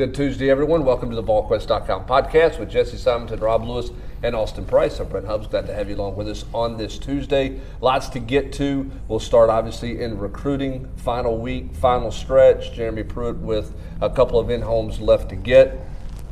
Good 0.00 0.14
Tuesday, 0.14 0.48
everyone. 0.48 0.86
Welcome 0.86 1.10
to 1.10 1.14
the 1.14 1.22
VolQuest.com 1.22 2.06
podcast 2.06 2.58
with 2.58 2.70
Jesse 2.70 2.96
Simonton, 2.96 3.38
Rob 3.38 3.64
Lewis, 3.64 3.90
and 4.22 4.34
Austin 4.34 4.64
Price. 4.64 4.98
I'm 4.98 5.08
Brent 5.08 5.26
Hubbs. 5.26 5.46
Glad 5.46 5.66
to 5.66 5.74
have 5.74 5.90
you 5.90 5.96
along 5.96 6.16
with 6.16 6.26
us 6.26 6.46
on 6.54 6.78
this 6.78 6.96
Tuesday. 6.96 7.60
Lots 7.82 8.08
to 8.08 8.18
get 8.18 8.50
to. 8.54 8.90
We'll 9.08 9.20
start 9.20 9.50
obviously 9.50 10.00
in 10.00 10.16
recruiting, 10.16 10.88
final 10.96 11.36
week, 11.36 11.74
final 11.74 12.10
stretch. 12.10 12.72
Jeremy 12.72 13.02
Pruitt 13.02 13.36
with 13.36 13.74
a 14.00 14.08
couple 14.08 14.38
of 14.38 14.48
in 14.48 14.62
homes 14.62 15.00
left 15.00 15.28
to 15.28 15.36
get. 15.36 15.78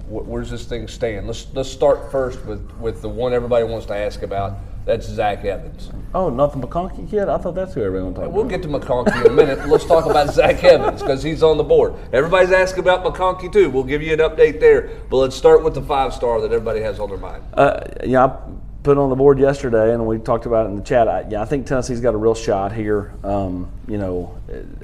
Where's 0.08 0.48
this 0.48 0.64
thing 0.64 0.88
stand? 0.88 1.26
Let's 1.26 1.46
let's 1.52 1.70
start 1.70 2.10
first 2.10 2.42
with 2.46 2.72
with 2.80 3.02
the 3.02 3.10
one 3.10 3.34
everybody 3.34 3.66
wants 3.66 3.84
to 3.88 3.94
ask 3.94 4.22
about 4.22 4.54
that's 4.88 5.06
Zach 5.06 5.44
Evans. 5.44 5.90
Oh, 6.14 6.30
not 6.30 6.58
the 6.58 6.66
McConkey 6.66 7.10
kid? 7.10 7.28
I 7.28 7.36
thought 7.36 7.54
that's 7.54 7.74
who 7.74 7.82
everyone 7.82 8.14
talked 8.14 8.28
about. 8.28 8.32
We'll 8.32 8.46
about. 8.46 8.62
get 8.62 8.62
to 8.62 8.68
McConkey 8.68 9.20
in 9.20 9.30
a 9.30 9.34
minute. 9.34 9.68
Let's 9.68 9.84
talk 9.84 10.06
about 10.06 10.32
Zach 10.32 10.64
Evans 10.64 11.02
because 11.02 11.22
he's 11.22 11.42
on 11.42 11.58
the 11.58 11.62
board. 11.62 11.94
Everybody's 12.10 12.52
asking 12.52 12.80
about 12.80 13.04
McConkey 13.04 13.52
too. 13.52 13.68
We'll 13.68 13.84
give 13.84 14.00
you 14.00 14.14
an 14.14 14.20
update 14.20 14.60
there. 14.60 14.88
But 15.10 15.18
let's 15.18 15.36
start 15.36 15.62
with 15.62 15.74
the 15.74 15.82
five 15.82 16.14
star 16.14 16.40
that 16.40 16.52
everybody 16.52 16.80
has 16.80 16.98
on 16.98 17.10
their 17.10 17.18
mind. 17.18 17.44
Uh, 17.52 17.80
yeah, 18.02 18.24
I 18.24 18.38
put 18.82 18.96
on 18.96 19.10
the 19.10 19.14
board 19.14 19.38
yesterday, 19.38 19.92
and 19.92 20.06
we 20.06 20.18
talked 20.18 20.46
about 20.46 20.64
it 20.64 20.70
in 20.70 20.76
the 20.76 20.82
chat. 20.82 21.06
I, 21.06 21.26
yeah, 21.28 21.42
I 21.42 21.44
think 21.44 21.66
Tennessee's 21.66 22.00
got 22.00 22.14
a 22.14 22.18
real 22.18 22.34
shot 22.34 22.72
here. 22.72 23.12
Um, 23.22 23.70
you 23.86 23.98
know, 23.98 24.38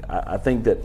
I, 0.07 0.35
I 0.35 0.37
think 0.37 0.65
that 0.65 0.77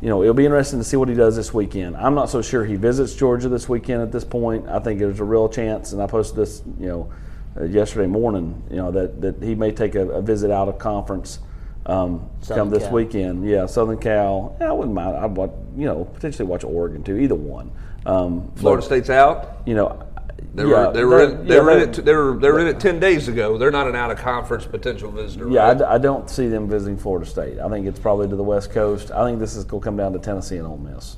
you 0.00 0.08
know 0.08 0.22
it'll 0.22 0.32
be 0.32 0.46
interesting 0.46 0.78
to 0.78 0.84
see 0.84 0.96
what 0.96 1.10
he 1.10 1.14
does 1.14 1.36
this 1.36 1.52
weekend. 1.52 1.94
I'm 1.94 2.14
not 2.14 2.30
so 2.30 2.40
sure 2.40 2.64
he 2.64 2.76
visits 2.76 3.14
Georgia 3.14 3.50
this 3.50 3.68
weekend 3.68 4.00
at 4.00 4.12
this 4.12 4.24
point. 4.24 4.66
I 4.66 4.78
think 4.78 4.98
there's 4.98 5.20
a 5.20 5.24
real 5.24 5.50
chance, 5.50 5.92
and 5.92 6.00
I 6.00 6.06
posted 6.06 6.36
this, 6.36 6.62
you 6.80 6.88
know, 6.88 7.12
yesterday 7.60 8.06
morning. 8.06 8.62
You 8.70 8.76
know 8.76 8.90
that 8.92 9.20
that 9.20 9.42
he 9.42 9.54
may 9.54 9.72
take 9.72 9.94
a, 9.94 10.08
a 10.08 10.22
visit 10.22 10.50
out 10.50 10.68
of 10.68 10.78
conference. 10.78 11.38
Um, 11.84 12.30
come 12.46 12.70
this 12.70 12.84
Cal. 12.84 12.92
weekend, 12.92 13.48
yeah, 13.48 13.66
Southern 13.66 13.98
Cal. 13.98 14.56
Yeah, 14.60 14.68
I 14.68 14.72
wouldn't 14.72 14.94
mind. 14.94 15.16
I'd 15.16 15.36
watch, 15.36 15.50
you 15.76 15.86
know, 15.86 16.04
potentially 16.04 16.46
watch 16.46 16.62
Oregon 16.62 17.02
too. 17.02 17.16
Either 17.16 17.34
one. 17.34 17.72
Um, 18.06 18.52
Florida 18.54 18.82
but, 18.82 18.86
State's 18.86 19.10
out. 19.10 19.62
You 19.66 19.74
know, 19.74 20.06
They 20.54 20.62
yeah, 20.62 20.68
were 20.68 20.92
they 20.92 21.04
were 21.04 21.24
in, 21.24 21.46
they 21.46 21.56
yeah, 21.56 21.60
were 21.60 21.70
in 21.72 21.88
it 21.88 22.04
they 22.04 22.14
were 22.14 22.38
they 22.38 22.50
were 22.50 22.60
in 22.60 22.68
it 22.68 22.78
ten 22.78 23.00
days 23.00 23.26
ago. 23.26 23.58
They're 23.58 23.72
not 23.72 23.88
an 23.88 23.96
out 23.96 24.12
of 24.12 24.18
conference 24.18 24.64
potential 24.64 25.10
visitor. 25.10 25.48
Yeah, 25.48 25.64
I, 25.64 25.68
right? 25.68 25.78
d- 25.78 25.84
I 25.84 25.98
don't 25.98 26.30
see 26.30 26.46
them 26.46 26.68
visiting 26.68 26.96
Florida 26.98 27.26
State. 27.26 27.58
I 27.58 27.68
think 27.68 27.86
it's 27.88 27.98
probably 27.98 28.28
to 28.28 28.36
the 28.36 28.44
West 28.44 28.70
Coast. 28.70 29.10
I 29.10 29.24
think 29.26 29.40
this 29.40 29.56
is 29.56 29.64
going 29.64 29.80
to 29.80 29.84
come 29.84 29.96
down 29.96 30.12
to 30.12 30.20
Tennessee 30.20 30.58
and 30.58 30.66
Ole 30.68 30.78
Miss. 30.78 31.16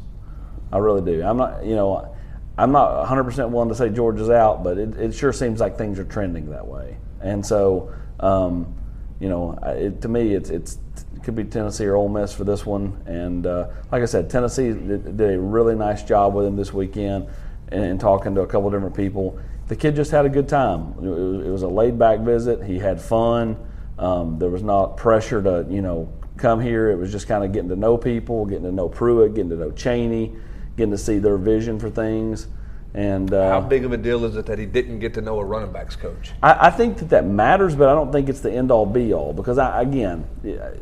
I 0.72 0.78
really 0.78 1.02
do. 1.02 1.22
I'm 1.22 1.36
not, 1.36 1.64
you 1.64 1.74
know, 1.76 2.16
I'm 2.56 2.72
not 2.72 3.06
100% 3.06 3.50
willing 3.50 3.68
to 3.68 3.74
say 3.74 3.88
Georgia's 3.88 4.30
out, 4.30 4.62
but 4.62 4.78
it, 4.78 4.96
it 4.96 5.14
sure 5.14 5.32
seems 5.32 5.60
like 5.60 5.76
things 5.76 5.98
are 5.98 6.04
trending 6.04 6.50
that 6.50 6.66
way. 6.66 6.96
And 7.20 7.44
so, 7.44 7.92
um, 8.20 8.74
you 9.18 9.28
know, 9.28 9.58
it, 9.62 10.02
to 10.02 10.08
me, 10.08 10.34
it's 10.34 10.50
it's 10.50 10.78
it 11.16 11.22
could 11.24 11.34
be 11.34 11.44
Tennessee 11.44 11.86
or 11.86 11.96
Ole 11.96 12.08
Miss 12.08 12.32
for 12.32 12.44
this 12.44 12.66
one. 12.66 13.02
And 13.06 13.46
uh, 13.46 13.68
like 13.90 14.02
I 14.02 14.06
said, 14.06 14.28
Tennessee 14.30 14.68
did, 14.72 15.16
did 15.16 15.34
a 15.34 15.40
really 15.40 15.74
nice 15.74 16.02
job 16.02 16.34
with 16.34 16.46
him 16.46 16.56
this 16.56 16.72
weekend, 16.72 17.28
and, 17.68 17.84
and 17.84 18.00
talking 18.00 18.34
to 18.34 18.42
a 18.42 18.46
couple 18.46 18.70
different 18.70 18.94
people. 18.94 19.38
The 19.68 19.76
kid 19.76 19.96
just 19.96 20.10
had 20.10 20.26
a 20.26 20.28
good 20.28 20.48
time. 20.48 20.94
It 20.98 21.08
was, 21.08 21.46
it 21.46 21.50
was 21.50 21.62
a 21.62 21.68
laid 21.68 21.98
back 21.98 22.20
visit. 22.20 22.62
He 22.62 22.78
had 22.78 23.00
fun. 23.00 23.56
Um, 23.98 24.38
there 24.38 24.50
was 24.50 24.62
not 24.62 24.96
pressure 24.96 25.42
to 25.42 25.66
you 25.70 25.80
know 25.80 26.12
come 26.36 26.60
here. 26.60 26.90
It 26.90 26.96
was 26.96 27.10
just 27.10 27.26
kind 27.26 27.44
of 27.44 27.52
getting 27.52 27.70
to 27.70 27.76
know 27.76 27.96
people, 27.96 28.44
getting 28.44 28.64
to 28.64 28.72
know 28.72 28.88
Pruitt, 28.88 29.34
getting 29.34 29.50
to 29.50 29.56
know 29.56 29.70
Chaney, 29.70 30.36
getting 30.76 30.90
to 30.92 30.98
see 30.98 31.18
their 31.18 31.36
vision 31.36 31.78
for 31.78 31.90
things. 31.90 32.48
And 32.94 33.32
uh, 33.34 33.48
How 33.50 33.60
big 33.60 33.84
of 33.84 33.92
a 33.92 33.96
deal 33.96 34.24
is 34.24 34.36
it 34.36 34.46
that 34.46 34.58
he 34.58 34.66
didn't 34.66 35.00
get 35.00 35.14
to 35.14 35.20
know 35.20 35.40
a 35.40 35.44
running 35.44 35.72
backs 35.72 35.96
coach? 35.96 36.30
I, 36.42 36.68
I 36.68 36.70
think 36.70 36.98
that 36.98 37.08
that 37.10 37.26
matters, 37.26 37.74
but 37.74 37.88
I 37.88 37.94
don't 37.94 38.12
think 38.12 38.28
it's 38.28 38.40
the 38.40 38.52
end 38.52 38.70
all 38.70 38.86
be 38.86 39.12
all 39.12 39.32
because 39.32 39.58
I, 39.58 39.82
again, 39.82 40.24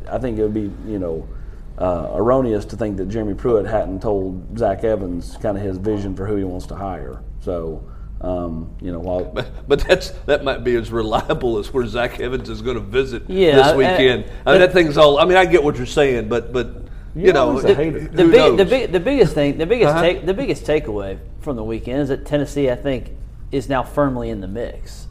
I 0.07 0.19
think 0.19 0.37
it 0.37 0.43
would 0.43 0.53
be 0.53 0.71
you 0.87 0.99
know 0.99 1.27
uh, 1.79 2.11
erroneous 2.13 2.65
to 2.65 2.75
think 2.75 2.97
that 2.97 3.09
Jeremy 3.09 3.33
Pruitt 3.33 3.65
hadn't 3.65 4.01
told 4.03 4.57
Zach 4.59 4.83
Evans 4.83 5.37
kind 5.41 5.57
of 5.57 5.63
his 5.63 5.77
vision 5.77 6.15
for 6.15 6.27
who 6.27 6.35
he 6.35 6.43
wants 6.43 6.67
to 6.67 6.75
hire. 6.75 7.23
So 7.41 7.83
um, 8.21 8.69
you 8.79 8.91
know 8.91 8.99
while 8.99 9.25
But, 9.25 9.67
but 9.67 9.79
that's 9.79 10.11
that 10.27 10.43
might 10.43 10.63
be 10.63 10.75
as 10.75 10.91
reliable 10.91 11.57
as 11.57 11.73
where 11.73 11.87
Zach 11.87 12.19
Evans 12.19 12.47
is 12.47 12.61
going 12.61 12.75
to 12.75 12.81
visit 12.83 13.27
Yeah, 13.27 13.55
this 13.55 13.67
I- 13.67 13.75
weekend. 13.75 14.25
I, 14.45 14.51
mean, 14.51 14.61
that 14.61 14.71
thing's 14.71 14.97
all. 14.97 15.17
I 15.17 15.25
mean, 15.25 15.35
I 15.37 15.45
get 15.45 15.63
what 15.63 15.77
you're 15.77 15.87
saying, 15.87 16.29
but 16.29 16.53
but 16.53 16.82
you 17.15 17.25
You're 17.25 17.33
know, 17.33 17.49
always 17.49 17.65
a 17.65 17.69
it- 17.71 17.77
hater. 17.77 17.99
The 17.99 18.25
big, 18.27 18.57
the 18.57 18.65
big, 18.65 18.91
the 18.91 18.99
biggest 18.99 19.33
thing, 19.33 19.57
the 19.57 19.65
biggest 19.65 19.91
Uh-huh. 19.91 20.01
take, 20.01 20.25
the 20.25 20.33
biggest 20.33 20.65
takeaway 20.65 21.17
from 21.41 21.55
the 21.55 21.63
weekend 21.63 22.01
is 22.01 22.09
that 22.09 22.25
Tennessee, 22.25 22.69
I 22.71 22.75
think, 22.75 23.11
is 23.51 23.69
now 23.69 23.83
firmly 23.83 24.29
in 24.29 24.41
the 24.41 24.47
mix. 24.47 25.07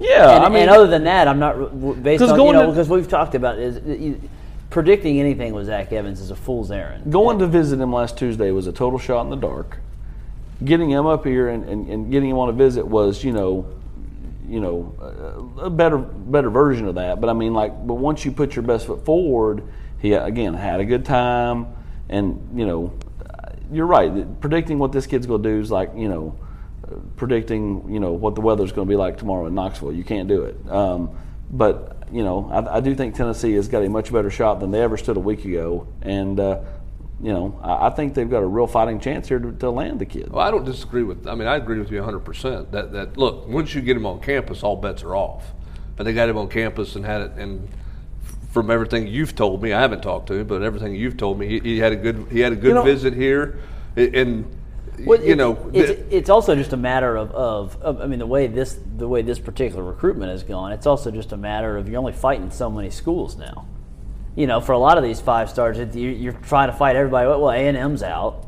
yeah, 0.00 0.36
and, 0.36 0.44
I 0.44 0.48
mean, 0.48 0.62
and 0.62 0.70
other 0.70 0.86
than 0.86 1.04
that, 1.04 1.26
I'm 1.26 1.38
not 1.38 1.58
re- 1.58 1.94
based 1.94 2.20
'Cause 2.20 2.30
on 2.32 2.38
you 2.38 2.44
going 2.44 2.54
know 2.56 2.66
to- 2.66 2.72
because 2.72 2.88
we've 2.88 3.08
talked 3.08 3.34
about 3.34 3.58
is 3.58 3.80
you, 4.00 4.20
predicting 4.70 5.18
anything 5.18 5.54
with 5.54 5.66
Zach 5.66 5.92
Evans 5.92 6.20
is 6.20 6.30
a 6.30 6.36
fool's 6.36 6.70
errand. 6.70 7.10
Going 7.10 7.38
to 7.38 7.46
visit 7.46 7.80
him 7.80 7.92
last 7.92 8.16
Tuesday 8.18 8.50
was 8.50 8.66
a 8.66 8.72
total 8.72 8.98
shot 8.98 9.22
in 9.24 9.30
the 9.30 9.36
dark. 9.36 9.78
Getting 10.64 10.90
him 10.90 11.06
up 11.06 11.24
here 11.24 11.48
and, 11.48 11.64
and, 11.68 11.88
and 11.88 12.10
getting 12.10 12.30
him 12.30 12.38
on 12.38 12.48
a 12.48 12.52
visit 12.52 12.86
was, 12.86 13.24
you 13.24 13.32
know, 13.32 13.64
you 14.48 14.60
know, 14.60 14.92
a, 15.60 15.64
a 15.66 15.70
better 15.70 15.98
better 15.98 16.50
version 16.50 16.86
of 16.86 16.94
that. 16.96 17.20
But 17.20 17.28
I 17.30 17.32
mean, 17.32 17.54
like, 17.54 17.86
but 17.86 17.94
once 17.94 18.24
you 18.24 18.32
put 18.32 18.54
your 18.56 18.62
best 18.64 18.86
foot 18.86 19.04
forward, 19.04 19.62
he 19.98 20.12
again 20.12 20.54
had 20.54 20.80
a 20.80 20.84
good 20.84 21.04
time, 21.04 21.66
and 22.08 22.50
you 22.54 22.66
know, 22.66 22.92
you're 23.72 23.86
right. 23.86 24.40
Predicting 24.40 24.78
what 24.78 24.92
this 24.92 25.06
kid's 25.06 25.26
going 25.26 25.42
to 25.42 25.48
do 25.48 25.60
is 25.60 25.70
like, 25.70 25.90
you 25.96 26.08
know, 26.08 26.38
predicting, 27.16 27.92
you 27.92 28.00
know, 28.00 28.12
what 28.12 28.34
the 28.34 28.40
weather's 28.40 28.72
going 28.72 28.86
to 28.86 28.90
be 28.90 28.96
like 28.96 29.18
tomorrow 29.18 29.46
in 29.46 29.54
Knoxville. 29.54 29.92
You 29.92 30.04
can't 30.04 30.28
do 30.28 30.44
it. 30.44 30.70
Um, 30.70 31.10
but 31.50 31.96
you 32.12 32.22
know, 32.22 32.48
I, 32.50 32.76
I 32.76 32.80
do 32.80 32.94
think 32.94 33.14
Tennessee 33.14 33.52
has 33.54 33.68
got 33.68 33.82
a 33.82 33.88
much 33.88 34.12
better 34.12 34.30
shot 34.30 34.60
than 34.60 34.70
they 34.70 34.82
ever 34.82 34.96
stood 34.96 35.16
a 35.16 35.20
week 35.20 35.44
ago, 35.44 35.86
and 36.02 36.38
uh, 36.38 36.60
you 37.20 37.32
know, 37.32 37.58
I, 37.62 37.88
I 37.88 37.90
think 37.90 38.14
they've 38.14 38.28
got 38.28 38.42
a 38.42 38.46
real 38.46 38.66
fighting 38.66 39.00
chance 39.00 39.28
here 39.28 39.38
to, 39.38 39.52
to 39.52 39.70
land 39.70 39.98
the 39.98 40.06
kid. 40.06 40.30
Well, 40.30 40.46
I 40.46 40.50
don't 40.50 40.64
disagree 40.64 41.02
with. 41.02 41.26
I 41.26 41.34
mean, 41.34 41.48
I 41.48 41.56
agree 41.56 41.78
with 41.78 41.90
you 41.90 41.98
100. 41.98 42.20
percent 42.20 42.72
That 42.72 42.92
that 42.92 43.16
look, 43.16 43.48
once 43.48 43.74
you 43.74 43.80
get 43.80 43.96
him 43.96 44.06
on 44.06 44.20
campus, 44.20 44.62
all 44.62 44.76
bets 44.76 45.02
are 45.02 45.16
off. 45.16 45.52
But 45.96 46.04
they 46.04 46.12
got 46.12 46.28
him 46.28 46.38
on 46.38 46.48
campus 46.48 46.94
and 46.94 47.04
had 47.04 47.22
it, 47.22 47.32
and 47.32 47.68
from 48.62 48.70
everything 48.72 49.06
you've 49.06 49.36
told 49.36 49.62
me, 49.62 49.72
I 49.72 49.80
haven't 49.80 50.02
talked 50.02 50.26
to 50.28 50.34
him, 50.34 50.46
but 50.48 50.62
everything 50.62 50.94
you've 50.94 51.16
told 51.16 51.38
me, 51.38 51.46
he, 51.46 51.58
he 51.60 51.78
had 51.78 51.92
a 51.92 51.96
good 51.96 52.26
he 52.30 52.40
had 52.40 52.52
a 52.52 52.56
good 52.56 52.74
know- 52.74 52.82
visit 52.82 53.14
here, 53.14 53.58
and 53.96 54.44
Well, 55.06 55.20
you 55.20 55.32
it's- 55.34 55.36
know, 55.36 55.70
it's, 55.72 55.90
the- 56.00 56.16
it's 56.16 56.28
also 56.28 56.56
just 56.56 56.72
a 56.72 56.76
matter 56.76 57.16
of, 57.16 57.30
of, 57.30 57.80
of, 57.82 58.00
I 58.00 58.06
mean, 58.06 58.18
the 58.18 58.26
way 58.26 58.48
this 58.48 58.76
the 58.96 59.06
way 59.06 59.22
this 59.22 59.38
particular 59.38 59.84
recruitment 59.84 60.32
has 60.32 60.42
gone. 60.42 60.72
It's 60.72 60.86
also 60.86 61.12
just 61.12 61.30
a 61.32 61.36
matter 61.36 61.76
of 61.76 61.88
you're 61.88 61.98
only 62.00 62.12
fighting 62.12 62.50
so 62.50 62.68
many 62.68 62.90
schools 62.90 63.36
now. 63.36 63.66
You 64.34 64.46
know, 64.48 64.60
for 64.60 64.72
a 64.72 64.78
lot 64.78 64.98
of 64.98 65.04
these 65.04 65.20
five 65.20 65.50
stars, 65.50 65.78
you, 65.94 66.08
you're 66.10 66.32
trying 66.32 66.68
to 66.70 66.76
fight 66.76 66.96
everybody. 66.96 67.28
Well, 67.28 67.50
A 67.50 67.56
and 67.56 67.76
M's 67.76 68.02
out. 68.02 68.44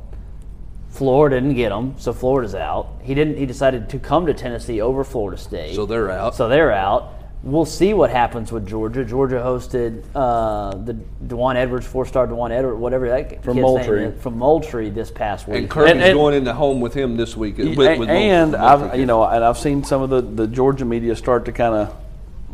Florida 0.89 1.37
didn't 1.41 1.55
get 1.55 1.71
him, 1.71 1.95
so 1.99 2.13
Florida's 2.13 2.57
out. 2.57 2.89
He 3.03 3.15
didn't. 3.15 3.37
He 3.39 3.47
decided 3.47 3.89
to 3.91 3.99
come 4.01 4.27
to 4.27 4.35
Tennessee 4.35 4.81
over 4.81 5.05
Florida 5.05 5.37
State. 5.41 5.77
So 5.77 5.87
they're 5.87 6.11
out. 6.11 6.35
So 6.35 6.49
they're 6.49 6.73
out. 6.73 7.13
We'll 7.43 7.65
see 7.65 7.95
what 7.95 8.11
happens 8.11 8.53
with 8.53 8.67
Georgia. 8.69 9.03
Georgia 9.03 9.37
hosted 9.37 10.03
uh, 10.15 10.75
the 10.77 10.93
Daijun 11.25 11.57
Edwards, 11.57 11.87
four-star 11.87 12.27
Daijun 12.27 12.51
Edwards, 12.51 12.79
whatever 12.79 13.09
that 13.09 13.43
From 13.43 13.55
kid's 13.55 13.63
Moultrie. 13.63 14.05
is, 14.05 14.23
from 14.23 14.37
Moultrie 14.37 14.91
this 14.91 15.11
past 15.11 15.49
week. 15.49 15.57
and 15.61 15.71
Kirby's 15.71 15.93
And- 15.93 16.03
and- 16.03 16.15
going 16.19 16.35
into 16.35 16.53
home 16.53 16.81
with 16.83 16.93
him 16.93 17.17
this 17.17 17.35
week. 17.39 17.57
With, 17.57 17.79
and 17.79 17.99
with 18.01 18.09
and 18.11 18.55
I've 18.55 18.99
you 19.01 19.07
know 19.07 19.25
and 19.25 19.43
I've 19.43 19.57
seen 19.57 19.83
some 19.85 20.03
of 20.03 20.11
the, 20.11 20.21
the 20.21 20.47
Georgia 20.47 20.85
media 20.85 21.17
start 21.17 21.47
to 21.47 21.53
kind 21.53 21.75
of 21.75 21.97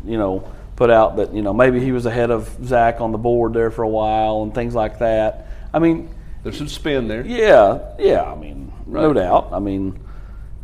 you 0.05 0.17
know 0.17 0.49
put 0.77 0.89
out 0.89 1.17
that 1.17 1.33
you 1.33 1.41
know 1.41 1.53
maybe 1.53 1.81
he 1.81 1.91
was 1.91 2.05
ahead 2.05 2.31
of 2.31 2.49
Zach 2.63 3.01
on 3.01 3.11
the 3.11 3.17
board 3.17 3.53
there 3.53 3.69
for 3.71 3.83
a 3.83 3.89
while 3.89 4.43
and 4.43 4.55
things 4.55 4.73
like 4.73 4.99
that. 4.99 5.47
I 5.73 5.79
mean, 5.79 6.07
there's 6.43 6.57
some 6.57 6.69
spin 6.69 7.09
there. 7.09 7.25
yeah, 7.25 7.79
yeah. 7.99 8.23
I 8.23 8.35
mean, 8.35 8.71
no 8.85 9.11
doubt. 9.11 9.49
I 9.51 9.59
mean, 9.59 9.99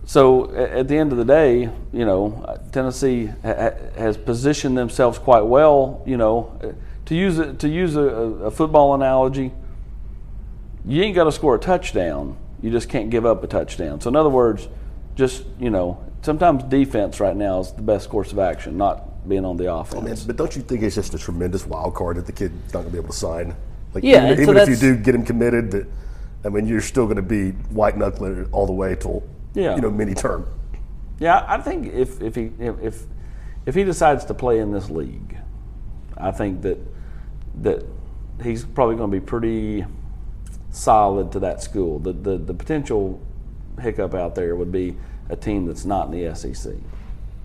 so 0.06 0.54
at 0.54 0.88
the 0.88 0.98
end 0.98 1.12
of 1.12 1.18
the 1.18 1.26
day, 1.26 1.70
you 1.92 2.06
know, 2.06 2.60
Tennessee 2.72 3.28
ha- 3.28 3.34
ha- 3.44 3.72
has 3.98 4.18
positioned 4.18 4.78
themselves 4.78 5.18
quite 5.18 5.42
well. 5.42 6.02
You 6.06 6.18
know, 6.18 6.76
to 7.06 7.16
use 7.16 7.40
a, 7.40 7.54
to 7.54 7.70
use 7.70 7.96
a, 7.96 8.02
a 8.02 8.52
football 8.52 8.94
analogy, 8.96 9.52
you 10.86 11.02
ain't 11.02 11.16
got 11.16 11.26
to 11.26 11.32
score 11.32 11.56
a 11.56 11.60
touchdown. 11.60 12.38
You 12.62 12.70
just 12.72 12.90
can't 12.90 13.10
give 13.10 13.26
up 13.26 13.44
a 13.44 13.48
touchdown. 13.48 14.02
So 14.02 14.10
in 14.10 14.16
other 14.16 14.30
words, 14.30 14.68
just 15.16 15.46
you 15.60 15.70
know, 15.70 16.04
sometimes 16.22 16.64
defense 16.64 17.20
right 17.20 17.36
now 17.36 17.60
is 17.60 17.72
the 17.72 17.82
best 17.82 18.10
course 18.10 18.32
of 18.32 18.40
action, 18.40 18.78
not 18.78 19.28
being 19.28 19.46
on 19.46 19.56
the 19.56 19.68
oh, 19.68 19.84
Man, 19.84 20.04
offense. 20.04 20.24
but 20.26 20.36
don't 20.36 20.56
you 20.56 20.62
think 20.62 20.84
it's 20.84 20.96
just 20.96 21.14
a 21.14 21.18
tremendous 21.18 21.66
wild 21.66 21.96
card 21.96 22.18
that 22.18 22.26
the 22.26 22.32
kid's 22.32 22.74
not 22.74 22.82
going 22.82 22.86
to 22.88 22.92
be 22.92 22.98
able 22.98 23.10
to 23.10 23.16
sign? 23.16 23.56
Like, 23.94 24.04
Yeah, 24.04 24.26
and 24.26 24.40
even, 24.40 24.56
so 24.56 24.62
if 24.62 24.70
you 24.70 24.76
do 24.76 24.98
get 24.98 25.16
him 25.16 25.24
committed, 25.24 25.72
that 25.72 25.88
I 26.46 26.50
mean, 26.50 26.68
you're 26.68 26.82
still 26.82 27.06
going 27.06 27.16
to 27.16 27.22
be 27.22 27.52
white 27.72 27.98
knuckling 27.98 28.50
all 28.52 28.66
the 28.66 28.74
way 28.74 28.96
till 28.96 29.24
Yeah. 29.54 29.76
you 29.76 29.82
know 29.82 29.92
mini 29.92 30.14
term. 30.14 30.48
Yeah, 31.20 31.46
I 31.48 31.60
think 31.60 31.94
if 31.94 32.22
if 32.22 32.36
he 32.36 32.52
if 32.60 32.82
if, 32.82 33.04
if 33.66 33.76
he 33.76 33.84
decides 33.84 34.26
to 34.26 34.34
play 34.34 34.60
in 34.60 34.72
this 34.72 34.90
league, 34.90 35.38
I 36.18 36.32
think 36.32 36.62
that 36.64 36.78
that 37.62 37.86
he's 38.44 38.66
probably 38.66 38.96
going 38.96 39.12
to 39.12 39.20
be 39.20 39.26
pretty 39.26 39.86
solid 40.72 41.32
to 41.34 41.40
that 41.40 41.62
school. 41.62 42.00
The, 42.00 42.14
the 42.14 42.38
the 42.38 42.54
potential 42.54 43.22
hiccup 43.80 44.14
out 44.14 44.36
there 44.36 44.56
would 44.56 44.72
be 44.72 44.96
a 45.30 45.36
team 45.36 45.66
that's 45.66 45.86
not 45.86 46.12
in 46.12 46.26
the 46.26 46.36
SEC, 46.36 46.74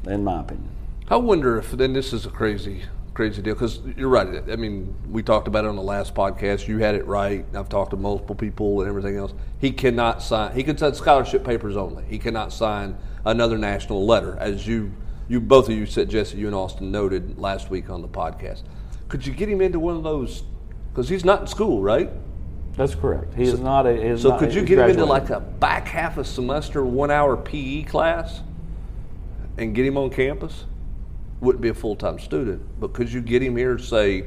in 0.06 0.24
my 0.24 0.40
opinion. 0.40 0.68
I 1.08 1.16
wonder 1.16 1.56
if 1.58 1.70
then 1.72 1.92
this 1.92 2.12
is 2.12 2.26
a 2.26 2.30
crazy 2.30 2.82
crazy 3.18 3.42
deal 3.42 3.52
because 3.54 3.80
you're 3.96 4.08
right. 4.08 4.48
I 4.48 4.54
mean, 4.54 4.94
we 5.10 5.24
talked 5.24 5.48
about 5.48 5.64
it 5.64 5.68
on 5.68 5.74
the 5.74 5.82
last 5.82 6.14
podcast. 6.14 6.68
You 6.68 6.78
had 6.78 6.94
it 6.94 7.04
right. 7.04 7.44
I've 7.52 7.68
talked 7.68 7.90
to 7.90 7.96
multiple 7.96 8.36
people 8.36 8.80
and 8.80 8.88
everything 8.88 9.16
else. 9.16 9.34
He 9.58 9.72
cannot 9.72 10.22
sign. 10.22 10.54
He 10.54 10.62
could 10.62 10.78
sign 10.78 10.94
scholarship 10.94 11.42
papers 11.42 11.76
only. 11.76 12.04
He 12.04 12.20
cannot 12.20 12.52
sign 12.52 12.96
another 13.24 13.58
national 13.58 14.06
letter, 14.06 14.36
as 14.38 14.68
you 14.68 14.92
you 15.28 15.40
both 15.40 15.68
of 15.68 15.74
you 15.74 15.84
said, 15.84 16.08
Jesse, 16.08 16.38
you 16.38 16.46
and 16.46 16.54
Austin 16.54 16.92
noted 16.92 17.40
last 17.40 17.70
week 17.70 17.90
on 17.90 18.02
the 18.02 18.08
podcast. 18.08 18.62
Could 19.08 19.26
you 19.26 19.32
get 19.32 19.48
him 19.48 19.60
into 19.62 19.80
one 19.80 19.96
of 19.96 20.04
those? 20.04 20.44
Because 20.92 21.08
he's 21.08 21.24
not 21.24 21.40
in 21.40 21.46
school, 21.48 21.82
right? 21.82 22.08
That's 22.76 22.94
correct. 22.94 23.34
He 23.34 23.42
is 23.42 23.58
not 23.58 23.84
a. 23.84 23.94
he 23.94 24.02
is 24.10 24.22
So 24.22 24.28
not- 24.28 24.38
could 24.38 24.54
you 24.54 24.62
get 24.62 24.78
him 24.78 24.90
into 24.90 25.04
like 25.04 25.30
a 25.30 25.40
back 25.40 25.88
half 25.88 26.18
a 26.18 26.24
semester, 26.24 26.84
one 26.84 27.10
hour 27.10 27.36
PE 27.36 27.82
class, 27.82 28.42
and 29.56 29.74
get 29.74 29.84
him 29.84 29.96
on 29.98 30.08
campus? 30.10 30.66
Wouldn't 31.40 31.62
be 31.62 31.68
a 31.68 31.74
full 31.74 31.94
time 31.96 32.18
student, 32.18 32.62
but 32.80 32.92
could 32.92 33.12
you 33.12 33.20
get 33.20 33.42
him 33.42 33.56
here, 33.56 33.78
say, 33.78 34.26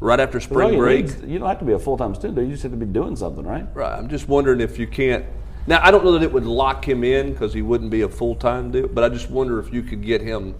right 0.00 0.20
after 0.20 0.40
spring 0.40 0.74
you 0.74 0.78
break? 0.78 1.06
need 1.06 1.14
is- 1.14 1.22
you 1.22 1.38
don't 1.38 1.48
have 1.48 1.58
to 1.60 1.64
be 1.64 1.72
a 1.72 1.78
full 1.78 1.96
time 1.96 2.14
student. 2.14 2.38
You 2.46 2.52
just 2.52 2.62
have 2.64 2.72
to 2.72 2.76
be 2.78 2.86
doing 2.86 3.16
something, 3.16 3.44
right? 3.46 3.66
Right. 3.74 3.96
I'm 3.98 4.08
just 4.08 4.28
wondering 4.28 4.60
if 4.60 4.78
you 4.78 4.86
can't. 4.86 5.24
Now, 5.66 5.80
I 5.82 5.90
don't 5.90 6.04
know 6.04 6.12
that 6.12 6.22
it 6.22 6.32
would 6.32 6.44
lock 6.46 6.86
him 6.86 7.04
in 7.04 7.32
because 7.32 7.52
he 7.54 7.62
wouldn't 7.62 7.90
be 7.90 8.02
a 8.02 8.08
full 8.08 8.34
time 8.34 8.70
deal, 8.70 8.88
but 8.88 9.04
I 9.04 9.08
just 9.08 9.30
wonder 9.30 9.58
if 9.58 9.72
you 9.72 9.82
could 9.82 10.02
get 10.04 10.20
him 10.20 10.54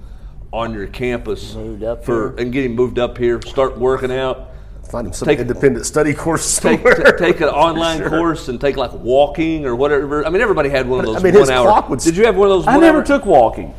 on 0.52 0.72
your 0.74 0.86
campus 0.86 1.54
Moved 1.54 1.84
up 1.84 2.04
for 2.04 2.30
here. 2.30 2.34
and 2.38 2.52
get 2.52 2.64
him 2.64 2.74
moved 2.74 2.98
up 2.98 3.16
here, 3.18 3.40
start 3.42 3.78
working 3.78 4.10
out. 4.10 4.48
Find 4.90 5.06
him 5.06 5.12
some 5.12 5.26
Take- 5.26 5.38
independent 5.38 5.86
study 5.86 6.12
course 6.14 6.58
Take, 6.58 6.82
t- 6.82 7.02
take 7.18 7.40
an 7.40 7.48
online 7.50 8.02
course 8.08 8.48
and 8.48 8.60
take 8.60 8.76
like 8.76 8.92
walking 8.94 9.64
or 9.64 9.76
whatever. 9.76 10.26
I 10.26 10.30
mean, 10.30 10.40
everybody 10.42 10.68
had 10.68 10.88
one 10.88 10.98
of 11.00 11.06
those 11.06 11.16
I 11.16 11.22
mean, 11.22 11.34
one 11.34 11.42
his 11.42 11.50
hour. 11.50 11.66
clock 11.68 11.88
would 11.90 12.00
Did 12.00 12.16
you 12.16 12.24
have 12.26 12.36
one 12.36 12.50
of 12.50 12.56
those? 12.58 12.66
I 12.66 12.72
one 12.72 12.80
never 12.80 12.98
hour 12.98 13.04
took 13.04 13.24
walking. 13.26 13.72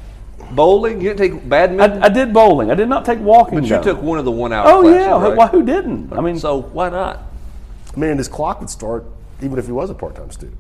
Bowling. 0.56 1.01
You 1.01 1.13
didn't 1.13 1.18
take 1.18 1.50
badminton, 1.50 2.03
I, 2.03 2.06
I 2.06 2.09
did 2.09 2.33
bowling. 2.33 2.71
I 2.71 2.75
did 2.75 2.89
not 2.89 3.06
take 3.06 3.19
walking. 3.19 3.59
but 3.59 3.63
you 3.63 3.69
though. 3.69 3.83
took 3.83 4.01
one 4.01 4.19
of 4.19 4.25
the 4.25 4.31
one 4.31 4.53
hour. 4.53 4.68
Oh 4.68 4.81
classes, 4.81 5.00
yeah. 5.00 5.21
right? 5.21 5.36
Why, 5.36 5.48
who 5.48 5.63
didn't? 5.63 6.13
I 6.13 6.21
mean, 6.21 6.38
so 6.38 6.62
why 6.62 6.89
not? 6.89 7.21
I 7.95 8.00
mean, 8.00 8.18
his 8.18 8.27
clock 8.27 8.59
would 8.59 8.69
start 8.69 9.06
even 9.42 9.57
if 9.57 9.65
he 9.65 9.71
was 9.71 9.89
a 9.89 9.94
part-time 9.94 10.31
student. 10.31 10.57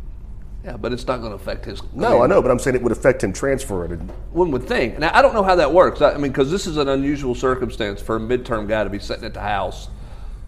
Yeah, 0.63 0.77
but 0.77 0.93
it's 0.93 1.07
not 1.07 1.17
going 1.21 1.31
to 1.31 1.35
affect 1.35 1.65
his. 1.65 1.81
No, 1.93 2.13
mean, 2.13 2.21
I 2.21 2.27
know, 2.27 2.41
but 2.41 2.51
I'm 2.51 2.59
saying 2.59 2.75
it 2.75 2.83
would 2.83 2.91
affect 2.91 3.23
him 3.23 3.33
transferring. 3.33 3.97
One 4.31 4.51
would 4.51 4.63
think. 4.63 4.99
Now, 4.99 5.09
I 5.13 5.23
don't 5.23 5.33
know 5.33 5.41
how 5.41 5.55
that 5.55 5.73
works. 5.73 6.01
I 6.01 6.11
I 6.11 6.17
mean, 6.17 6.31
because 6.31 6.51
this 6.51 6.67
is 6.67 6.77
an 6.77 6.87
unusual 6.87 7.33
circumstance 7.33 7.99
for 7.99 8.17
a 8.17 8.19
midterm 8.19 8.67
guy 8.67 8.83
to 8.83 8.89
be 8.89 8.99
sitting 8.99 9.25
at 9.25 9.33
the 9.33 9.41
house, 9.41 9.89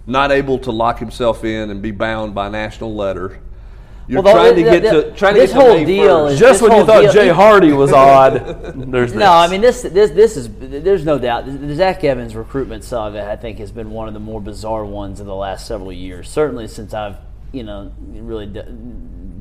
not 0.06 0.32
able 0.32 0.60
to 0.60 0.72
lock 0.72 1.00
himself 1.00 1.44
in 1.44 1.72
and 1.72 1.82
be 1.82 1.90
bound 1.90 2.36
by 2.36 2.48
a 2.48 2.50
national 2.52 2.94
letter. 2.94 3.40
You're 4.08 4.22
Well, 4.22 4.34
trying 4.34 4.56
the- 4.56 4.64
to 4.64 4.70
get 4.80 4.84
the- 4.84 5.02
to 5.04 5.12
trying 5.12 5.36
to 5.36 5.40
this 5.42 5.54
get 5.54 5.60
to 5.60 5.66
whole 5.66 5.76
May 5.78 5.86
deal 5.86 6.28
is- 6.28 6.40
just 6.40 6.62
when 6.62 6.72
you 6.74 6.86
thought 6.86 7.02
deal- 7.04 7.12
Jay 7.14 7.30
Hardy 7.30 7.72
was 7.72 7.94
odd, 7.94 8.74
there's 8.92 9.14
No, 9.14 9.32
I 9.32 9.48
mean 9.48 9.62
this 9.62 9.82
this 9.82 10.12
this 10.12 10.36
is 10.38 10.50
there's 10.60 11.06
no 11.06 11.18
doubt 11.18 11.46
the 11.46 11.74
Zach 11.76 12.04
Evans 12.04 12.36
recruitment 12.36 12.84
saga 12.84 13.30
I 13.32 13.36
think 13.38 13.60
has 13.60 13.72
been 13.72 13.92
one 13.92 14.08
of 14.08 14.14
the 14.14 14.20
more 14.20 14.42
bizarre 14.42 14.84
ones 14.86 15.20
in 15.22 15.28
the 15.28 15.36
last 15.36 15.66
several 15.68 15.92
years. 15.94 16.30
Certainly 16.30 16.68
since 16.68 16.94
I've 16.94 17.16
you 17.54 17.64
know 17.64 17.92
really 18.14 18.48
d- 18.48 18.62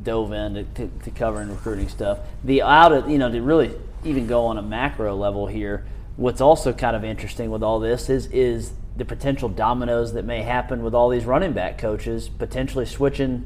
dove 0.05 0.33
into 0.33 0.65
to, 0.75 0.91
to 1.05 1.11
covering 1.11 1.49
recruiting 1.49 1.89
stuff. 1.89 2.19
The 2.45 2.63
out 2.63 2.93
of 2.93 3.11
you 3.11 3.19
know 3.19 3.31
to 3.31 3.41
really 3.43 3.73
even 4.05 4.27
go 4.27 4.47
on 4.47 4.59
a 4.59 4.63
macro 4.63 5.15
level 5.17 5.47
here. 5.47 5.85
What's 6.17 6.41
also 6.41 6.73
kind 6.73 6.95
of 6.95 7.05
interesting 7.05 7.51
with 7.51 7.63
all 7.63 7.81
this 7.81 8.09
is 8.11 8.27
is 8.27 8.73
the 8.97 9.05
potential 9.05 9.49
dominoes 9.49 10.13
that 10.13 10.25
may 10.25 10.43
happen 10.43 10.83
with 10.83 10.95
all 10.95 11.09
these 11.09 11.25
running 11.25 11.53
back 11.53 11.79
coaches 11.79 12.29
potentially 12.29 12.85
switching 12.85 13.45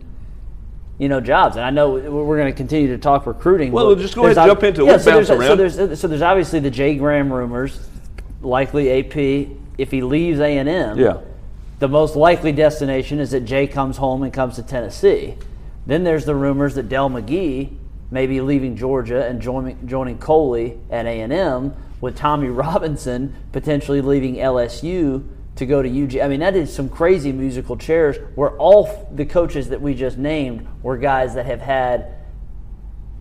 you 0.98 1.08
know, 1.08 1.20
jobs. 1.20 1.56
And 1.56 1.64
I 1.64 1.70
know 1.70 1.90
we're 1.92 2.38
going 2.38 2.52
to 2.52 2.56
continue 2.56 2.88
to 2.88 2.98
talk 2.98 3.26
recruiting. 3.26 3.72
Well, 3.72 3.86
we'll 3.88 3.96
just 3.96 4.14
go 4.14 4.24
ahead 4.24 4.38
and 4.38 4.50
ob- 4.50 4.56
jump 4.56 4.64
into 4.64 4.82
it. 4.82 4.86
Yeah, 4.86 4.92
We'll 4.92 5.00
so 5.00 5.10
there's, 5.12 5.26
so 5.28 5.36
around. 5.38 5.58
there's 5.58 6.00
so 6.00 6.08
there's 6.08 6.22
obviously 6.22 6.60
the 6.60 6.70
Jay 6.70 6.94
Graham 6.96 7.32
rumors, 7.32 7.88
likely 8.42 8.90
AP. 9.00 9.48
If 9.78 9.90
he 9.90 10.02
leaves 10.02 10.40
A 10.40 10.56
and 10.58 10.68
M, 10.68 10.98
Yeah. 10.98 11.18
the 11.80 11.88
most 11.88 12.16
likely 12.16 12.50
destination 12.52 13.20
is 13.20 13.32
that 13.32 13.40
Jay 13.40 13.66
comes 13.66 13.98
home 13.98 14.22
and 14.22 14.32
comes 14.32 14.56
to 14.56 14.62
Tennessee. 14.62 15.34
Then 15.86 16.02
there's 16.02 16.24
the 16.24 16.34
rumors 16.34 16.74
that 16.76 16.88
Dell 16.88 17.10
McGee 17.10 17.70
may 18.10 18.26
be 18.26 18.40
leaving 18.40 18.74
Georgia 18.76 19.26
and 19.26 19.40
joining 19.42 19.86
joining 19.86 20.16
Coley 20.18 20.78
at 20.90 21.04
A 21.06 21.20
and 21.20 21.32
M, 21.32 21.74
with 22.00 22.16
Tommy 22.16 22.48
Robinson 22.64 23.34
potentially 23.52 24.00
leaving 24.00 24.36
LSU 24.36 25.24
to 25.56 25.66
go 25.66 25.82
to 25.82 25.88
UG. 26.04 26.18
I 26.18 26.28
mean, 26.28 26.40
that 26.40 26.54
is 26.54 26.72
some 26.72 26.88
crazy 26.88 27.32
musical 27.32 27.76
chairs. 27.76 28.16
Where 28.34 28.50
all 28.58 29.08
the 29.12 29.24
coaches 29.24 29.70
that 29.70 29.80
we 29.80 29.94
just 29.94 30.18
named 30.18 30.66
were 30.82 30.96
guys 30.96 31.34
that 31.34 31.46
have 31.46 31.60
had 31.60 32.14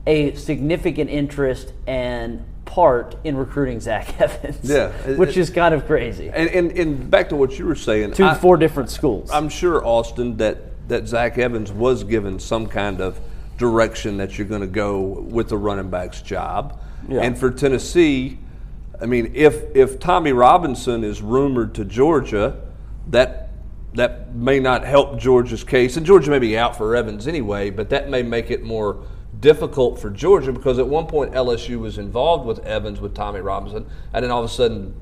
a 0.05 0.35
significant 0.35 1.09
interest 1.09 1.73
and 1.87 2.45
part 2.65 3.15
in 3.23 3.37
recruiting 3.37 3.79
Zach 3.79 4.19
Evans. 4.21 4.59
Yeah, 4.69 4.91
it- 5.07 5.17
which 5.17 5.37
is 5.37 5.49
kind 5.49 5.73
of 5.73 5.85
crazy. 5.87 6.29
And, 6.29 6.49
and 6.49 6.71
and 6.77 7.09
back 7.09 7.29
to 7.29 7.35
what 7.35 7.57
you 7.57 7.65
were 7.65 7.75
saying. 7.75 8.13
Two, 8.13 8.25
I- 8.25 8.35
four 8.35 8.57
different 8.57 8.89
schools. 8.89 9.31
I'm 9.31 9.49
sure 9.49 9.85
Austin 9.85 10.37
that 10.37 10.87
that 10.89 11.07
Zach 11.07 11.37
Evans 11.37 11.71
was 11.71 12.03
given 12.03 12.37
some 12.39 12.67
kind 12.67 13.01
of 13.01 13.19
direction 13.57 14.17
that 14.17 14.37
you're 14.37 14.45
going 14.47 14.61
to 14.61 14.67
go 14.67 14.99
with 15.01 15.47
the 15.49 15.57
running 15.57 15.89
backs 15.89 16.21
job. 16.21 16.79
Yeah. 17.07 17.21
And 17.21 17.37
for 17.37 17.49
Tennessee, 17.49 18.37
I 19.01 19.05
mean, 19.05 19.31
if 19.35 19.75
if 19.75 19.99
Tommy 19.99 20.31
Robinson 20.31 21.03
is 21.03 21.21
rumored 21.21 21.75
to 21.75 21.85
Georgia, 21.85 22.61
that 23.07 23.51
that 23.93 24.35
may 24.35 24.59
not 24.59 24.83
help 24.83 25.17
Georgia's 25.17 25.63
case. 25.63 25.97
And 25.97 26.05
Georgia 26.05 26.29
may 26.29 26.39
be 26.39 26.57
out 26.57 26.75
for 26.75 26.95
Evans 26.95 27.27
anyway, 27.27 27.69
but 27.69 27.89
that 27.89 28.09
may 28.09 28.23
make 28.23 28.51
it 28.51 28.63
more 28.63 29.05
difficult 29.39 29.99
for 29.99 30.09
Georgia 30.09 30.51
because 30.51 30.79
at 30.79 30.87
one 30.87 31.07
point 31.07 31.33
LSU 31.33 31.79
was 31.79 31.97
involved 31.97 32.45
with 32.45 32.59
Evans 32.59 32.99
with 32.99 33.13
Tommy 33.13 33.39
Robinson, 33.39 33.85
and 34.13 34.23
then 34.23 34.31
all 34.31 34.43
of 34.43 34.49
a 34.49 34.53
sudden 34.53 34.93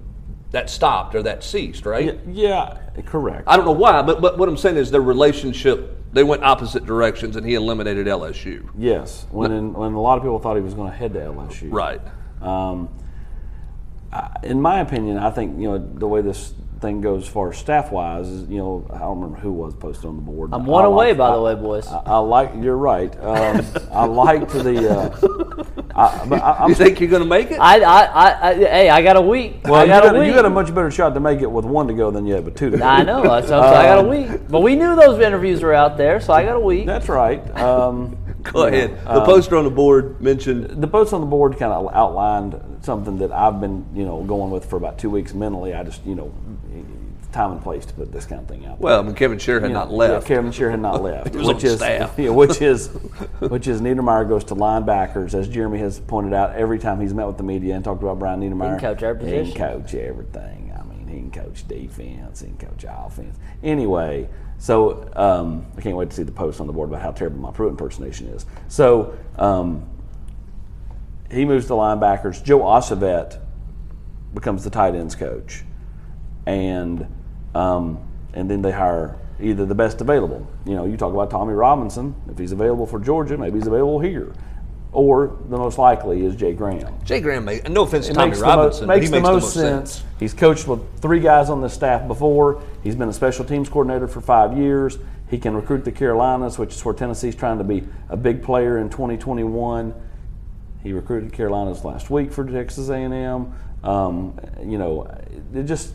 that 0.51 0.69
stopped 0.69 1.15
or 1.15 1.23
that 1.23 1.43
ceased, 1.43 1.85
right? 1.85 2.19
yeah, 2.27 2.77
correct. 3.05 3.43
I 3.47 3.57
don't 3.57 3.65
know 3.65 3.71
why, 3.71 4.03
but, 4.03 4.21
but 4.21 4.37
what 4.37 4.47
I'm 4.47 4.57
saying 4.57 4.77
is 4.77 4.91
their 4.91 5.01
relationship, 5.01 5.97
they 6.13 6.23
went 6.23 6.43
opposite 6.43 6.85
directions 6.85 7.35
and 7.35 7.45
he 7.45 7.55
eliminated 7.55 8.05
LSU. 8.05 8.69
Yes, 8.77 9.25
when 9.31 9.51
in, 9.51 9.73
when 9.73 9.93
a 9.93 10.01
lot 10.01 10.17
of 10.17 10.23
people 10.23 10.37
thought 10.37 10.55
he 10.55 10.61
was 10.61 10.75
going 10.75 10.91
to 10.91 10.95
head 10.95 11.13
to 11.13 11.19
LSU. 11.19 11.69
Right. 11.71 12.01
Um, 12.41 12.89
in 14.43 14.61
my 14.61 14.79
opinion, 14.81 15.17
I 15.17 15.31
think 15.31 15.59
you 15.59 15.69
know 15.69 15.77
the 15.77 16.07
way 16.07 16.21
this 16.21 16.53
thing 16.81 16.99
goes, 16.99 17.25
far 17.27 17.49
as 17.51 17.57
staff 17.57 17.91
wise, 17.93 18.27
is 18.27 18.49
you 18.49 18.57
know 18.57 18.85
I 18.93 18.99
don't 18.99 19.19
remember 19.21 19.37
who 19.39 19.51
was 19.53 19.73
posted 19.73 20.05
on 20.05 20.15
the 20.17 20.21
board. 20.21 20.49
I'm 20.53 20.61
I 20.61 20.65
one 20.65 20.85
away, 20.85 21.09
like- 21.09 21.17
by 21.17 21.29
I- 21.29 21.35
the 21.35 21.41
way, 21.41 21.55
boys. 21.55 21.87
I, 21.87 21.97
I 22.05 22.17
like. 22.17 22.51
You're 22.59 22.77
right. 22.77 23.13
Um, 23.21 23.65
I 23.91 24.05
like 24.05 24.49
to 24.51 24.61
the. 24.63 24.89
Uh, 24.89 25.63
I, 25.95 26.25
but 26.27 26.41
I, 26.41 26.53
I'm 26.59 26.69
You 26.69 26.75
think 26.75 26.99
you're 26.99 27.09
going 27.09 27.21
to 27.21 27.27
make 27.29 27.51
it? 27.51 27.59
I, 27.59 27.79
I, 27.81 28.03
I, 28.05 28.49
I, 28.49 28.53
hey, 28.55 28.89
I 28.89 29.03
got 29.03 29.15
a 29.15 29.21
week. 29.21 29.61
well, 29.63 29.75
I 29.75 29.83
you 29.83 29.87
got, 29.89 30.03
got, 30.03 30.15
a 30.15 30.17
a, 30.17 30.19
week. 30.21 30.27
you 30.29 30.33
got 30.33 30.45
a 30.45 30.49
much 30.49 30.73
better 30.73 30.89
shot 30.89 31.13
to 31.13 31.19
make 31.19 31.41
it 31.41 31.51
with 31.51 31.65
one 31.65 31.87
to 31.87 31.93
go 31.93 32.09
than 32.09 32.25
you 32.25 32.33
have 32.33 32.45
with 32.45 32.55
two 32.55 32.71
to 32.71 32.77
go. 32.77 32.83
I 32.83 33.03
know. 33.03 33.23
So, 33.41 33.47
so 33.47 33.59
I 33.59 33.83
got 33.83 33.99
a 33.99 34.01
Um, 34.01 34.07
week. 34.09 34.47
But 34.49 34.61
we 34.61 34.75
knew 34.75 34.95
those 34.95 35.19
interviews 35.19 35.61
were 35.61 35.73
out 35.73 35.95
there, 35.95 36.19
so 36.19 36.33
I 36.33 36.43
got 36.43 36.55
a 36.55 36.59
week. 36.59 36.87
That's 36.87 37.07
right. 37.09 37.39
Um, 37.59 38.17
Go 38.51 38.65
you 38.65 38.71
know, 38.71 38.77
ahead. 38.77 39.05
The 39.05 39.19
um, 39.19 39.25
poster 39.25 39.55
on 39.55 39.63
the 39.63 39.69
board 39.69 40.21
mentioned 40.21 40.81
the 40.81 40.87
post 40.87 41.13
on 41.13 41.21
the 41.21 41.27
board 41.27 41.57
kind 41.57 41.71
of 41.71 41.93
outlined 41.93 42.59
something 42.81 43.17
that 43.19 43.31
I've 43.31 43.61
been, 43.61 43.85
you 43.93 44.05
know, 44.05 44.21
going 44.23 44.51
with 44.51 44.65
for 44.65 44.75
about 44.75 44.97
two 44.99 45.09
weeks 45.09 45.33
mentally. 45.33 45.73
I 45.73 45.83
just, 45.83 46.05
you 46.05 46.15
know, 46.15 46.33
time 47.33 47.51
and 47.51 47.61
place 47.61 47.85
to 47.85 47.93
put 47.93 48.11
this 48.11 48.25
kind 48.25 48.41
of 48.41 48.47
thing 48.47 48.65
out. 48.65 48.79
well, 48.79 48.99
I 48.99 49.01
mean, 49.03 49.15
Kevin 49.15 49.37
Sherr 49.37 49.59
had 49.59 49.69
You 49.69 49.73
know, 49.73 49.79
not 49.79 49.91
left. 49.91 50.29
Yeah, 50.29 50.35
Kevin 50.35 50.51
Shear 50.51 50.69
had 50.71 50.79
not 50.79 51.01
left, 51.01 51.33
was 51.35 51.47
which 51.47 51.57
on 51.57 51.65
is 51.65 51.77
staff. 51.77 52.13
yeah, 52.17 52.29
which 52.29 52.61
is 52.61 52.87
which 53.39 53.67
is 53.67 53.81
Niedermeyer 53.81 54.27
goes 54.27 54.43
to 54.45 54.55
linebackers, 54.55 55.33
as 55.33 55.47
Jeremy 55.47 55.79
has 55.79 55.99
pointed 55.99 56.33
out 56.33 56.55
every 56.55 56.79
time 56.79 57.01
he's 57.01 57.13
met 57.13 57.27
with 57.27 57.37
the 57.37 57.43
media 57.43 57.75
and 57.75 57.83
talked 57.83 58.03
about 58.03 58.19
Brian 58.19 58.41
Niedermeyer. 58.41 58.75
He 58.75 58.79
can 58.79 58.95
coach 58.95 59.03
every 59.03 59.25
He 59.25 59.31
can 59.31 59.43
position. 59.45 59.61
coach 59.61 59.95
everything. 59.95 60.73
I 60.79 60.83
mean, 60.83 61.07
he 61.07 61.17
can 61.19 61.31
coach 61.31 61.67
defense, 61.67 62.41
he 62.41 62.47
can 62.47 62.57
coach 62.69 62.85
offense. 62.87 63.37
Anyway, 63.63 64.29
so 64.63 65.09
um, 65.17 65.65
I 65.77 65.81
can't 65.81 65.97
wait 65.97 66.09
to 66.11 66.15
see 66.15 66.23
the 66.23 66.31
post 66.31 66.61
on 66.61 66.67
the 66.67 66.71
board 66.71 66.87
about 66.87 67.01
how 67.01 67.11
terrible 67.11 67.37
my 67.37 67.51
Pruitt 67.51 67.71
impersonation 67.71 68.27
is. 68.27 68.45
So 68.69 69.17
um, 69.37 69.85
he 71.29 71.43
moves 71.43 71.65
to 71.65 71.73
linebackers. 71.73 72.41
Joe 72.41 72.59
Osovet 72.59 73.41
becomes 74.33 74.63
the 74.63 74.69
tight 74.69 74.95
ends 74.95 75.15
coach, 75.15 75.65
and 76.45 77.05
um, 77.53 78.07
and 78.33 78.49
then 78.49 78.61
they 78.61 78.71
hire 78.71 79.19
either 79.41 79.65
the 79.65 79.75
best 79.75 79.99
available. 79.99 80.47
You 80.65 80.75
know, 80.75 80.85
you 80.85 80.95
talk 80.95 81.13
about 81.13 81.29
Tommy 81.29 81.53
Robinson. 81.53 82.15
If 82.29 82.37
he's 82.37 82.53
available 82.53 82.87
for 82.87 83.01
Georgia, 83.01 83.37
maybe 83.37 83.57
he's 83.57 83.67
available 83.67 83.99
here, 83.99 84.31
or 84.93 85.37
the 85.49 85.57
most 85.57 85.77
likely 85.77 86.23
is 86.23 86.35
Jay 86.35 86.53
Graham. 86.53 86.93
Jay 87.03 87.19
Graham, 87.19 87.45
made, 87.45 87.69
no 87.69 87.81
offense 87.83 88.07
to 88.07 88.13
Tommy 88.13 88.27
makes 88.27 88.39
the 88.39 88.45
mo- 88.45 88.55
Robinson, 88.57 88.87
but 88.87 88.97
makes 88.99 89.09
the 89.11 89.19
most 89.19 89.53
the 89.55 89.61
most 89.63 89.93
sense. 89.95 90.03
He's 90.19 90.33
coached 90.33 90.67
with 90.67 90.81
three 91.01 91.19
guys 91.19 91.49
on 91.49 91.61
the 91.61 91.69
staff 91.69 92.07
before. 92.07 92.61
He's 92.83 92.95
been 92.95 93.09
a 93.09 93.13
special 93.13 93.43
teams 93.43 93.67
coordinator 93.69 94.07
for 94.07 94.21
five 94.21 94.55
years. 94.57 94.97
He 95.29 95.39
can 95.39 95.55
recruit 95.55 95.83
the 95.83 95.91
Carolinas, 95.91 96.59
which 96.59 96.73
is 96.75 96.85
where 96.85 96.93
Tennessee's 96.93 97.35
trying 97.35 97.57
to 97.57 97.63
be 97.63 97.83
a 98.09 98.15
big 98.15 98.43
player 98.43 98.77
in 98.77 98.89
2021. 98.89 99.93
He 100.83 100.93
recruited 100.93 101.33
Carolinas 101.33 101.83
last 101.83 102.09
week 102.09 102.31
for 102.31 102.45
Texas 102.45 102.89
A&M. 102.89 103.51
Um, 103.83 104.39
you 104.63 104.77
know, 104.77 105.07
it 105.53 105.63
just, 105.63 105.93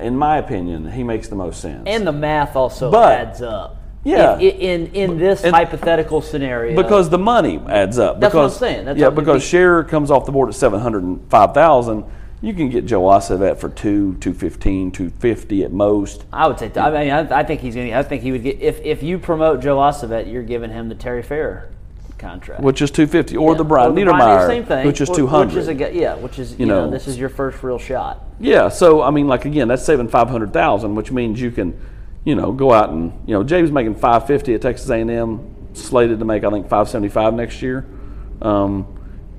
in 0.00 0.16
my 0.16 0.38
opinion, 0.38 0.90
he 0.90 1.02
makes 1.02 1.28
the 1.28 1.36
most 1.36 1.60
sense. 1.60 1.82
And 1.86 2.06
the 2.06 2.12
math 2.12 2.56
also 2.56 2.90
But- 2.90 3.12
adds 3.12 3.42
up. 3.42 3.76
Yeah. 4.04 4.38
In, 4.38 4.86
in, 4.88 4.94
in 4.94 5.18
this 5.18 5.42
And- 5.44 5.54
hypothetical 5.54 6.20
scenario. 6.20 6.76
because 6.80 7.08
the 7.10 7.18
money 7.18 7.58
adds 7.68 7.98
up. 7.98 8.20
That's 8.20 8.34
what 8.34 8.40
I'm 8.42 8.46
because, 8.48 8.58
saying. 8.58 8.84
That's 8.84 8.98
yeah, 8.98 9.10
because 9.10 9.42
share 9.42 9.82
comes 9.82 10.10
off 10.10 10.26
the 10.26 10.32
board 10.32 10.48
at 10.50 10.54
seven 10.54 10.80
hundred 10.80 11.04
and 11.04 11.28
five 11.30 11.54
thousand. 11.54 12.04
You 12.42 12.52
can 12.52 12.68
get 12.68 12.84
Joe 12.84 13.00
Osovet 13.02 13.56
for 13.58 13.70
two, 13.70 14.16
two 14.16 14.34
fifteen, 14.34 14.92
two 14.92 15.08
fifty 15.08 15.64
at 15.64 15.72
most. 15.72 16.24
I 16.30 16.46
would 16.46 16.58
say. 16.58 16.70
I 16.76 16.90
mean, 16.90 17.10
I, 17.10 17.40
I 17.40 17.42
think 17.44 17.62
he's 17.62 17.74
going. 17.74 17.94
I 17.94 18.02
think 18.02 18.22
he 18.22 18.32
would 18.32 18.42
get 18.42 18.60
if 18.60 18.80
if 18.82 19.02
you 19.02 19.18
promote 19.18 19.62
Joe 19.62 19.78
Osovet, 19.78 20.30
you're 20.30 20.42
giving 20.42 20.70
him 20.70 20.90
the 20.90 20.94
Terry 20.94 21.22
Fair 21.22 21.70
contract, 22.18 22.60
which 22.62 22.82
is 22.82 22.90
two 22.90 23.06
fifty, 23.06 23.36
or 23.38 23.52
Yeah. 23.52 23.58
the 23.58 23.64
Brian 23.64 23.92
Or 23.92 23.94
Niedermeyer, 23.94 24.46
same 24.46 24.66
thing, 24.66 24.86
which 24.86 25.00
is 25.00 25.08
two 25.08 25.26
hundred. 25.26 25.52
two 25.52 25.56
Which 25.56 25.62
is 25.62 25.68
a, 25.68 25.72
hundred. 25.72 25.94
yeah, 25.94 26.14
which 26.16 26.38
is 26.38 26.58
you, 26.58 26.66
know, 26.66 26.84
know. 26.84 26.90
this 26.90 27.08
is 27.08 27.18
your 27.18 27.30
first 27.30 27.62
real 27.62 27.78
shot. 27.78 28.22
Yeah, 28.38 28.68
so 28.68 29.00
I 29.00 29.10
mean, 29.10 29.26
like 29.26 29.46
again, 29.46 29.68
that's 29.68 29.84
saving 29.84 30.08
five 30.08 30.28
hundred 30.28 30.52
thousand, 30.52 30.94
which 30.96 31.10
means 31.10 31.40
you 31.40 31.50
can, 31.50 31.78
you 32.24 32.34
know, 32.34 32.52
go 32.52 32.72
out 32.72 32.90
and 32.90 33.12
you 33.26 33.34
know, 33.34 33.44
James 33.44 33.70
making 33.70 33.94
five 33.96 34.26
fifty 34.26 34.54
at 34.54 34.62
Texas 34.62 34.88
A 34.90 34.96
and 34.96 35.10
M, 35.10 35.68
slated 35.74 36.18
to 36.18 36.24
make 36.24 36.44
I 36.44 36.50
think 36.50 36.68
five 36.68 36.88
seventy 36.88 37.08
five 37.08 37.34
next 37.34 37.62
year. 37.62 37.86
Um, 38.42 38.86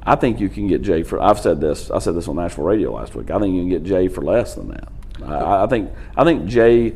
I 0.04 0.16
think 0.16 0.40
you 0.40 0.50
can 0.50 0.68
get 0.68 0.82
Jay 0.82 1.04
for. 1.04 1.22
I've 1.22 1.40
said 1.40 1.60
this. 1.60 1.90
I 1.90 2.00
said 2.00 2.16
this 2.16 2.28
on 2.28 2.36
national 2.36 2.68
radio 2.68 2.94
last 2.94 3.16
week. 3.16 3.32
I 3.32 3.40
think 3.40 3.56
you 3.56 3.62
can 3.62 3.70
get 3.70 3.84
Jay 3.84 4.08
for 4.08 4.22
less 4.22 4.54
than 4.54 4.70
that. 4.70 4.88
I, 5.24 5.64
I 5.64 5.68
think. 5.68 5.92
I 6.16 6.24
think 6.24 6.46
Jay, 6.46 6.94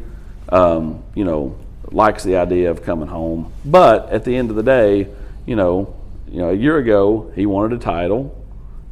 um, 0.50 1.04
you 1.16 1.26
know, 1.26 1.58
likes 1.92 2.24
the 2.24 2.38
idea 2.38 2.70
of 2.70 2.84
coming 2.84 3.08
home. 3.08 3.52
But 3.66 4.10
at 4.10 4.26
the 4.26 4.36
end 4.36 4.52
of 4.52 4.56
the 4.56 4.64
day, 4.64 5.08
you 5.46 5.56
know, 5.56 5.96
you 6.30 6.40
know, 6.40 6.50
a 6.50 6.54
year 6.54 6.78
ago 6.78 7.32
he 7.36 7.46
wanted 7.48 7.76
a 7.76 7.82
title 7.82 8.36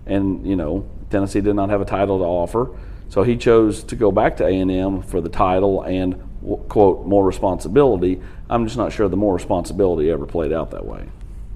and 0.08 0.48
you 0.48 0.56
know 0.56 0.90
Tennessee 1.10 1.42
did 1.42 1.56
not 1.56 1.70
have 1.70 1.82
a 1.82 1.86
title 1.86 2.18
to 2.20 2.26
offer, 2.26 2.76
so 3.10 3.24
he 3.24 3.38
chose 3.38 3.84
to 3.84 3.96
go 3.96 4.12
back 4.12 4.38
to 4.38 4.46
A 4.46 4.60
and 4.60 4.72
M 4.72 5.02
for 5.02 5.22
the 5.22 5.30
title 5.30 5.84
and 5.84 6.22
quote 6.70 7.06
more 7.06 7.26
responsibility. 7.26 8.22
I'm 8.50 8.66
just 8.66 8.78
not 8.78 8.92
sure 8.92 9.10
the 9.10 9.18
more 9.18 9.34
responsibility 9.34 10.10
ever 10.12 10.26
played 10.26 10.54
out 10.54 10.72
that 10.72 10.86
way. 10.86 11.08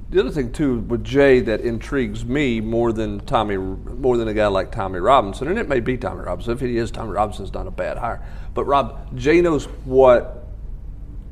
The 0.10 0.20
other 0.20 0.32
thing 0.32 0.52
too 0.52 0.80
with 0.80 1.06
Jay 1.06 1.40
that 1.40 1.62
intrigues 1.62 2.26
me 2.26 2.60
more 2.60 2.92
than 2.92 3.22
Tommy, 3.22 3.56
more 3.56 4.18
than 4.18 4.28
a 4.28 4.34
guy 4.34 4.48
like 4.48 4.72
Tommy 4.72 5.00
Robinson, 5.00 5.48
and 5.48 5.58
it 5.58 5.70
may 5.70 5.80
be 5.80 5.98
Tommy 5.98 6.24
Robinson. 6.24 6.54
If 6.54 6.60
he 6.60 6.78
is, 6.78 6.92
Tommy 6.92 7.12
Robinson's 7.12 7.54
not 7.54 7.66
a 7.66 7.72
bad 7.72 7.98
hire. 7.98 8.22
But 8.54 8.66
Rob, 8.66 9.18
Jay 9.18 9.40
knows 9.40 9.66
what 9.86 10.46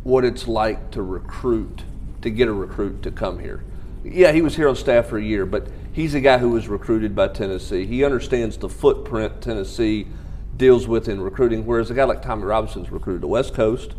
what 0.03 0.23
it's 0.23 0.47
like 0.47 0.91
to 0.91 1.01
recruit, 1.01 1.83
to 2.21 2.29
get 2.29 2.47
a 2.47 2.53
recruit 2.53 3.03
to 3.03 3.11
come 3.11 3.39
here. 3.39 3.63
Yeah, 4.03 4.31
he 4.31 4.41
was 4.41 4.55
here 4.55 4.69
on 4.69 4.77
staff 4.77 5.07
for 5.07 5.17
a 5.17 5.23
year, 5.23 5.45
but 5.45 5.67
he's 5.91 6.13
a 6.13 6.21
guy 6.21 6.37
who 6.37 6.51
was 6.51 6.69
recruited 6.69 7.13
by 7.13 7.27
Tennessee. 7.27 7.85
He 7.85 8.05
understands 8.05 8.55
the 8.55 8.69
footprint 8.69 9.41
Tennessee 9.41 10.07
deals 10.59 10.87
with 10.87 11.07
in 11.09 11.19
recruiting, 11.19 11.65
whereas 11.65 11.89
a 11.89 11.95
guy 11.95 12.03
like 12.03 12.21
Tommy 12.21 12.43
Robinson's 12.43 12.91
recruited 12.91 13.21
the 13.23 13.27
West 13.27 13.55
Coast, 13.55 13.95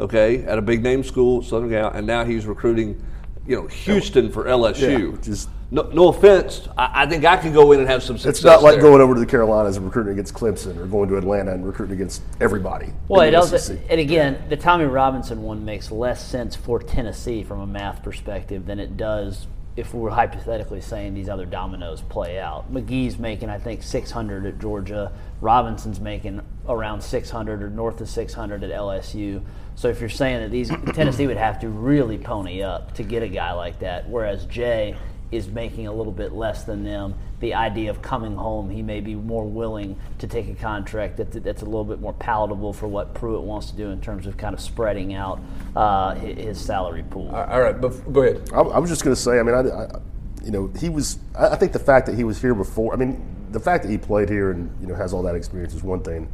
okay, 0.00 0.42
at 0.44 0.56
a 0.56 0.62
big 0.62 0.82
name 0.82 1.04
school, 1.04 1.42
Southern 1.42 1.68
Cal, 1.68 1.90
and 1.90 2.06
now 2.06 2.24
he's 2.24 2.46
recruiting, 2.46 3.02
you 3.46 3.56
know, 3.56 3.66
Houston 3.66 4.32
for 4.32 4.44
LSU. 4.44 5.12
which 5.12 5.28
is- 5.28 5.48
no, 5.68 5.82
no 5.92 6.08
offense, 6.08 6.68
I, 6.78 7.02
I 7.02 7.06
think 7.06 7.24
I 7.24 7.36
can 7.36 7.52
go 7.52 7.72
in 7.72 7.80
and 7.80 7.88
have 7.88 8.00
some 8.00 8.16
success. 8.16 8.36
It's 8.36 8.44
not 8.44 8.62
like 8.62 8.74
there. 8.74 8.82
going 8.82 9.00
over 9.00 9.14
to 9.14 9.20
the 9.20 9.26
Carolinas 9.26 9.76
and 9.76 9.84
recruiting 9.84 10.12
against 10.12 10.32
Clemson 10.32 10.76
or 10.78 10.86
going 10.86 11.08
to 11.08 11.16
Atlanta 11.16 11.52
and 11.52 11.66
recruiting 11.66 11.96
against 11.96 12.22
everybody. 12.40 12.92
Well, 13.08 13.22
it 13.22 13.32
the 13.32 13.38
also, 13.38 13.76
and 13.90 14.00
again, 14.00 14.44
the 14.48 14.56
Tommy 14.56 14.84
Robinson 14.84 15.42
one 15.42 15.64
makes 15.64 15.90
less 15.90 16.24
sense 16.24 16.54
for 16.54 16.78
Tennessee 16.78 17.42
from 17.42 17.58
a 17.58 17.66
math 17.66 18.04
perspective 18.04 18.64
than 18.64 18.78
it 18.78 18.96
does 18.96 19.48
if 19.76 19.92
we 19.92 20.00
were 20.00 20.10
hypothetically 20.10 20.80
saying 20.80 21.12
these 21.12 21.28
other 21.28 21.44
dominoes 21.44 22.00
play 22.00 22.38
out. 22.38 22.72
McGee's 22.72 23.18
making, 23.18 23.50
I 23.50 23.58
think, 23.58 23.82
600 23.82 24.46
at 24.46 24.58
Georgia. 24.58 25.12
Robinson's 25.42 26.00
making 26.00 26.40
around 26.66 27.02
600 27.02 27.62
or 27.62 27.68
north 27.68 28.00
of 28.00 28.08
600 28.08 28.64
at 28.64 28.70
LSU. 28.70 29.42
So 29.74 29.88
if 29.88 30.00
you're 30.00 30.08
saying 30.08 30.40
that 30.40 30.50
these 30.50 30.68
Tennessee 30.94 31.26
would 31.26 31.36
have 31.36 31.60
to 31.60 31.68
really 31.68 32.16
pony 32.16 32.62
up 32.62 32.94
to 32.94 33.02
get 33.02 33.22
a 33.22 33.28
guy 33.28 33.52
like 33.52 33.80
that, 33.80 34.08
whereas 34.08 34.46
Jay 34.46 34.96
is 35.36 35.48
making 35.48 35.86
a 35.86 35.92
little 35.92 36.12
bit 36.12 36.32
less 36.32 36.64
than 36.64 36.84
them. 36.84 37.14
The 37.40 37.54
idea 37.54 37.90
of 37.90 38.00
coming 38.02 38.34
home, 38.34 38.70
he 38.70 38.82
may 38.82 39.00
be 39.00 39.14
more 39.14 39.44
willing 39.44 39.98
to 40.18 40.26
take 40.26 40.48
a 40.48 40.54
contract 40.54 41.18
that, 41.18 41.30
that's 41.44 41.62
a 41.62 41.66
little 41.66 41.84
bit 41.84 42.00
more 42.00 42.14
palatable 42.14 42.72
for 42.72 42.88
what 42.88 43.14
Pruitt 43.14 43.42
wants 43.42 43.70
to 43.70 43.76
do 43.76 43.90
in 43.90 44.00
terms 44.00 44.26
of 44.26 44.36
kind 44.36 44.54
of 44.54 44.60
spreading 44.60 45.14
out 45.14 45.40
uh, 45.74 46.14
his 46.14 46.60
salary 46.60 47.04
pool. 47.10 47.28
All 47.34 47.60
right, 47.60 47.78
but 47.80 47.90
go 48.12 48.22
ahead. 48.22 48.48
I, 48.52 48.60
I 48.60 48.78
was 48.78 48.90
just 48.90 49.04
going 49.04 49.14
to 49.14 49.20
say, 49.20 49.38
I 49.38 49.42
mean, 49.42 49.54
I, 49.54 49.60
I, 49.60 50.00
you 50.46 50.50
know, 50.52 50.70
he 50.78 50.88
was. 50.88 51.18
I, 51.36 51.48
I 51.48 51.56
think 51.56 51.72
the 51.72 51.78
fact 51.78 52.06
that 52.06 52.14
he 52.14 52.24
was 52.24 52.40
here 52.40 52.54
before. 52.54 52.94
I 52.94 52.96
mean, 52.96 53.36
the 53.50 53.60
fact 53.60 53.82
that 53.84 53.90
he 53.90 53.98
played 53.98 54.28
here 54.28 54.52
and 54.52 54.70
you 54.80 54.86
know 54.86 54.94
has 54.94 55.12
all 55.12 55.22
that 55.24 55.34
experience 55.34 55.74
is 55.74 55.82
one 55.82 56.02
thing. 56.02 56.30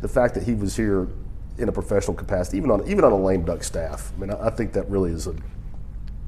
The 0.00 0.08
fact 0.08 0.34
that 0.34 0.44
he 0.44 0.54
was 0.54 0.76
here 0.76 1.08
in 1.58 1.68
a 1.68 1.72
professional 1.72 2.14
capacity, 2.14 2.58
even 2.58 2.70
on 2.70 2.86
even 2.88 3.04
on 3.04 3.12
a 3.12 3.18
lame 3.18 3.44
duck 3.44 3.64
staff, 3.64 4.12
I 4.16 4.20
mean, 4.20 4.30
I, 4.30 4.46
I 4.46 4.50
think 4.50 4.72
that 4.74 4.88
really 4.88 5.10
is 5.10 5.26
a, 5.26 5.34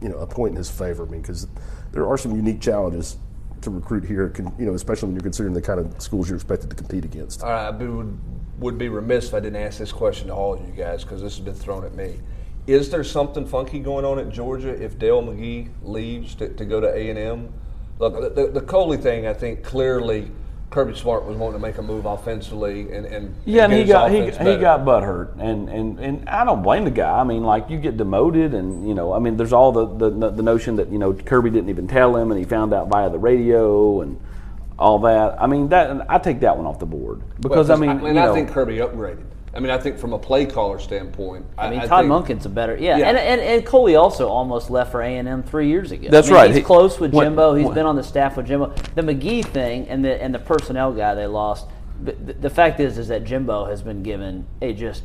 you 0.03 0.09
know, 0.09 0.19
a 0.19 0.27
point 0.27 0.51
in 0.53 0.57
his 0.57 0.71
favor. 0.71 1.07
I 1.07 1.11
mean, 1.11 1.23
because 1.23 1.47
there 1.93 2.07
are 2.07 2.19
some 2.19 2.35
unique 2.35 2.61
challenges 2.61 3.17
to 3.63 3.71
recruit 3.71 4.05
here. 4.05 4.33
You 4.59 4.67
know, 4.67 4.75
especially 4.75 5.09
when 5.09 5.17
you're 5.17 5.23
considering 5.23 5.55
the 5.55 5.63
kind 5.63 5.81
of 5.81 6.01
schools 6.01 6.29
you're 6.29 6.37
expected 6.37 6.71
to 6.71 6.77
compete 6.77 7.05
against. 7.05 7.43
All 7.43 7.51
right, 7.51 7.67
I 7.67 7.71
would, 7.71 8.19
would 8.59 8.79
be 8.79 8.89
remiss 8.89 9.29
if 9.29 9.35
I 9.35 9.41
didn't 9.41 9.63
ask 9.63 9.79
this 9.79 9.93
question 9.93 10.29
to 10.29 10.35
all 10.35 10.55
of 10.55 10.67
you 10.67 10.73
guys 10.73 11.05
because 11.05 11.23
this 11.23 11.37
has 11.37 11.45
been 11.45 11.55
thrown 11.55 11.85
at 11.85 11.95
me. 11.95 12.21
Is 12.67 12.91
there 12.91 13.03
something 13.03 13.47
funky 13.47 13.79
going 13.79 14.05
on 14.05 14.19
at 14.19 14.29
Georgia 14.29 14.71
if 14.71 14.99
Dell 14.99 15.23
McGee 15.23 15.71
leaves 15.83 16.35
to, 16.35 16.53
to 16.55 16.65
go 16.65 16.81
to 16.81 16.95
A 16.95 17.09
and 17.09 17.19
M? 17.19 17.53
Look, 17.99 18.35
the, 18.35 18.49
the 18.49 18.61
Coley 18.61 18.99
thing, 18.99 19.27
I 19.27 19.33
think 19.33 19.65
clearly 19.65 20.31
Kirby 20.71 20.95
Smart 20.95 21.25
was 21.25 21.37
wanting 21.37 21.61
to 21.61 21.67
make 21.67 21.79
a 21.79 21.83
move 21.83 22.05
offensively 22.05 22.93
and, 22.93 23.07
and 23.07 23.35
Yeah, 23.47 23.65
and 23.65 23.73
he 23.73 23.85
got 23.85 24.11
he, 24.11 24.31
he 24.31 24.57
got 24.59 24.85
butt 24.85 25.03
hurt, 25.03 25.35
and, 25.37 25.69
and 25.69 25.99
and 25.99 26.29
I 26.29 26.45
don't 26.45 26.63
blame 26.63 26.85
the 26.85 26.91
guy. 26.91 27.21
I 27.21 27.25
mean, 27.25 27.43
like 27.43 27.71
you 27.71 27.79
get 27.79 27.97
demoted, 27.97 28.53
and 28.53 28.87
you 28.87 28.95
know, 28.95 29.13
I 29.15 29.19
mean, 29.19 29.37
there's 29.39 29.55
all 29.55 29.73
the 29.73 30.11
the, 30.11 30.31
the 30.31 30.43
notion 30.43 30.77
that 30.77 30.91
you 30.91 30.99
know 30.99 31.15
Kirby 31.15 31.51
didn't 31.51 31.71
even 31.71 31.89
tell 31.89 32.15
him, 32.17 32.31
and 32.31 32.39
he 32.39 32.45
found 32.45 32.75
out 32.75 32.89
via 32.89 33.09
the 33.09 33.19
radio 33.19 34.03
and 34.03 34.21
all 34.79 34.99
that. 35.01 35.41
I 35.41 35.47
mean, 35.47 35.69
that 35.71 35.91
and 35.91 36.03
I 36.03 36.19
take 36.19 36.41
that 36.41 36.57
one 36.57 36.67
off 36.67 36.79
the 36.79 36.87
board 36.87 37.23
because 37.41 37.69
Well, 37.69 37.79
I 37.79 37.81
mean, 37.81 37.91
I, 37.91 38.03
you 38.03 38.09
I 38.09 38.27
know, 38.27 38.35
think 38.35 38.51
Kirby 38.51 38.77
upgraded. 38.77 39.25
I 39.55 39.61
mean, 39.61 39.71
I 39.71 39.79
think 39.79 39.99
from 39.99 40.13
a 40.13 40.19
play 40.19 40.47
caller 40.47 40.79
standpoint, 40.79 41.47
I 41.57 41.71
mean, 41.71 41.81
Todd 41.81 42.05
think, 42.07 42.13
Monken's 42.41 42.47
a 42.47 42.49
better, 42.51 42.77
yeah, 42.77 42.99
Yeah. 42.99 43.09
And, 43.09 43.19
and 43.19 43.41
and 43.41 43.65
Coley 43.67 43.97
also 43.97 44.29
almost 44.29 44.71
left 44.71 44.93
for 44.93 45.01
A 45.01 45.17
and 45.17 45.27
M 45.27 45.43
three 45.43 45.69
years 45.69 45.91
ago. 45.91 46.09
That's 46.11 46.29
I 46.29 46.31
mean, 46.31 46.37
right. 46.41 46.51
He's 46.51 46.57
He- 46.59 46.63
close 46.63 47.01
with 47.01 47.13
when- 47.13 47.29
Jimbo. 47.29 47.55
He's 47.55 47.65
when- 47.67 47.75
been 47.75 47.87
on 47.87 47.97
the 47.97 48.03
staff 48.03 48.37
with 48.37 48.47
Jimbo. 48.47 48.75
The 48.95 49.03
McGee 49.03 49.45
thing 49.45 49.89
and 49.89 50.05
the 50.05 50.23
and 50.23 50.35
the 50.35 50.39
personnel 50.39 50.93
guy 50.93 51.15
they 51.15 51.27
lost. 51.27 51.67
The, 52.03 52.13
the, 52.13 52.33
the 52.35 52.51
fact 52.51 52.79
is, 52.79 52.99
is 52.99 53.09
that 53.09 53.25
Jimbo 53.25 53.65
has 53.65 53.83
been 53.83 54.03
given 54.03 54.47
a 54.63 54.73
just 54.73 55.03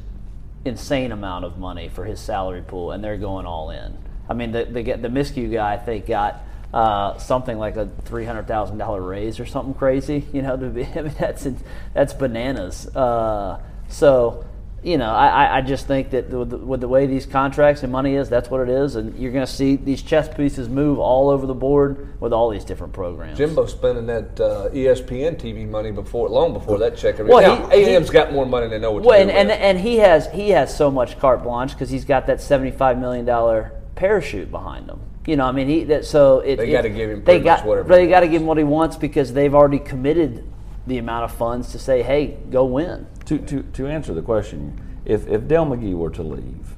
insane 0.66 1.12
amount 1.12 1.46
of 1.46 1.58
money 1.58 1.90
for 1.90 2.06
his 2.06 2.20
salary 2.20 2.62
pool, 2.62 2.92
and 2.92 3.04
they're 3.04 3.18
going 3.18 3.46
all 3.46 3.70
in. 3.72 3.98
I 4.30 4.34
mean, 4.34 4.52
the 4.52 4.66
the, 4.66 4.84
the 4.84 5.10
Miscue 5.10 5.52
guy, 5.52 5.74
I 5.74 5.78
think, 5.78 6.06
got. 6.08 6.44
Uh, 6.74 7.16
something 7.20 7.60
like 7.60 7.78
a 7.78 7.88
three 8.06 8.26
hundred 8.26 8.48
thousand 8.48 8.80
dollar 8.80 9.00
raise 9.00 9.40
or 9.40 9.46
something 9.46 9.76
crazy, 9.76 10.26
you 10.34 10.42
know. 10.42 10.58
To 10.58 10.70
be, 10.70 10.84
I 10.96 11.02
mean, 11.04 11.14
that's 11.20 11.48
that's 11.94 12.14
bananas. 12.14 12.88
Uh, 12.96 13.60
so 13.94 14.46
you 14.84 14.98
know, 14.98 15.12
I, 15.12 15.60
I- 15.60 15.62
just 15.62 15.88
think 15.88 16.10
that 16.10 16.30
with 16.30 16.50
the, 16.50 16.58
with 16.58 16.82
the 16.82 16.90
way 16.90 17.06
these 17.06 17.26
contracts 17.26 17.84
and 17.84 17.92
money 17.92 18.16
is, 18.16 18.28
that's 18.28 18.50
what 18.50 18.60
it 18.60 18.70
is, 18.70 18.98
and 18.98 19.18
you're 19.18 19.32
going 19.32 19.46
to 19.46 19.52
see 19.52 19.78
these 19.78 20.02
chess 20.02 20.28
pieces 20.36 20.68
move 20.68 21.00
all 21.00 21.30
over 21.30 21.48
the 21.48 21.54
board 21.54 22.20
with 22.20 22.34
all 22.34 22.50
these 22.50 22.66
different 22.66 22.92
programs. 22.92 23.38
Jimbo 23.38 23.66
spending 23.66 24.06
that 24.08 24.38
uh, 24.42 24.70
ESPN 24.74 25.38
TV 25.40 25.66
money 25.66 25.92
before, 25.92 26.28
long 26.28 26.52
before 26.52 26.78
that 26.80 26.98
check. 26.98 27.18
Well, 27.20 27.42
now, 27.42 27.70
he- 27.70 27.84
A&M's 27.86 28.10
got 28.10 28.34
more 28.34 28.46
money 28.46 28.68
than 28.68 28.82
know 28.82 28.92
what 28.92 29.04
to 29.04 29.08
well, 29.08 29.24
do 29.24 29.30
and, 29.30 29.50
and 29.50 29.52
and 29.52 29.80
he 29.80 29.98
has 29.98 30.28
he 30.32 30.50
has 30.50 30.76
so 30.76 30.92
much 30.92 31.18
carte 31.18 31.44
blanche 31.44 31.72
because 31.72 31.90
he's 31.90 32.04
got 32.06 32.28
that 32.28 32.42
seventy 32.42 32.72
five 32.72 33.00
million 33.00 33.24
dollar 33.24 33.72
parachute 33.96 34.52
behind 34.52 34.90
him. 34.90 35.00
You 35.26 35.38
know, 35.38 35.46
I 35.46 35.54
mean, 35.54 35.70
he 35.70 35.86
that 35.86 36.04
so 36.04 36.40
it, 36.42 36.58
They 36.58 36.68
it- 36.68 36.72
gotta 36.74 36.90
give 36.90 37.10
him 37.10 37.24
they 37.24 37.40
got 37.40 37.66
whatever 37.66 37.88
they 37.96 38.08
got 38.08 38.20
to 38.20 38.28
give 38.28 38.42
him 38.42 38.48
what 38.48 38.58
he 38.58 38.66
wants 38.66 38.98
because 38.98 39.32
they've 39.32 39.56
already 39.56 39.80
committed 39.80 40.44
the 40.86 40.98
amount 40.98 41.24
of 41.24 41.38
funds 41.38 41.72
to 41.72 41.80
say, 41.80 42.02
hey, 42.02 42.38
go 42.52 42.66
win. 42.66 43.08
To, 43.26 43.38
to, 43.38 43.64
to 43.64 43.88
answer 43.88 44.14
the 44.14 44.22
question, 44.22 44.80
if, 45.06 45.28
if 45.28 45.48
Dell 45.48 45.66
McGee 45.66 45.96
were 45.96 46.10
to 46.12 46.24
leave, 46.24 46.76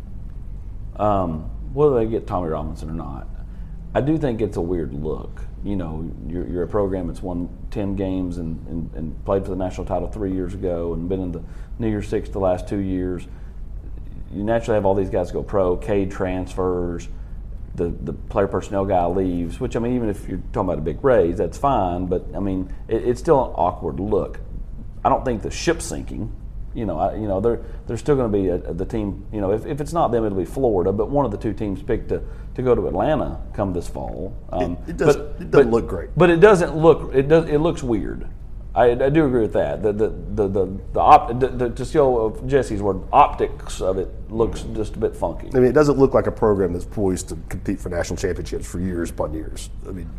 um, 0.98 1.50
whether 1.74 1.96
they 1.96 2.06
get 2.06 2.28
Tommy 2.28 2.50
Robinson 2.50 2.90
or 2.90 2.94
not, 2.94 3.28
I 3.94 4.02
do 4.02 4.18
think 4.18 4.42
it's 4.42 4.58
a 4.58 4.62
weird 4.62 4.94
look. 4.94 5.42
You 5.64 5.76
know, 5.76 6.12
you're, 6.28 6.48
you're 6.48 6.64
a 6.64 6.68
program 6.68 7.08
that's 7.08 7.24
won 7.24 7.50
10 7.72 7.96
games 7.96 8.38
and, 8.38 8.66
and, 8.68 8.94
and 8.94 9.26
played 9.26 9.44
for 9.44 9.50
the 9.50 9.56
national 9.56 9.86
title 9.86 10.08
three 10.08 10.34
years 10.34 10.54
ago 10.54 10.94
and 10.94 11.10
been 11.10 11.22
in 11.22 11.32
the 11.32 11.44
New 11.80 11.90
Year's 11.90 12.08
Six 12.08 12.30
the 12.30 12.40
last 12.40 12.68
two 12.68 12.80
years. 12.80 13.28
You 14.32 14.44
naturally 14.44 14.76
have 14.76 14.86
all 14.86 14.96
these 14.96 15.10
guys 15.10 15.32
go 15.32 15.42
pro, 15.42 15.78
Cade 15.78 16.12
transfers, 16.12 17.08
the, 17.76 17.90
the 17.90 18.14
player 18.14 18.48
personnel 18.48 18.86
guy 18.86 19.06
leaves, 19.06 19.60
which 19.60 19.76
I 19.76 19.80
mean, 19.80 19.96
even 19.96 20.10
if 20.10 20.28
you're 20.28 20.42
talking 20.54 20.70
about 20.70 20.78
a 20.78 20.82
big 20.82 21.04
raise, 21.04 21.38
that's 21.38 21.58
fine, 21.58 22.06
but 22.06 22.26
I 22.36 22.40
mean, 22.40 22.74
it, 22.88 23.04
it's 23.04 23.20
still 23.20 23.44
an 23.46 23.52
awkward 23.56 24.00
look. 24.00 24.40
I 25.06 25.10
don't 25.10 25.24
think 25.24 25.44
the 25.44 25.52
ship's 25.52 25.86
sinking. 25.86 26.34
You 26.74 26.86
know, 26.86 26.98
I, 27.00 27.14
you 27.16 27.28
know, 27.28 27.40
they're 27.40 27.62
they're 27.86 27.96
still 27.96 28.16
going 28.16 28.30
to 28.32 28.38
be 28.38 28.48
a, 28.50 28.58
the 28.74 28.86
team. 28.86 29.26
You 29.32 29.40
know, 29.40 29.52
if, 29.52 29.66
if 29.68 29.80
it's 29.80 29.94
not 29.94 30.12
them, 30.12 30.26
it'll 30.26 30.38
be 30.38 30.46
Florida. 30.46 30.92
But 30.92 31.10
one 31.10 31.24
of 31.24 31.32
the 31.32 31.38
two 31.38 31.54
teams 31.54 31.82
picked 31.84 32.10
to, 32.10 32.22
to 32.56 32.62
go 32.64 32.74
to 32.74 32.88
Atlanta 32.88 33.40
come 33.54 33.72
this 33.72 33.88
fall. 33.88 34.36
Um, 34.50 34.78
it 34.88 34.98
does- 34.98 35.16
but- 35.16 35.36
it 35.40 35.52
doesn't 35.52 35.70
but- 35.70 35.76
look 35.82 35.88
great. 35.88 36.10
But 36.18 36.30
it 36.32 36.40
doesn't 36.42 36.76
look. 36.76 37.14
It 37.14 37.28
does. 37.30 37.48
It 37.48 37.60
looks 37.60 37.84
weird. 37.84 38.28
I, 38.74 38.88
I 38.92 39.10
do 39.10 39.26
agree 39.26 39.42
with 39.44 39.54
that. 39.54 39.84
The 39.84 39.94
the 39.94 40.10
the 40.10 40.48
the, 40.50 40.80
the, 40.94 41.00
op, 41.00 41.40
the, 41.40 41.48
the 41.48 41.70
to 41.70 41.86
steal 41.86 42.26
of 42.26 42.46
Jesse's 42.48 42.82
word, 42.82 43.00
optics 43.14 43.80
of 43.80 43.98
it 44.00 44.10
looks 44.30 44.64
just 44.74 44.96
a 44.96 45.00
bit 45.00 45.16
funky. 45.16 45.48
I 45.54 45.60
mean, 45.60 45.66
it 45.70 45.74
doesn't 45.74 45.98
look 45.98 46.14
like 46.14 46.28
a 46.28 46.32
program 46.32 46.74
that's 46.74 46.84
poised 46.84 47.30
to 47.30 47.38
compete 47.48 47.80
for 47.80 47.88
national 47.88 48.18
championships 48.18 48.66
for 48.70 48.82
years 48.82 49.12
upon 49.12 49.34
years. 49.34 49.70
I 49.88 49.92
mean, 49.92 50.10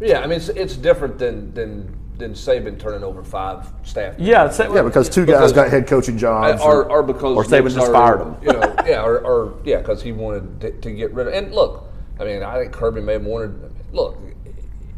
Yeah, 0.00 0.20
I 0.20 0.26
mean, 0.26 0.38
it's, 0.38 0.48
it's 0.48 0.76
different 0.76 1.18
than, 1.18 1.52
than 1.52 1.94
than 2.18 2.32
Saban 2.34 2.78
turning 2.78 3.04
over 3.04 3.22
five 3.22 3.66
staff. 3.84 4.16
Yeah, 4.18 4.50
say, 4.50 4.68
Yeah, 4.74 4.82
because 4.82 5.08
two 5.08 5.24
guys 5.24 5.52
got 5.52 5.70
head 5.70 5.86
coaching 5.86 6.18
jobs. 6.18 6.60
or, 6.60 6.90
or 6.90 7.02
because 7.02 7.36
Or 7.36 7.44
Saban 7.44 7.64
just 7.72 7.78
already- 7.78 7.92
fired 7.92 8.20
him. 8.20 8.36
You 8.42 8.52
know, 8.52 8.74
yeah, 8.86 9.02
or, 9.04 9.20
or 9.20 9.54
yeah, 9.64 9.78
because 9.78 10.02
he 10.02 10.12
wanted 10.12 10.60
to, 10.60 10.72
to 10.72 10.90
get 10.90 11.12
rid 11.14 11.28
of. 11.28 11.32
And 11.32 11.54
look, 11.54 11.84
I 12.20 12.24
mean, 12.24 12.42
I 12.42 12.58
think 12.58 12.72
Kirby 12.72 13.00
may 13.00 13.14
have 13.14 13.24
wanted. 13.24 13.72
Look, 13.92 14.18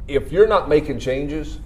if 0.09 0.33
you're 0.33 0.49
not 0.49 0.69
making 0.69 0.99
changes, 0.99 1.61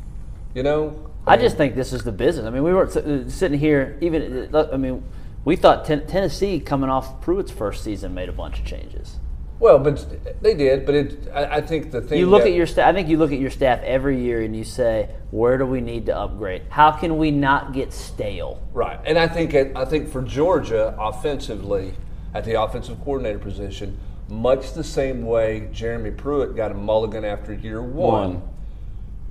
you 0.54 0.62
know, 0.62 1.10
I 1.26 1.36
just 1.36 1.56
think 1.56 1.74
this 1.74 1.92
is 1.92 2.02
the 2.02 2.12
business. 2.12 2.44
I 2.46 2.50
mean, 2.50 2.64
we 2.64 2.74
were 2.74 2.86
uh, 2.86 3.28
sitting 3.30 3.58
here, 3.58 3.96
even, 4.02 4.54
uh, 4.54 4.68
I 4.72 4.76
mean, 4.76 5.02
we 5.44 5.56
thought 5.56 5.84
ten- 5.86 6.06
Tennessee 6.06 6.60
coming 6.60 6.90
off 6.90 7.20
Pruitt's 7.22 7.50
first 7.50 7.82
season 7.84 8.12
made 8.12 8.28
a 8.28 8.32
bunch 8.32 8.58
of 8.58 8.66
changes. 8.66 9.13
Well, 9.60 9.78
but 9.78 10.42
they 10.42 10.54
did. 10.54 10.84
But 10.84 10.94
it, 10.94 11.28
I, 11.32 11.56
I 11.56 11.60
think 11.60 11.90
the 11.90 12.00
thing 12.00 12.18
You 12.18 12.26
look 12.26 12.42
that- 12.42 12.48
at 12.50 12.54
your 12.54 12.66
staff. 12.66 12.88
I 12.88 12.92
think 12.92 13.08
you 13.08 13.16
look 13.18 13.32
at 13.32 13.38
your 13.38 13.50
staff 13.50 13.80
every 13.82 14.20
year 14.20 14.42
and 14.42 14.54
you 14.54 14.64
say, 14.64 15.08
where 15.30 15.56
do 15.58 15.66
we 15.66 15.80
need 15.80 16.06
to 16.06 16.16
upgrade? 16.16 16.62
How 16.68 16.90
can 16.92 17.16
we 17.18 17.30
not 17.30 17.72
get 17.72 17.92
stale? 17.92 18.62
Right, 18.72 18.98
and 19.04 19.18
I 19.18 19.26
think 19.28 19.54
it, 19.54 19.72
I 19.76 19.84
think 19.84 20.08
for 20.10 20.22
Georgia 20.22 20.94
offensively, 20.98 21.94
at 22.34 22.44
the 22.44 22.60
offensive 22.60 22.98
coordinator 22.98 23.38
position, 23.38 23.98
much 24.28 24.72
the 24.72 24.82
same 24.84 25.24
way 25.24 25.68
Jeremy 25.72 26.10
Pruitt 26.10 26.56
got 26.56 26.70
a 26.70 26.74
mulligan 26.74 27.24
after 27.24 27.52
year 27.52 27.82
one. 27.82 28.34
One. 28.40 28.48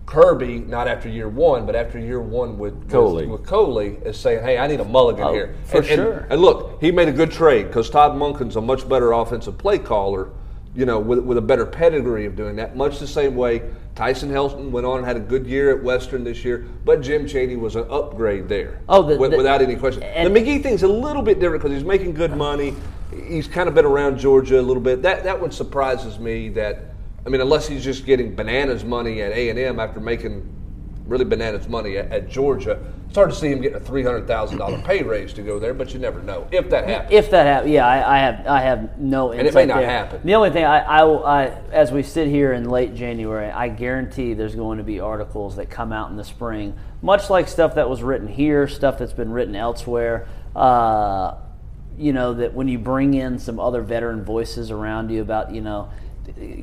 Kirby, 0.05 0.59
not 0.59 0.87
after 0.87 1.07
year 1.09 1.29
one, 1.29 1.65
but 1.65 1.75
after 1.75 1.97
year 1.97 2.19
one 2.19 2.57
with 2.57 2.89
Coley. 2.89 3.25
with, 3.25 3.39
with 3.41 3.49
Coley, 3.49 3.97
is 4.05 4.17
saying, 4.17 4.43
"Hey, 4.43 4.57
I 4.57 4.67
need 4.67 4.79
a 4.79 4.85
mulligan 4.85 5.23
Oh, 5.23 5.33
here." 5.33 5.55
for 5.65 5.77
and, 5.77 5.85
and- 5.87 5.95
sure. 5.95 6.27
And, 6.29 6.41
look, 6.41 6.77
he 6.81 6.91
made 6.91 7.07
a 7.07 7.11
good 7.13 7.31
trade 7.31 7.67
because 7.67 7.89
Todd 7.89 8.13
Monken's 8.13 8.55
a 8.57 8.61
much 8.61 8.87
better 8.87 9.13
offensive 9.13 9.57
play 9.57 9.77
caller, 9.79 10.29
you 10.75 10.85
know, 10.85 10.99
with, 10.99 11.19
with 11.19 11.37
a 11.37 11.41
better 11.41 11.65
pedigree 11.65 12.25
of 12.25 12.35
doing 12.35 12.55
that. 12.57 12.75
Much 12.75 12.99
the 12.99 13.07
same 13.07 13.35
way 13.35 13.61
Tyson 13.95 14.29
Helton 14.29 14.71
went 14.71 14.85
on 14.85 14.97
and 14.97 15.07
had 15.07 15.15
a 15.15 15.19
good 15.21 15.45
year 15.47 15.75
at 15.75 15.83
Western 15.83 16.23
this 16.23 16.43
year, 16.43 16.65
but 16.83 17.01
Jim 17.01 17.25
Chaney 17.27 17.55
was 17.55 17.75
an 17.75 17.85
upgrade 17.89 18.49
there. 18.49 18.81
Oh, 18.89 19.03
the- 19.03 19.13
wi- 19.13 19.29
the- 19.29 19.37
without 19.37 19.61
any 19.61 19.75
question. 19.75 20.03
and- 20.03 20.35
the 20.35 20.39
McGee 20.39 20.61
thing's 20.61 20.83
a 20.83 20.87
little 20.87 21.21
bit 21.21 21.39
different 21.39 21.63
because 21.63 21.75
he's 21.77 21.85
making 21.87 22.13
good 22.13 22.35
money. 22.35 22.75
He's 23.27 23.47
kind 23.47 23.69
of 23.69 23.75
been 23.75 23.85
around 23.85 24.17
Georgia 24.17 24.59
a 24.59 24.61
little 24.61 24.81
bit. 24.81 25.03
That 25.03 25.23
that 25.23 25.39
one 25.39 25.51
surprises 25.51 26.17
me. 26.19 26.49
That 26.49 26.92
I 27.25 27.29
mean, 27.29 27.41
unless 27.41 27.67
he's 27.67 27.83
just 27.83 28.05
getting 28.05 28.35
bananas 28.35 28.83
money 28.83 29.21
at 29.21 29.31
A 29.31 29.49
and 29.49 29.57
M 29.57 29.79
after 29.79 29.99
making 29.99 30.49
really 31.07 31.25
bananas 31.25 31.67
money 31.67 31.97
at, 31.97 32.11
at 32.11 32.29
Georgia, 32.29 32.79
it's 33.07 33.15
hard 33.15 33.29
to 33.29 33.35
see 33.35 33.49
him 33.49 33.61
getting 33.61 33.77
a 33.77 33.79
three 33.79 34.03
hundred 34.03 34.25
thousand 34.27 34.57
dollar 34.57 34.81
pay 34.81 35.03
raise 35.03 35.33
to 35.33 35.41
go 35.41 35.59
there. 35.59 35.73
But 35.73 35.93
you 35.93 35.99
never 35.99 36.21
know 36.21 36.47
if 36.51 36.69
that 36.71 36.87
happens. 36.87 37.13
If 37.13 37.29
that 37.31 37.45
happens, 37.45 37.71
yeah, 37.71 37.87
I, 37.87 38.15
I 38.15 38.19
have 38.19 38.47
I 38.47 38.61
have 38.61 38.99
no 38.99 39.33
insight 39.33 39.47
it 39.47 39.53
may 39.53 39.65
not 39.67 39.79
there. 39.79 39.89
happen. 39.89 40.21
The 40.23 40.35
only 40.35 40.49
thing 40.49 40.65
I, 40.65 40.79
I, 40.79 41.05
I, 41.05 41.45
as 41.71 41.91
we 41.91 42.03
sit 42.03 42.27
here 42.27 42.53
in 42.53 42.69
late 42.69 42.95
January, 42.95 43.51
I 43.51 43.69
guarantee 43.69 44.33
there's 44.33 44.55
going 44.55 44.79
to 44.79 44.83
be 44.83 44.99
articles 44.99 45.55
that 45.57 45.69
come 45.69 45.93
out 45.93 46.09
in 46.09 46.17
the 46.17 46.23
spring, 46.23 46.75
much 47.01 47.29
like 47.29 47.47
stuff 47.47 47.75
that 47.75 47.89
was 47.89 48.01
written 48.01 48.27
here, 48.27 48.67
stuff 48.67 48.97
that's 48.97 49.13
been 49.13 49.31
written 49.31 49.55
elsewhere. 49.55 50.27
Uh, 50.55 51.35
you 51.97 52.11
know 52.11 52.33
that 52.33 52.53
when 52.53 52.67
you 52.67 52.79
bring 52.79 53.13
in 53.13 53.37
some 53.37 53.59
other 53.59 53.81
veteran 53.81 54.25
voices 54.25 54.71
around 54.71 55.11
you 55.11 55.21
about 55.21 55.53
you 55.53 55.61
know 55.61 55.89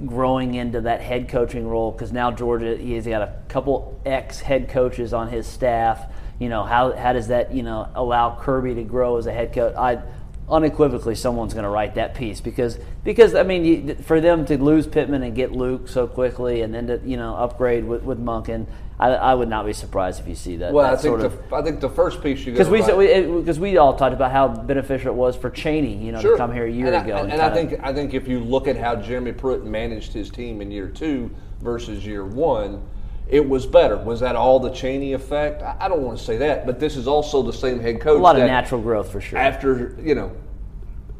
growing 0.06 0.54
into 0.54 0.80
that 0.82 1.00
head 1.00 1.28
coaching 1.28 1.66
role 1.66 1.92
because 1.92 2.12
now 2.12 2.30
Georgia 2.30 2.76
he's 2.76 3.06
got 3.06 3.22
a 3.22 3.34
couple 3.48 4.00
ex 4.06 4.40
head 4.40 4.68
coaches 4.68 5.12
on 5.12 5.28
his 5.28 5.46
staff. 5.46 6.12
You 6.38 6.48
know 6.48 6.64
how 6.64 6.92
how 6.96 7.12
does 7.12 7.28
that 7.28 7.52
you 7.54 7.62
know 7.62 7.88
allow 7.94 8.36
Kirby 8.36 8.74
to 8.76 8.84
grow 8.84 9.16
as 9.16 9.26
a 9.26 9.32
head 9.32 9.52
coach? 9.52 9.74
I 9.76 10.02
unequivocally 10.50 11.14
someone's 11.14 11.54
going 11.54 11.64
to 11.64 11.70
write 11.70 11.94
that 11.94 12.14
piece 12.14 12.40
because 12.40 12.78
because 13.04 13.34
I 13.34 13.42
mean 13.42 13.64
you, 13.64 13.94
for 13.96 14.20
them 14.20 14.44
to 14.46 14.62
lose 14.62 14.86
Pittman 14.86 15.22
and 15.22 15.34
get 15.34 15.52
Luke 15.52 15.88
so 15.88 16.06
quickly 16.06 16.62
and 16.62 16.74
then 16.74 16.86
to 16.88 17.00
you 17.04 17.16
know 17.16 17.36
upgrade 17.36 17.84
with 17.84 18.02
with 18.02 18.18
Monken, 18.18 18.66
I, 18.98 19.08
I 19.10 19.34
would 19.34 19.48
not 19.48 19.64
be 19.64 19.72
surprised 19.72 20.20
if 20.20 20.28
you 20.28 20.34
see 20.34 20.56
that. 20.56 20.72
well, 20.72 20.84
that 20.84 20.98
I 20.98 21.02
think 21.02 21.20
sort 21.20 21.20
of, 21.22 21.48
the, 21.48 21.56
I 21.56 21.62
think 21.62 21.80
the 21.80 21.88
first 21.88 22.22
piece 22.22 22.44
you 22.44 22.52
because 22.52 22.68
we 22.68 22.80
because 22.82 23.58
we, 23.58 23.78
all 23.78 23.96
talked 23.96 24.12
about 24.12 24.30
how 24.30 24.48
beneficial 24.48 25.08
it 25.08 25.14
was 25.14 25.36
for 25.36 25.48
Chaney, 25.48 25.96
you 25.96 26.12
know, 26.12 26.20
to 26.20 26.36
come 26.36 26.52
here 26.52 26.66
a 26.66 26.70
year 26.70 26.88
and 26.88 26.96
I- 26.96 27.04
ago. 27.04 27.16
and, 27.16 27.32
and 27.32 27.40
I 27.40 27.50
think 27.52 27.80
I 27.82 27.94
think 27.94 28.12
if 28.12 28.28
you 28.28 28.40
look 28.40 28.68
at 28.68 28.76
how 28.76 28.96
Jeremy 28.96 29.32
Pruitt 29.32 29.64
managed 29.64 30.12
his 30.12 30.30
team 30.30 30.60
in 30.60 30.70
year 30.70 30.88
two 30.88 31.30
versus 31.60 32.04
year 32.04 32.26
one, 32.26 32.82
it 33.30 33.48
was 33.48 33.64
better. 33.64 33.96
Was 33.96 34.20
that 34.20 34.34
all 34.34 34.58
the 34.58 34.70
Chaney 34.70 35.12
effect? 35.12 35.62
I, 35.62 35.76
I 35.80 35.88
don't 35.88 36.02
want 36.02 36.18
to 36.18 36.24
say 36.24 36.36
that, 36.38 36.66
but 36.66 36.80
this 36.80 36.96
is 36.96 37.06
also 37.06 37.42
the 37.42 37.52
same 37.52 37.78
head 37.78 38.00
coach. 38.00 38.18
a 38.18 38.22
lot 38.22 38.38
of 38.38 38.46
natural 38.46 38.82
growth 38.82 39.10
for 39.10 39.20
sure. 39.20 39.38
After 39.38 39.96
you 40.02 40.16
know, 40.16 40.32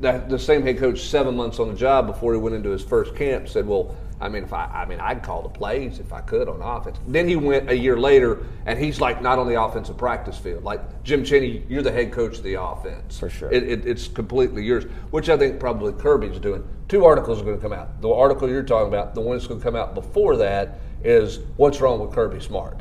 that 0.01 0.29
the 0.29 0.38
same 0.38 0.62
head 0.62 0.79
coach 0.79 1.03
seven 1.03 1.37
months 1.37 1.61
on 1.61 1.68
the 1.68 1.75
job 1.75 2.07
before 2.09 2.35
he 2.35 2.40
went 2.40 2.57
into 2.57 2.70
his 2.70 2.83
first 2.83 3.14
camp 3.14 3.49
said, 3.49 3.64
"Well, 3.64 3.94
I 4.20 4.29
mean, 4.29 4.42
if 4.42 4.53
I, 4.53 4.64
I 4.66 4.87
mean, 4.87 4.99
I'd 4.99 5.23
call 5.23 5.42
the 5.42 5.51
plays 5.51 6.01
if 6.01 6.12
I 6.12 6.20
could 6.20 6.49
on 6.49 6.61
offense." 6.61 6.99
Then 7.07 7.29
he 7.29 7.37
went 7.37 7.70
a 7.70 7.77
year 7.77 7.96
later, 7.96 8.44
and 8.66 8.77
he's 8.77 9.01
like 9.01 9.23
not 9.23 9.38
on 9.38 9.46
the 9.46 9.62
offensive 9.62 9.96
practice 9.96 10.37
field. 10.37 10.64
Like 10.64 11.05
Jim 11.05 11.23
Chaney, 11.23 11.64
you're 11.68 11.83
the 11.83 11.92
head 11.92 12.11
coach 12.11 12.38
of 12.38 12.42
the 12.42 12.61
offense 12.61 13.20
For 13.20 13.31
sure. 13.31 13.53
It, 13.53 13.62
it, 13.62 13.87
it's 13.87 14.09
completely 14.09 14.64
yours, 14.64 14.85
which 15.11 15.29
I 15.29 15.37
think 15.37 15.61
probably 15.61 15.92
Kirby's 15.92 16.40
doing. 16.40 16.66
Two 16.88 17.05
articles 17.05 17.40
are 17.40 17.44
going 17.44 17.57
to 17.57 17.62
come 17.62 17.73
out. 17.73 18.01
The 18.03 18.11
article 18.11 18.49
you're 18.49 18.64
talking 18.64 18.88
about, 18.88 19.14
the 19.14 19.20
one 19.20 19.37
that's 19.37 19.46
going 19.46 19.61
to 19.61 19.64
come 19.64 19.77
out 19.77 19.94
before 19.94 20.37
that, 20.38 20.81
is 21.05 21.41
what's 21.57 21.81
wrong 21.81 22.01
with 22.01 22.13
Kirby 22.13 22.41
Smart. 22.41 22.81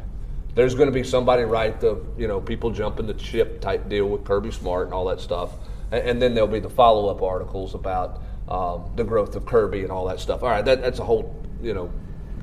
There's 0.56 0.76
going 0.76 0.88
to 0.88 0.94
be 0.94 1.04
somebody 1.04 1.44
write 1.44 1.80
the 1.80 2.04
you 2.18 2.28
know 2.28 2.42
people 2.42 2.72
jumping 2.72 3.08
the 3.08 3.18
ship 3.18 3.62
type 3.62 3.88
deal 3.88 4.08
with 4.08 4.26
Kirby 4.26 4.52
Smart 4.52 4.86
and 4.86 4.94
all 4.94 5.06
that 5.06 5.22
stuff, 5.22 5.52
and, 5.92 6.10
and 6.10 6.22
then 6.22 6.34
there'll 6.34 6.50
be 6.50 6.60
the 6.60 6.70
follow 6.70 7.08
up 7.10 7.22
articles 7.22 7.76
about 7.76 8.22
um, 8.48 8.92
the 8.96 9.04
growth 9.04 9.36
of 9.36 9.46
Kirby 9.46 9.84
and 9.84 9.92
all 9.92 10.06
that 10.08 10.20
stuff. 10.20 10.44
All 10.44 10.50
right, 10.50 10.66
that, 10.66 10.82
that's 10.82 11.00
a 11.00 11.06
whole 11.06 11.36
you 11.62 11.74
know 11.74 11.92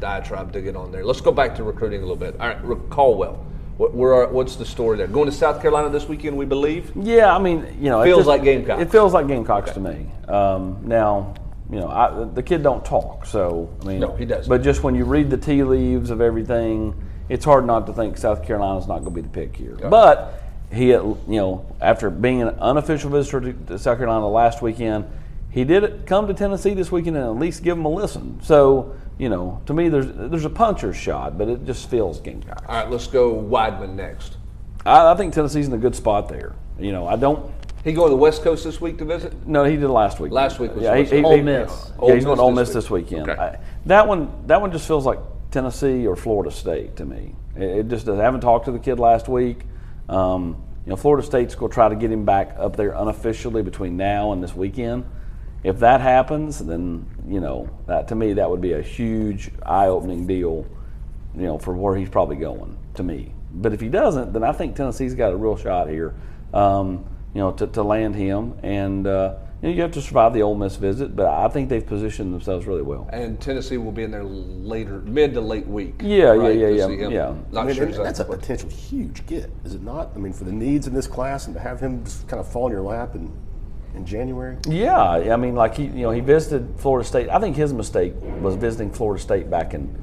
diatribe 0.00 0.52
to 0.52 0.60
get 0.60 0.76
on 0.76 0.92
there. 0.92 1.04
Let's 1.04 1.20
go 1.20 1.32
back 1.32 1.54
to 1.56 1.64
recruiting 1.64 2.02
a 2.02 2.06
little 2.06 2.16
bit. 2.16 2.40
All 2.40 2.48
right, 2.48 2.90
Caldwell. 2.90 3.44
What, 3.76 3.94
where 3.94 4.14
are, 4.14 4.28
what's 4.28 4.56
the 4.56 4.64
story 4.64 4.96
there? 4.96 5.06
Going 5.06 5.26
to 5.26 5.36
South 5.36 5.60
Carolina 5.60 5.90
this 5.90 6.08
weekend, 6.08 6.36
we 6.38 6.46
believe. 6.46 6.92
Yeah, 6.96 7.36
I 7.36 7.38
mean, 7.38 7.76
you 7.78 7.90
know, 7.90 8.00
it 8.00 8.06
Feels 8.06 8.26
like 8.26 8.42
Gamecocks. 8.42 8.80
It 8.80 8.90
feels 8.90 9.12
like 9.12 9.26
Gamecocks 9.26 9.72
to 9.72 9.80
me. 9.80 10.06
Um, 10.28 10.80
now, 10.82 11.34
you 11.70 11.80
know, 11.80 11.88
I, 11.88 12.24
the 12.24 12.42
kid 12.42 12.62
don't 12.62 12.84
talk, 12.84 13.26
so 13.26 13.68
I 13.82 13.84
mean, 13.84 14.00
No, 14.00 14.14
he 14.14 14.24
doesn't. 14.24 14.48
But 14.48 14.62
just 14.62 14.82
when 14.82 14.94
you 14.94 15.04
read 15.04 15.30
the 15.30 15.36
tea 15.36 15.64
leaves 15.64 16.10
of 16.10 16.20
everything, 16.20 16.94
it's 17.28 17.44
hard 17.44 17.66
not 17.66 17.86
to 17.86 17.92
think 17.92 18.16
South 18.18 18.46
Carolina's 18.46 18.86
not 18.86 19.00
going 19.00 19.14
to 19.14 19.22
be 19.22 19.22
the 19.22 19.28
pick 19.28 19.56
here. 19.56 19.74
But 19.74 20.42
he, 20.72 20.88
you 20.88 21.18
know, 21.26 21.66
after 21.80 22.10
being 22.10 22.42
an 22.42 22.50
unofficial 22.60 23.10
visitor 23.10 23.52
to, 23.52 23.78
South 23.78 23.98
Carolina 23.98 24.28
last 24.28 24.62
weekend, 24.62 25.06
he 25.50 25.64
did 25.64 26.06
come 26.06 26.28
to 26.28 26.34
Tennessee 26.34 26.74
this 26.74 26.92
weekend 26.92 27.16
and 27.16 27.26
at 27.26 27.36
least 27.36 27.62
give 27.62 27.76
them 27.76 27.86
a 27.86 27.88
listen. 27.88 28.40
So, 28.42 28.94
you 29.18 29.28
know, 29.28 29.60
to 29.66 29.74
me, 29.74 29.88
there's 29.88 30.06
there's 30.06 30.44
a 30.44 30.50
puncher's 30.50 30.96
shot, 30.96 31.38
but 31.38 31.48
it 31.48 31.64
just 31.64 31.88
feels 31.88 32.20
Gamecocks. 32.20 32.62
All 32.68 32.74
right, 32.74 32.90
let's 32.90 33.06
go 33.06 33.34
Wideman 33.34 33.94
next. 33.94 34.36
I, 34.84 35.12
I 35.12 35.14
think 35.16 35.32
Tennessee's 35.34 35.66
in 35.66 35.72
a 35.72 35.78
good 35.78 35.96
spot 35.96 36.28
there. 36.28 36.54
You 36.78 36.92
know, 36.92 37.06
I 37.06 37.16
don't. 37.16 37.50
He 37.86 37.92
going 37.92 38.08
to 38.08 38.10
the 38.10 38.16
West 38.16 38.42
Coast 38.42 38.64
this 38.64 38.80
week 38.80 38.98
to 38.98 39.04
visit? 39.04 39.46
No, 39.46 39.62
he 39.62 39.76
did 39.76 39.88
last 39.88 40.18
week. 40.18 40.32
Last 40.32 40.58
week 40.58 40.74
was 40.74 40.82
yeah, 40.82 40.96
he, 40.96 41.04
he, 41.04 41.22
Coast. 41.22 41.24
Ole 41.24 41.36
he- 41.36 41.42
Miss. 41.42 41.70
Yeah, 42.02 42.14
he's 42.14 42.26
Ole 42.26 42.34
going 42.34 42.36
to 42.38 42.42
Ole 42.42 42.50
Miss 42.50 42.58
Miss 42.58 42.68
this 42.68 42.74
this 42.84 42.90
weekend. 42.90 43.30
Okay. 43.30 43.40
I, 43.40 43.60
that 43.86 44.08
one, 44.08 44.44
that 44.48 44.60
one 44.60 44.72
just 44.72 44.88
feels 44.88 45.06
like 45.06 45.20
Tennessee 45.52 46.04
or 46.04 46.16
Florida 46.16 46.50
State 46.50 46.96
to 46.96 47.04
me. 47.04 47.36
It, 47.54 47.62
it 47.62 47.88
just 47.88 48.04
does. 48.04 48.18
I 48.18 48.24
haven't 48.24 48.40
talked 48.40 48.64
to 48.64 48.72
the 48.72 48.80
kid 48.80 48.98
last 48.98 49.28
week. 49.28 49.60
Um, 50.08 50.60
you 50.84 50.90
know, 50.90 50.96
Florida 50.96 51.24
State's 51.24 51.54
going 51.54 51.70
to 51.70 51.74
try 51.74 51.88
to 51.88 51.94
get 51.94 52.10
him 52.10 52.24
back 52.24 52.56
up 52.58 52.74
there 52.74 52.90
unofficially 52.90 53.62
between 53.62 53.96
now 53.96 54.32
and 54.32 54.42
this 54.42 54.56
weekend. 54.56 55.04
If 55.62 55.78
that 55.78 56.00
happens, 56.00 56.58
then 56.58 57.06
you 57.28 57.38
know 57.38 57.70
that 57.86 58.08
to 58.08 58.16
me 58.16 58.32
that 58.32 58.50
would 58.50 58.60
be 58.60 58.72
a 58.72 58.82
huge 58.82 59.52
eye-opening 59.64 60.26
deal. 60.26 60.66
You 61.36 61.42
know, 61.42 61.58
for 61.58 61.72
where 61.72 61.94
he's 61.94 62.08
probably 62.08 62.36
going 62.36 62.76
to 62.94 63.04
me. 63.04 63.32
But 63.52 63.72
if 63.72 63.80
he 63.80 63.88
doesn't, 63.88 64.32
then 64.32 64.42
I 64.42 64.50
think 64.50 64.74
Tennessee's 64.74 65.14
got 65.14 65.32
a 65.32 65.36
real 65.36 65.56
shot 65.56 65.88
here. 65.88 66.16
Um, 66.52 67.04
you 67.36 67.42
know, 67.42 67.52
to, 67.52 67.66
to 67.66 67.82
land 67.82 68.14
him, 68.14 68.58
and 68.62 69.06
uh, 69.06 69.34
you 69.60 69.68
know 69.68 69.74
you 69.74 69.82
have 69.82 69.90
to 69.90 70.00
survive 70.00 70.32
the 70.32 70.40
Ole 70.40 70.54
Miss 70.54 70.76
visit. 70.76 71.14
But 71.14 71.26
I 71.26 71.48
think 71.48 71.68
they've 71.68 71.86
positioned 71.86 72.32
themselves 72.32 72.66
really 72.66 72.80
well. 72.80 73.10
And 73.12 73.38
Tennessee 73.38 73.76
will 73.76 73.92
be 73.92 74.04
in 74.04 74.10
there 74.10 74.24
later, 74.24 75.00
mid 75.02 75.34
to 75.34 75.42
late 75.42 75.66
week. 75.66 76.00
Yeah, 76.00 76.16
yeah, 76.16 76.30
right, 76.32 76.58
yeah, 76.58 76.86
to 76.86 76.94
yeah, 76.94 77.08
yeah. 77.08 77.34
Not 77.52 77.64
I 77.64 77.66
mean, 77.66 77.76
sure 77.76 77.84
and 77.84 77.94
that's 77.96 78.20
a 78.20 78.24
potential 78.24 78.70
huge 78.70 79.26
get, 79.26 79.50
is 79.64 79.74
it 79.74 79.82
not? 79.82 80.12
I 80.16 80.18
mean, 80.18 80.32
for 80.32 80.44
the 80.44 80.52
needs 80.52 80.86
in 80.86 80.94
this 80.94 81.06
class 81.06 81.44
and 81.44 81.54
to 81.54 81.60
have 81.60 81.78
him 81.78 82.02
just 82.04 82.26
kind 82.26 82.40
of 82.40 82.50
fall 82.50 82.68
in 82.68 82.72
your 82.72 82.80
lap 82.80 83.14
in, 83.14 83.30
in 83.94 84.06
January. 84.06 84.56
Yeah, 84.66 84.98
I 84.98 85.36
mean, 85.36 85.54
like 85.54 85.74
he, 85.76 85.84
you 85.84 86.04
know, 86.04 86.12
he 86.12 86.20
visited 86.20 86.80
Florida 86.80 87.06
State. 87.06 87.28
I 87.28 87.38
think 87.38 87.54
his 87.54 87.74
mistake 87.74 88.14
was 88.40 88.54
visiting 88.54 88.90
Florida 88.90 89.22
State 89.22 89.50
back 89.50 89.74
in 89.74 89.94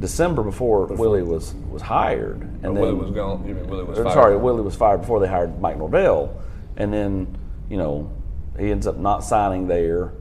December 0.00 0.42
before 0.42 0.86
Willie 0.86 1.22
was 1.22 1.54
was 1.70 1.82
hired, 1.82 2.40
and 2.40 2.66
Or 2.66 2.72
then 2.72 2.82
Willie 2.82 2.94
was 2.94 3.10
gone. 3.12 3.46
You 3.46 3.54
mean 3.54 3.68
Willie 3.68 3.84
was 3.84 3.96
fired? 3.96 4.12
sorry, 4.12 4.36
Willie 4.36 4.62
was 4.62 4.74
fired 4.74 5.02
before 5.02 5.20
they 5.20 5.28
hired 5.28 5.60
Mike 5.60 5.78
Norvell, 5.78 6.36
and 6.76 6.92
then 6.92 7.38
you 7.68 7.76
know 7.76 8.10
he 8.58 8.70
ends 8.70 8.86
up 8.86 8.96
not 8.96 9.24
signing 9.24 9.66
there, 9.66 10.12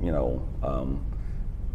you 0.00 0.10
know, 0.10 0.46
um, 0.62 1.04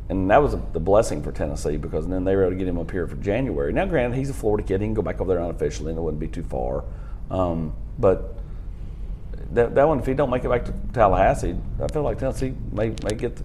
and 0.09 0.29
that 0.29 0.41
was 0.41 0.53
a, 0.53 0.61
the 0.73 0.79
blessing 0.79 1.23
for 1.23 1.31
Tennessee 1.31 1.77
because 1.77 2.07
then 2.07 2.23
they 2.23 2.35
were 2.35 2.43
able 2.43 2.51
to 2.51 2.57
get 2.57 2.67
him 2.67 2.77
up 2.77 2.91
here 2.91 3.07
for 3.07 3.15
January. 3.15 3.73
Now, 3.73 3.85
granted, 3.85 4.17
he's 4.17 4.29
a 4.29 4.33
Florida 4.33 4.67
kid; 4.67 4.81
he 4.81 4.87
can 4.87 4.93
go 4.93 5.01
back 5.01 5.21
over 5.21 5.33
there 5.33 5.43
unofficially, 5.43 5.91
and 5.91 5.97
it 5.97 6.01
wouldn't 6.01 6.19
be 6.19 6.27
too 6.27 6.43
far. 6.43 6.83
Um, 7.31 7.73
but 7.97 8.35
that, 9.51 9.75
that 9.75 9.87
one, 9.87 9.99
if 9.99 10.05
he 10.05 10.13
don't 10.13 10.29
make 10.29 10.43
it 10.43 10.49
back 10.49 10.65
to 10.65 10.73
Tallahassee, 10.93 11.55
I 11.81 11.87
feel 11.87 12.03
like 12.03 12.19
Tennessee 12.19 12.53
may, 12.71 12.89
may 13.03 13.15
get 13.15 13.35
the, 13.35 13.43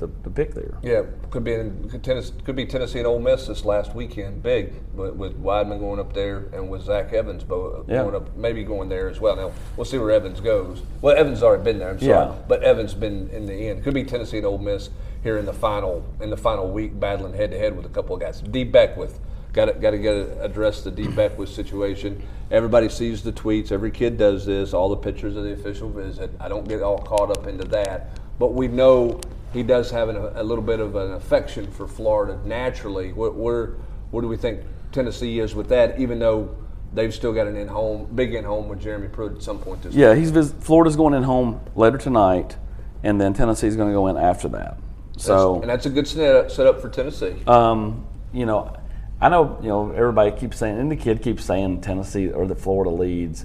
the, 0.00 0.08
the 0.24 0.30
pick 0.30 0.54
there. 0.54 0.76
Yeah, 0.82 1.02
could 1.30 1.44
be 1.44 1.52
in, 1.52 1.88
could, 1.88 2.02
Tennessee, 2.02 2.32
could 2.44 2.56
be 2.56 2.64
Tennessee 2.66 2.98
and 2.98 3.06
Ole 3.06 3.20
Miss 3.20 3.46
this 3.46 3.64
last 3.64 3.94
weekend, 3.94 4.42
big 4.42 4.72
with, 4.94 5.14
with 5.14 5.40
Wideman 5.42 5.78
going 5.78 6.00
up 6.00 6.12
there 6.14 6.46
and 6.52 6.68
with 6.68 6.82
Zach 6.82 7.12
Evans 7.12 7.44
bo- 7.44 7.84
Yeah. 7.86 8.02
going 8.02 8.14
up, 8.16 8.34
maybe 8.36 8.64
going 8.64 8.88
there 8.88 9.08
as 9.08 9.20
well. 9.20 9.36
Now 9.36 9.52
we'll 9.76 9.84
see 9.84 9.98
where 9.98 10.10
Evans 10.10 10.40
goes. 10.40 10.82
Well, 11.02 11.16
Evans 11.16 11.42
already 11.42 11.62
been 11.62 11.78
there. 11.78 11.90
I'm 11.90 11.98
sorry, 11.98 12.10
Yeah. 12.30 12.34
but 12.48 12.62
Evans 12.64 12.94
been 12.94 13.28
in 13.28 13.46
the 13.46 13.54
end. 13.68 13.84
Could 13.84 13.94
be 13.94 14.02
Tennessee 14.04 14.38
and 14.38 14.46
Ole 14.46 14.58
Miss 14.58 14.90
here 15.22 15.36
in 15.38 15.44
the 15.44 15.52
final 15.52 16.04
in 16.20 16.30
the 16.30 16.36
final 16.36 16.70
week, 16.70 16.98
battling 16.98 17.34
head 17.34 17.50
to 17.52 17.58
head 17.58 17.76
with 17.76 17.84
a 17.86 17.90
couple 17.90 18.14
of 18.16 18.20
guys. 18.22 18.40
Dee 18.40 18.64
Beckwith. 18.64 19.20
Got 19.52 19.64
to 19.66 19.72
got 19.74 19.90
to 19.90 19.98
get 19.98 20.14
address 20.40 20.82
the 20.82 20.90
Dee 20.92 21.08
Beckwith 21.08 21.48
situation. 21.50 22.22
Everybody 22.52 22.88
sees 22.88 23.22
the 23.22 23.32
tweets. 23.32 23.70
Every 23.70 23.90
kid 23.90 24.16
does 24.16 24.46
this. 24.46 24.72
All 24.72 24.88
the 24.88 24.96
pictures 24.96 25.36
of 25.36 25.42
the 25.44 25.52
official 25.52 25.90
visit. 25.90 26.30
I 26.40 26.48
don't 26.48 26.66
get 26.68 26.82
all 26.82 26.98
caught 26.98 27.36
up 27.36 27.46
into 27.48 27.64
that, 27.68 28.10
but 28.38 28.54
we 28.54 28.68
know 28.68 29.20
he 29.52 29.62
does 29.62 29.90
have 29.90 30.08
an, 30.08 30.16
a 30.16 30.42
little 30.42 30.64
bit 30.64 30.80
of 30.80 30.96
an 30.96 31.12
affection 31.12 31.70
for 31.70 31.86
Florida 31.86 32.38
naturally. 32.44 33.12
Where, 33.12 33.30
where 33.30 33.66
where 34.10 34.22
do 34.22 34.28
we 34.28 34.36
think 34.36 34.60
Tennessee 34.92 35.38
is 35.40 35.54
with 35.54 35.68
that? 35.68 35.98
Even 35.98 36.18
though 36.18 36.56
they've 36.92 37.14
still 37.14 37.32
got 37.32 37.46
an 37.46 37.56
in 37.56 37.68
home, 37.68 38.08
big 38.14 38.34
in 38.34 38.44
home 38.44 38.68
with 38.68 38.80
Jeremy 38.80 39.08
Pruitt 39.08 39.36
at 39.36 39.42
some 39.42 39.58
point 39.58 39.82
this 39.82 39.94
Yeah, 39.94 40.14
he's 40.14 40.30
vis- 40.30 40.52
Florida's 40.60 40.96
going 40.96 41.14
in 41.14 41.22
home 41.22 41.60
later 41.74 41.98
tonight, 41.98 42.56
and 43.02 43.20
then 43.20 43.32
Tennessee's 43.34 43.76
going 43.76 43.88
to 43.88 43.94
go 43.94 44.08
in 44.08 44.16
after 44.16 44.48
that. 44.48 44.78
So 45.16 45.60
and 45.60 45.68
that's 45.68 45.86
a 45.86 45.90
good 45.90 46.08
setup, 46.08 46.50
set 46.50 46.66
up 46.66 46.80
for 46.80 46.88
Tennessee. 46.88 47.34
Um, 47.46 48.06
you 48.32 48.46
know, 48.46 48.74
I 49.20 49.28
know 49.28 49.58
you 49.60 49.68
know 49.68 49.90
everybody 49.92 50.32
keeps 50.32 50.58
saying, 50.58 50.78
and 50.78 50.90
the 50.90 50.96
kid 50.96 51.22
keeps 51.22 51.44
saying 51.44 51.82
Tennessee 51.82 52.30
or 52.30 52.46
the 52.46 52.54
Florida 52.54 52.90
leads, 52.90 53.44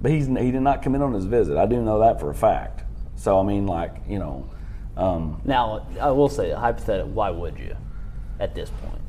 but 0.00 0.10
he's 0.10 0.26
he 0.26 0.50
did 0.50 0.62
not 0.62 0.82
come 0.82 0.94
in 0.94 1.02
on 1.02 1.12
his 1.12 1.24
visit. 1.24 1.56
I 1.56 1.66
do 1.66 1.80
know 1.80 2.00
that 2.00 2.18
for 2.18 2.30
a 2.30 2.34
fact. 2.34 2.82
So 3.14 3.38
I 3.38 3.44
mean, 3.44 3.66
like 3.66 3.94
you 4.08 4.18
know, 4.18 4.50
um, 4.96 5.40
Now, 5.44 5.86
I 6.00 6.10
will 6.10 6.28
say, 6.28 6.50
hypothetically, 6.52 7.12
why 7.12 7.30
would 7.30 7.58
you 7.58 7.76
at 8.40 8.54
this 8.54 8.70
point? 8.70 9.00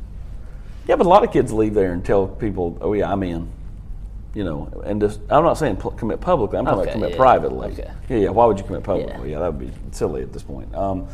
yeah, 0.88 0.96
but 0.96 1.06
a 1.06 1.10
lot 1.10 1.24
of 1.24 1.32
kids 1.32 1.52
leave 1.52 1.74
there 1.74 1.92
and 1.94 2.04
tell 2.06 2.28
people, 2.28 2.78
oh 2.82 2.94
yeah, 2.94 3.12
I'm 3.12 3.24
in. 3.24 3.50
You 4.34 4.44
know, 4.44 4.84
and 4.86 5.02
just 5.02 5.20
I'm 5.32 5.44
not 5.44 5.56
saying 5.58 5.78
commit 5.98 6.22
publicly. 6.22 6.60
I'm 6.60 6.66
talking 6.66 6.82
Okay, 6.82 6.90
about 6.90 6.94
commit 6.94 7.12
yeah, 7.12 7.18
privately. 7.18 7.68
okay. 7.72 7.92
Yeah, 8.08 8.18
yeah. 8.18 8.30
Why 8.30 8.46
would 8.46 8.60
you 8.60 8.66
commit 8.66 8.84
publicly? 8.84 9.32
Yeah, 9.32 9.40
that 9.40 9.54
would 9.54 9.60
be 9.60 9.72
silly 9.92 10.22
at 10.22 10.32
this 10.32 10.44
point. 10.44 10.76
Um, 10.76 11.08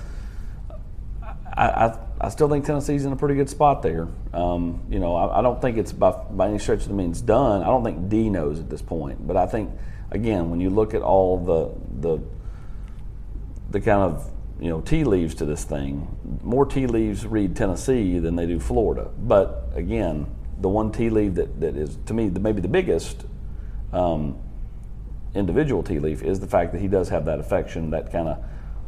I, 1.55 1.67
I, 1.69 1.97
I 2.19 2.29
still 2.29 2.49
think 2.49 2.65
Tennessee's 2.65 3.05
in 3.05 3.13
a 3.13 3.15
pretty 3.15 3.35
good 3.35 3.49
spot 3.49 3.81
there. 3.81 4.07
Um, 4.33 4.81
you 4.89 4.99
know, 4.99 5.15
I, 5.15 5.39
I 5.39 5.41
don't 5.41 5.61
think 5.61 5.77
it's 5.77 5.93
by, 5.93 6.11
by 6.11 6.49
any 6.49 6.57
stretch 6.59 6.81
of 6.81 6.87
the 6.89 6.95
means 6.95 7.21
done. 7.21 7.61
I 7.61 7.67
don't 7.67 7.83
think 7.83 8.09
D 8.09 8.29
knows 8.29 8.59
at 8.59 8.69
this 8.69 8.81
point. 8.81 9.25
But 9.25 9.37
I 9.37 9.45
think, 9.45 9.69
again, 10.11 10.49
when 10.49 10.59
you 10.59 10.69
look 10.69 10.93
at 10.93 11.01
all 11.01 11.37
the 11.37 12.09
the 12.09 12.23
the 13.69 13.79
kind 13.79 14.01
of 14.01 14.29
you 14.63 14.69
know 14.69 14.79
tea 14.79 15.03
leaves 15.03 15.35
to 15.35 15.45
this 15.45 15.65
thing, 15.65 16.07
more 16.41 16.65
tea 16.65 16.87
leaves 16.87 17.25
read 17.27 17.53
Tennessee 17.53 18.17
than 18.17 18.37
they 18.37 18.45
do 18.45 18.61
Florida. 18.61 19.11
But 19.17 19.69
again, 19.75 20.25
the 20.61 20.69
one 20.69 20.89
tea 20.89 21.09
leaf 21.09 21.33
that, 21.33 21.59
that 21.59 21.75
is 21.75 21.97
to 22.05 22.13
me 22.13 22.29
the, 22.29 22.39
maybe 22.39 22.61
the 22.61 22.69
biggest 22.69 23.25
um, 23.91 24.41
individual 25.35 25.83
tea 25.83 25.99
leaf 25.99 26.23
is 26.23 26.39
the 26.39 26.47
fact 26.47 26.71
that 26.71 26.79
he 26.79 26.87
does 26.87 27.09
have 27.09 27.25
that 27.25 27.41
affection, 27.41 27.89
that 27.89 28.09
kind 28.09 28.29
of 28.29 28.41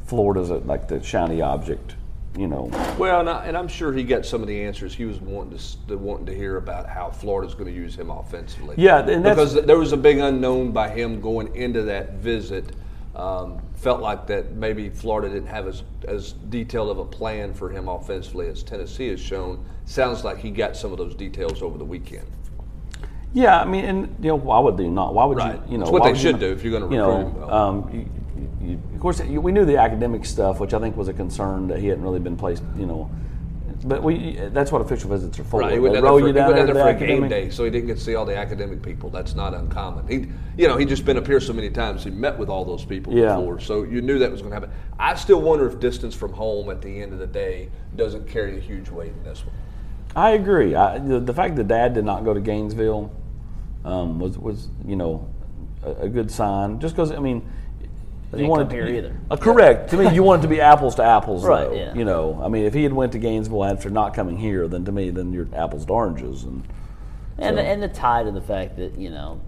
Florida's 0.05 0.49
a, 0.49 0.59
like 0.59 0.87
the 0.87 1.03
shiny 1.03 1.41
object, 1.41 1.95
you 2.37 2.47
know. 2.47 2.69
Well, 2.97 3.19
and, 3.19 3.29
I, 3.29 3.45
and 3.45 3.57
I'm 3.57 3.67
sure 3.67 3.91
he 3.91 4.03
got 4.03 4.25
some 4.25 4.41
of 4.41 4.47
the 4.47 4.63
answers 4.63 4.95
he 4.95 5.03
was 5.03 5.19
wanting 5.19 5.57
to, 5.57 5.87
to 5.87 5.97
wanting 5.97 6.27
to 6.27 6.33
hear 6.33 6.55
about 6.55 6.87
how 6.87 7.09
Florida's 7.09 7.53
going 7.53 7.67
to 7.67 7.77
use 7.77 7.97
him 7.97 8.09
offensively. 8.09 8.75
Yeah, 8.77 9.01
because 9.01 9.55
there 9.55 9.77
was 9.77 9.91
a 9.91 9.97
big 9.97 10.19
unknown 10.19 10.71
by 10.71 10.87
him 10.87 11.19
going 11.19 11.53
into 11.53 11.81
that 11.81 12.13
visit. 12.13 12.73
Um, 13.13 13.61
felt 13.85 14.01
like 14.01 14.25
that 14.25 14.53
maybe 14.55 14.89
Florida 14.89 15.29
didn't 15.31 15.47
have 15.47 15.67
as 15.67 15.83
as 16.07 16.31
detailed 16.49 16.89
of 16.89 16.97
a 16.97 17.05
plan 17.05 17.53
for 17.53 17.69
him 17.69 17.87
offensively 17.87 18.47
as 18.47 18.63
Tennessee 18.63 19.09
has 19.09 19.19
shown. 19.19 19.63
Sounds 19.85 20.23
like 20.23 20.39
he 20.39 20.49
got 20.49 20.75
some 20.75 20.91
of 20.91 20.97
those 20.97 21.13
details 21.13 21.61
over 21.61 21.77
the 21.77 21.85
weekend. 21.85 22.25
Yeah, 23.31 23.61
I 23.61 23.65
mean, 23.65 23.85
and 23.85 24.15
you 24.19 24.29
know, 24.29 24.37
why 24.37 24.57
would 24.57 24.75
they 24.75 24.87
not? 24.87 25.13
Why 25.13 25.25
would 25.25 25.37
Right. 25.37 25.61
you? 25.67 25.73
You 25.73 25.77
know, 25.77 25.83
It's 25.83 25.91
what 25.91 26.03
they 26.03 26.15
should 26.15 26.31
not- 26.31 26.39
do 26.41 26.51
if 26.51 26.63
you're 26.63 26.73
you 26.73 26.79
know, 26.97 27.17
recruit 27.17 27.29
him 27.29 27.41
well. 27.41 27.53
Um, 27.53 27.89
you, 27.93 27.99
you, 28.39 28.69
you, 28.71 28.79
of 28.95 28.99
course, 28.99 29.21
you, 29.23 29.39
we 29.39 29.51
knew 29.51 29.65
the 29.65 29.77
academic 29.77 30.25
stuff, 30.25 30.59
which 30.59 30.73
I 30.73 30.79
think 30.79 30.97
was 30.97 31.07
a 31.07 31.13
concern 31.13 31.67
that 31.67 31.77
he 31.77 31.87
hadn't 31.89 32.03
really 32.03 32.19
been 32.19 32.37
placed. 32.37 32.63
You 32.79 32.87
know, 32.87 33.07
but 33.87 34.01
we 34.01 34.35
that's 34.51 34.71
what 34.71 34.81
official 34.81 35.09
visits 35.09 35.39
are 35.39 35.43
for. 35.43 35.59
Right, 35.59 35.73
he 35.73 35.79
went 35.79 35.93
down 35.93 36.03
there 36.03 36.11
for, 36.11 36.27
he 36.27 36.33
down 36.33 36.47
went 36.47 36.57
down 36.57 36.75
there 36.75 36.83
for 36.83 37.03
a 37.03 37.07
game 37.07 37.27
day, 37.27 37.49
so 37.51 37.63
he 37.63 37.69
didn't 37.69 37.87
get 37.87 37.97
to 37.97 38.03
see 38.03 38.15
all 38.15 38.25
the 38.25 38.35
academic 38.35 38.81
people. 38.81 39.09
That's 39.11 39.35
not 39.35 39.53
uncommon. 39.53 40.07
He, 40.07 40.27
you 40.57 40.67
know, 40.67 40.75
he'd 40.75 40.89
just 40.89 41.05
been 41.05 41.17
up 41.17 41.27
here 41.27 41.39
so 41.39 41.53
many 41.53 41.69
times. 41.69 42.03
He 42.03 42.09
met 42.09 42.37
with 42.37 42.49
all 42.49 42.65
those 42.65 42.83
people 42.83 43.13
Yeah. 43.13 43.35
before, 43.35 43.59
so 43.59 43.83
you 43.83 44.01
knew 44.01 44.17
that 44.19 44.31
was 44.31 44.41
going 44.41 44.51
to 44.51 44.55
happen. 44.55 44.71
I 44.97 45.15
still 45.15 45.41
wonder 45.41 45.67
if 45.67 45.79
distance 45.79 46.15
from 46.15 46.33
home 46.33 46.69
at 46.69 46.81
the 46.81 47.01
end 47.01 47.13
of 47.13 47.19
the 47.19 47.27
day 47.27 47.69
doesn't 47.95 48.27
carry 48.27 48.57
a 48.57 48.59
huge 48.59 48.89
weight 48.89 49.11
in 49.11 49.23
this 49.23 49.45
one. 49.45 49.55
I 50.15 50.31
agree. 50.31 50.73
I, 50.75 50.97
the, 50.97 51.19
the 51.19 51.33
fact 51.33 51.55
that 51.57 51.67
Dad 51.67 51.93
did 51.93 52.05
not 52.05 52.23
go 52.25 52.33
to 52.33 52.39
Gainesville 52.41 53.11
um, 53.83 54.19
was 54.19 54.37
was 54.37 54.69
you 54.85 54.95
know 54.95 55.29
a, 55.83 55.91
a 55.91 56.09
good 56.09 56.31
sign. 56.31 56.79
Just 56.79 56.95
because 56.95 57.11
I 57.11 57.19
mean. 57.19 57.47
But 58.35 58.43
you 58.43 58.57
didn't 58.57 58.71
here 58.71 58.87
either. 58.87 59.19
Uh, 59.31 59.35
correct. 59.37 59.89
To 59.91 59.97
me, 59.97 60.13
you 60.13 60.23
want 60.23 60.41
it 60.41 60.47
to 60.47 60.47
be 60.53 60.61
apples 60.73 60.95
to 60.95 61.03
apples, 61.03 61.43
Right, 61.43 61.65
though. 61.69 61.73
yeah. 61.73 61.93
You 61.93 62.05
know, 62.05 62.39
I 62.43 62.47
mean, 62.47 62.65
if 62.65 62.73
he 62.73 62.83
had 62.83 62.93
went 62.93 63.11
to 63.13 63.17
Gainesville 63.19 63.63
after 63.63 63.89
not 63.89 64.13
coming 64.13 64.37
here, 64.37 64.67
then 64.67 64.85
to 64.85 64.91
me, 64.91 65.09
then 65.09 65.33
you're 65.33 65.47
apples 65.53 65.85
to 65.85 65.93
oranges, 65.93 66.43
and 66.43 66.63
And 67.37 67.57
So- 67.57 67.61
and 67.63 67.83
the 67.83 67.87
tie 67.89 68.23
to 68.23 68.31
the 68.31 68.41
fact 68.41 68.77
that 68.77 68.97
you 68.97 69.09
know 69.09 69.39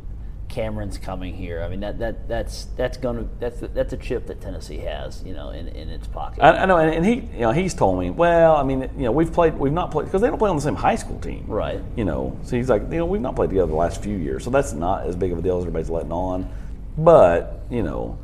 Cameron's 0.50 0.98
coming 0.98 1.34
here. 1.34 1.62
I 1.62 1.68
mean 1.70 1.82
that 1.82 2.00
that 2.00 2.28
that's 2.30 2.66
that's 2.78 2.98
going 2.98 3.18
to 3.18 3.28
that's 3.40 3.60
that's 3.74 3.92
a 3.94 3.98
chip 3.98 4.28
that 4.28 4.40
Tennessee 4.42 4.78
has 4.78 5.22
you 5.26 5.34
know 5.34 5.50
in, 5.50 5.68
in 5.68 5.90
its 5.90 6.08
pocket. 6.08 6.42
I, 6.42 6.50
I 6.64 6.66
know, 6.66 6.78
and, 6.78 6.94
and 6.96 7.06
he, 7.06 7.16
you 7.34 7.42
know, 7.42 7.52
he's 7.52 7.74
told 7.74 8.00
me, 8.00 8.10
well, 8.10 8.56
I 8.56 8.64
mean, 8.64 8.82
you 8.98 9.04
know, 9.04 9.12
we've 9.12 9.32
played, 9.32 9.56
we've 9.56 9.74
not 9.74 9.92
played 9.92 10.06
because 10.06 10.22
they 10.22 10.28
don't 10.30 10.38
play 10.40 10.50
on 10.50 10.56
the 10.56 10.62
same 10.62 10.76
high 10.76 10.96
school 10.96 11.20
team, 11.20 11.46
Right. 11.48 11.82
You 11.98 12.06
know, 12.06 12.38
so 12.44 12.56
he's 12.56 12.70
like, 12.70 12.84
you 12.92 12.98
know, 12.98 13.06
we've 13.06 13.22
not 13.22 13.36
played 13.36 13.50
together 13.50 13.68
the 13.68 13.76
last 13.76 14.02
few 14.02 14.16
years, 14.18 14.44
so 14.46 14.50
that's 14.50 14.72
not 14.74 15.06
as 15.06 15.16
big 15.18 15.32
of 15.34 15.38
a 15.40 15.42
deal 15.42 15.58
as 15.58 15.64
everybody's 15.64 15.90
letting 15.90 16.12
on. 16.14 16.50
But 16.98 17.60
you 17.70 17.84
know, 17.84 18.18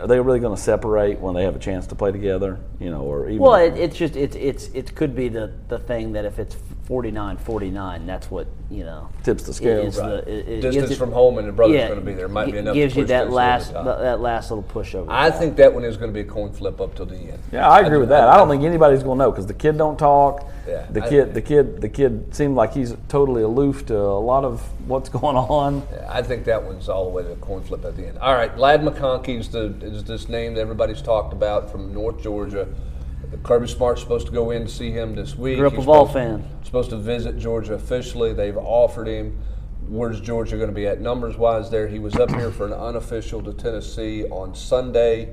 are 0.00 0.06
they 0.06 0.20
really 0.20 0.40
going 0.40 0.56
to 0.56 0.62
separate 0.62 1.18
when 1.18 1.34
they 1.34 1.44
have 1.44 1.56
a 1.56 1.58
chance 1.58 1.86
to 1.88 1.94
play 1.94 2.12
together? 2.12 2.58
You 2.82 2.90
know, 2.90 3.02
or 3.02 3.28
even 3.28 3.38
well, 3.38 3.54
it, 3.54 3.76
it's 3.76 3.96
just 3.96 4.16
it's 4.16 4.34
it's 4.34 4.66
it 4.74 4.92
could 4.96 5.14
be 5.14 5.28
the 5.28 5.52
the 5.68 5.78
thing 5.78 6.12
that 6.14 6.24
if 6.24 6.40
it's 6.40 6.56
49-49, 6.88 8.06
that's 8.06 8.28
what 8.30 8.46
you 8.70 8.84
know 8.84 9.08
Tips 9.22 9.44
the 9.44 9.54
scale. 9.54 9.82
is 9.86 9.96
the- 9.96 10.18
it- 10.28 10.48
it 10.48 10.60
gives 10.62 10.74
Distance 10.74 10.90
it- 10.92 10.96
from 10.96 11.12
home 11.12 11.38
and 11.38 11.46
the 11.48 11.52
brother's 11.52 11.76
yeah, 11.76 11.86
going 11.86 12.00
to 12.00 12.04
be 12.04 12.14
there 12.14 12.28
might 12.28 12.50
be 12.50 12.58
enough. 12.58 12.74
Gives 12.74 12.94
to 12.94 13.00
you 13.00 13.06
that 13.06 13.30
last 13.30 13.72
the 13.72 13.82
that 13.82 14.20
last 14.20 14.50
little 14.50 14.64
push 14.64 14.94
over. 14.96 15.10
I 15.10 15.30
top. 15.30 15.38
think 15.38 15.56
that 15.56 15.72
one 15.72 15.84
is 15.84 15.96
going 15.96 16.10
to 16.10 16.14
be 16.14 16.20
a 16.26 16.30
coin 16.30 16.52
flip 16.52 16.80
up 16.80 16.94
till 16.96 17.06
the 17.06 17.16
end. 17.16 17.38
Yeah, 17.52 17.68
I 17.68 17.80
agree 17.80 17.98
with 17.98 18.08
that. 18.08 18.28
I 18.28 18.36
don't 18.36 18.48
think 18.48 18.64
anybody's 18.64 19.02
going 19.04 19.18
to 19.18 19.24
know 19.26 19.30
because 19.30 19.46
the 19.46 19.54
kid 19.54 19.78
don't 19.78 19.98
talk. 19.98 20.44
Yeah, 20.66 20.86
the 20.90 21.04
I- 21.04 21.08
kid, 21.08 21.34
the 21.34 21.42
kid, 21.42 21.80
the 21.80 21.88
kid 21.88 22.34
seemed 22.34 22.56
like 22.56 22.72
he's 22.74 22.94
totally 23.08 23.42
aloof 23.42 23.86
to 23.86 23.96
a 23.96 24.18
lot 24.18 24.44
of 24.44 24.60
what's 24.88 25.08
going 25.20 25.36
on. 25.36 25.86
Yeah, 25.92 26.08
I 26.10 26.22
think 26.22 26.44
that 26.46 26.62
one's 26.64 26.88
all 26.88 27.04
the 27.04 27.10
way 27.10 27.22
to 27.22 27.32
a 27.32 27.36
coin 27.36 27.62
flip 27.62 27.84
at 27.84 27.96
the 27.96 28.06
end. 28.08 28.18
All 28.18 28.34
right, 28.34 28.56
Ladd 28.58 28.82
McConkey 28.82 29.38
is, 29.38 29.48
the, 29.50 29.66
is 29.82 30.04
this 30.04 30.28
name 30.28 30.54
that 30.54 30.60
everybody's 30.60 31.02
talked 31.02 31.32
about 31.32 31.70
from 31.70 31.92
North 31.94 32.22
Georgia. 32.22 32.66
Kirby 33.42 33.66
Smart's 33.66 34.00
supposed 34.02 34.26
to 34.26 34.32
go 34.32 34.50
in 34.50 34.62
to 34.66 34.68
see 34.68 34.90
him 34.90 35.14
this 35.14 35.36
week. 35.36 35.58
Grew 35.58 35.66
up 35.66 35.72
a 35.72 35.76
He's 35.76 35.86
ball 35.86 36.06
supposed- 36.06 36.12
fan. 36.42 36.48
Supposed 36.64 36.90
to 36.90 36.96
visit 36.96 37.38
Georgia 37.38 37.74
officially. 37.74 38.32
They've 38.32 38.56
offered 38.56 39.06
him. 39.08 39.38
Where's 39.88 40.20
Georgia 40.20 40.56
going 40.56 40.68
to 40.68 40.74
be 40.74 40.86
at 40.86 41.00
numbers 41.00 41.36
wise 41.36 41.68
there? 41.70 41.88
He 41.88 41.98
was 41.98 42.14
up 42.16 42.30
here 42.30 42.50
for 42.50 42.66
an 42.66 42.72
unofficial 42.72 43.42
to 43.42 43.52
Tennessee 43.52 44.24
on 44.24 44.54
Sunday. 44.54 45.30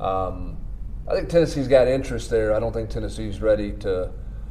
Um, 0.00 0.56
I 1.08 1.14
think 1.14 1.28
Tennessee's 1.28 1.68
got 1.68 1.88
interest 1.88 2.30
there. 2.30 2.54
I 2.54 2.60
don't 2.60 2.72
think 2.72 2.90
Tennessee's 2.90 3.40
ready 3.42 3.72
to. 3.80 4.10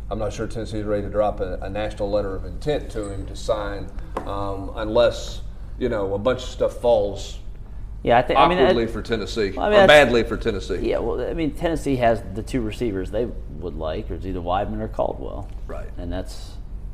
I'm 0.10 0.20
not 0.20 0.32
sure 0.34 0.48
Tennessee's 0.48 0.86
ready 0.86 1.04
to 1.04 1.10
drop 1.10 1.40
a, 1.40 1.60
a 1.62 1.70
national 1.70 2.10
letter 2.12 2.36
of 2.36 2.46
intent 2.46 2.90
to 2.92 3.10
him 3.10 3.26
to 3.28 3.36
sign, 3.36 3.90
um, 4.26 4.72
unless 4.76 5.42
you 5.80 5.90
know 5.90 6.14
a 6.14 6.18
bunch 6.20 6.44
of 6.44 6.50
stuff 6.50 6.74
falls 6.78 7.40
yeah, 8.08 8.18
I 8.18 8.22
think 8.22 8.40
I 8.40 8.48
mean 8.48 8.58
awkwardly 8.60 8.88
for 8.88 9.02
Tennessee 9.02 9.52
Well, 9.52 9.66
I 9.66 9.70
mean, 9.70 9.80
or 9.82 9.88
badly 9.88 10.24
for 10.24 10.38
Tennessee. 10.38 10.78
Yeah, 10.82 11.00
well, 11.00 11.20
I 11.20 11.34
mean, 11.34 11.52
Tennessee 11.52 11.98
has 11.98 12.24
the 12.34 12.42
two 12.42 12.62
receivers 12.62 13.12
they 13.12 13.26
would 13.60 13.76
like, 13.76 14.10
or 14.10 14.16
it's 14.16 14.26
either 14.26 14.40
Wideman 14.40 14.80
or 14.80 14.88
Caldwell. 14.88 15.50
Right. 15.68 15.90
And 15.98 16.12
that's 16.12 16.52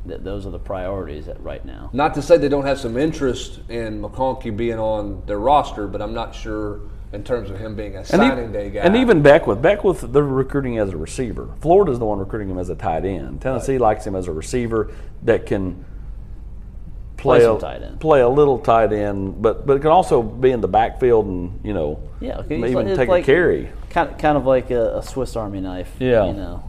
th- 0.08 0.20
those 0.22 0.44
are 0.44 0.50
the 0.50 0.58
priorities 0.58 1.28
at 1.28 1.40
right 1.40 1.64
now. 1.64 1.90
Not 1.92 2.14
to 2.14 2.22
say 2.22 2.36
they 2.36 2.48
don't 2.48 2.66
have 2.66 2.80
some 2.80 2.96
interest 2.96 3.60
in 3.68 4.02
McConkey 4.02 4.56
being 4.56 4.78
on 4.78 5.22
their 5.26 5.38
roster, 5.38 5.86
but 5.86 6.02
I'm 6.02 6.14
not 6.14 6.34
sure 6.34 6.80
in 7.12 7.22
terms 7.22 7.48
of 7.48 7.60
him 7.60 7.76
being 7.76 7.94
a 7.94 7.98
And, 7.98 8.06
signing 8.08 8.50
e- 8.50 8.52
day 8.52 8.70
guy. 8.70 8.80
and 8.80 8.96
even 8.96 9.22
Beckwith, 9.22 9.62
Beckwith, 9.62 10.00
they're 10.12 10.24
recruiting 10.24 10.78
as 10.78 10.88
a 10.90 10.96
receiver. 10.96 11.48
Florida's 11.60 12.00
the 12.00 12.04
one 12.06 12.18
recruiting 12.18 12.50
him 12.50 12.58
as 12.58 12.70
a 12.70 12.74
tight 12.74 13.04
end. 13.04 13.40
Tennessee 13.40 13.78
likes 13.78 14.04
him 14.04 14.16
as 14.16 14.26
a 14.26 14.32
receiver 14.32 14.90
that 15.22 15.46
can 15.46 15.84
play, 17.24 17.38
Play 17.40 17.56
a, 17.56 17.58
tight 17.58 17.82
end. 17.82 18.00
play 18.00 18.20
a 18.20 18.28
little 18.28 18.58
tight 18.58 18.92
end, 18.92 19.40
but 19.40 19.66
but 19.66 19.80
can 19.80 19.90
also 19.90 20.22
be 20.22 20.50
in 20.50 20.60
the 20.60 20.68
backfield 20.68 21.24
and 21.26 21.58
you 21.64 21.72
know 21.72 21.98
Yeah, 22.20 22.38
okay, 22.40 22.58
even 22.58 22.74
like- 22.74 22.86
it's 22.86 22.98
take 22.98 23.08
like- 23.08 23.24
a 23.24 23.26
carry. 23.26 23.70
Kind 23.90 24.10
of, 24.10 24.18
kind 24.18 24.36
of 24.36 24.44
like 24.44 24.70
a, 24.70 24.98
a 24.98 25.02
Swiss 25.02 25.34
Army 25.36 25.60
knife. 25.60 25.90
Yeah. 26.00 26.26
You 26.26 26.32
know. 26.34 26.62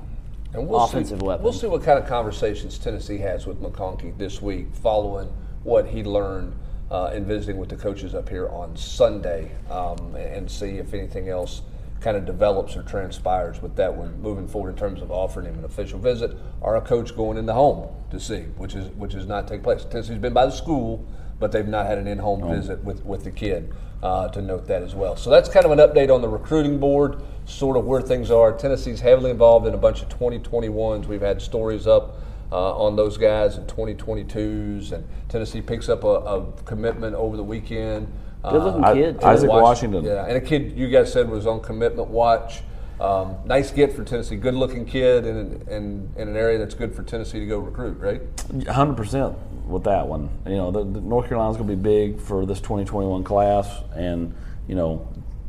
And 0.54 0.68
we'll 0.68 0.84
offensive 0.86 1.20
see, 1.20 1.26
weapon. 1.26 1.44
We'll 1.44 1.54
see 1.54 1.68
what 1.68 1.84
kind 1.84 2.00
of 2.00 2.08
conversations 2.08 2.78
Tennessee 2.78 3.18
has 3.18 3.46
with 3.46 3.62
McConkey 3.62 4.18
this 4.18 4.42
week, 4.42 4.68
following 4.82 5.28
what 5.64 5.86
he 5.88 6.04
learned 6.04 6.54
uh, 6.92 7.12
in 7.14 7.26
visiting 7.26 7.58
with 7.58 7.68
the 7.70 7.76
coaches 7.76 8.14
up 8.16 8.30
here 8.30 8.48
on 8.50 8.78
Sunday, 8.78 9.52
um, 9.70 10.16
and 10.16 10.50
see 10.50 10.78
if 10.78 10.94
anything 10.94 11.28
else 11.28 11.62
kind 12.02 12.18
of 12.18 12.26
develops 12.26 12.76
or 12.76 12.84
transpires 12.84 13.62
with 13.62 13.76
that 13.76 13.96
one 13.96 14.22
moving 14.22 14.48
forward 14.48 14.70
in 14.70 14.76
terms 14.76 15.02
of 15.02 15.12
offering 15.12 15.48
him 15.48 15.58
an 15.58 15.66
official 15.66 15.98
visit 15.98 16.36
or 16.62 16.76
a 16.76 16.82
coach 16.82 17.16
going 17.16 17.38
in 17.38 17.46
the 17.46 17.54
home 17.54 17.88
to 18.12 18.20
see, 18.20 18.42
which 18.58 18.76
is 18.76 18.90
which 18.96 19.14
has 19.14 19.26
not 19.26 19.48
taken 19.48 19.64
place. 19.64 19.86
Tennessee's 19.86 20.18
been 20.18 20.34
by 20.34 20.46
the 20.46 20.52
school, 20.52 21.06
but 21.40 21.52
they've 21.52 21.68
not 21.68 21.86
had 21.86 21.98
an 21.98 22.08
in-home 22.08 22.48
visit 22.50 22.84
with, 22.84 23.04
with 23.06 23.24
the 23.24 23.32
kid. 23.32 23.74
Uh, 24.04 24.28
to 24.28 24.40
note 24.40 24.68
that 24.68 24.84
as 24.84 24.94
well. 24.94 25.16
So 25.16 25.32
that's 25.32 25.50
kind 25.50 25.66
of 25.66 25.72
an 25.72 25.80
update 25.80 26.14
on 26.14 26.22
the 26.22 26.28
recruiting 26.28 26.80
board, 26.80 27.20
sort 27.46 27.76
of 27.76 27.86
where 27.86 28.02
things 28.02 28.30
are. 28.30 28.56
Tennessee's 28.56 29.00
heavily 29.00 29.32
involved 29.32 29.66
in 29.66 29.74
a 29.74 29.78
bunch 29.78 30.04
of 30.04 30.10
2021s. 30.10 31.08
We've 31.08 31.22
had 31.22 31.42
stories 31.42 31.88
up 31.88 32.20
uh, 32.52 32.76
on 32.78 32.96
those 32.96 33.18
guys 33.18 33.58
in 33.58 33.66
2022s, 33.66 34.92
and 34.92 35.08
Tennessee 35.28 35.62
picks 35.62 35.90
up 35.90 36.04
a, 36.04 36.08
a 36.08 36.52
commitment 36.66 37.16
over 37.16 37.36
the 37.36 37.44
weekend. 37.44 38.12
Good 38.52 38.64
looking 38.64 38.84
I- 38.84 38.94
kid. 38.94 39.22
too. 39.22 39.28
Isaac 39.28 39.50
Washington. 39.50 40.04
Yeah, 40.04 40.26
and 40.26 40.38
a 40.38 40.42
kid 40.42 40.78
you 40.78 40.90
guys 40.90 41.12
said 41.12 41.30
was 41.30 41.46
on 41.48 41.62
commitment 41.62 42.10
watch. 42.10 42.62
Um, 43.00 43.36
nice 43.46 43.72
get 43.72 43.92
for 43.92 44.06
Tennessee. 44.06 44.38
Good 44.38 44.54
looking 44.54 44.86
kid 44.86 45.26
in, 45.26 45.36
an- 45.38 45.62
in, 45.70 46.10
in 46.16 46.28
an 46.30 46.38
area 46.38 46.58
that's 46.58 46.74
good 46.76 46.96
for 46.96 47.04
Tennessee 47.04 47.40
to 47.40 47.46
go 47.46 47.60
recruit, 47.60 47.98
right? 48.00 48.22
hundred 48.70 48.96
percent 48.96 49.36
with 49.68 49.84
that 49.84 50.08
one. 50.08 50.30
You 50.46 50.56
know, 50.56 50.72
the, 50.72 50.84
the 50.84 51.02
North 51.02 51.28
Carolina's 51.28 51.58
going 51.58 51.70
to 51.70 51.76
be 51.76 51.82
big 51.82 52.22
for 52.22 52.46
this 52.46 52.60
2021 52.62 53.24
class, 53.26 53.70
and 53.94 54.34
you 54.68 54.76
know, 54.76 55.08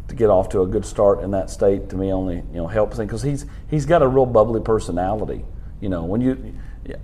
to 0.08 0.14
get 0.16 0.28
off 0.28 0.48
to 0.50 0.62
a 0.62 0.66
good 0.66 0.84
start 0.84 1.20
in 1.20 1.30
that 1.32 1.48
state 1.50 1.88
to 1.90 1.96
me 1.96 2.12
only 2.12 2.36
you 2.36 2.54
know 2.54 2.66
helps 2.66 2.98
him 2.98 3.06
because 3.06 3.22
he's 3.22 3.46
he's 3.68 3.86
got 3.86 4.02
a 4.02 4.08
real 4.08 4.26
bubbly 4.26 4.60
personality. 4.60 5.44
You 5.80 5.88
know, 5.88 6.04
when 6.04 6.20
you, 6.20 6.54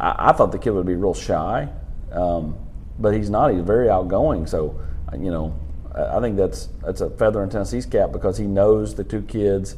I, 0.00 0.30
I 0.30 0.32
thought 0.32 0.50
the 0.50 0.58
kid 0.58 0.70
would 0.70 0.86
be 0.86 0.96
real 0.96 1.14
shy, 1.14 1.68
um, 2.10 2.56
but 2.98 3.14
he's 3.14 3.30
not. 3.30 3.52
He's 3.52 3.62
very 3.62 3.88
outgoing. 3.88 4.46
So, 4.46 4.80
you 5.12 5.30
know, 5.30 5.54
I 5.94 6.20
think 6.20 6.36
that's 6.36 6.68
that's 6.82 7.00
a 7.00 7.10
feather 7.10 7.42
in 7.42 7.50
Tennessee's 7.50 7.86
cap 7.86 8.12
because 8.12 8.38
he 8.38 8.46
knows 8.46 8.94
the 8.94 9.04
two 9.04 9.22
kids 9.22 9.76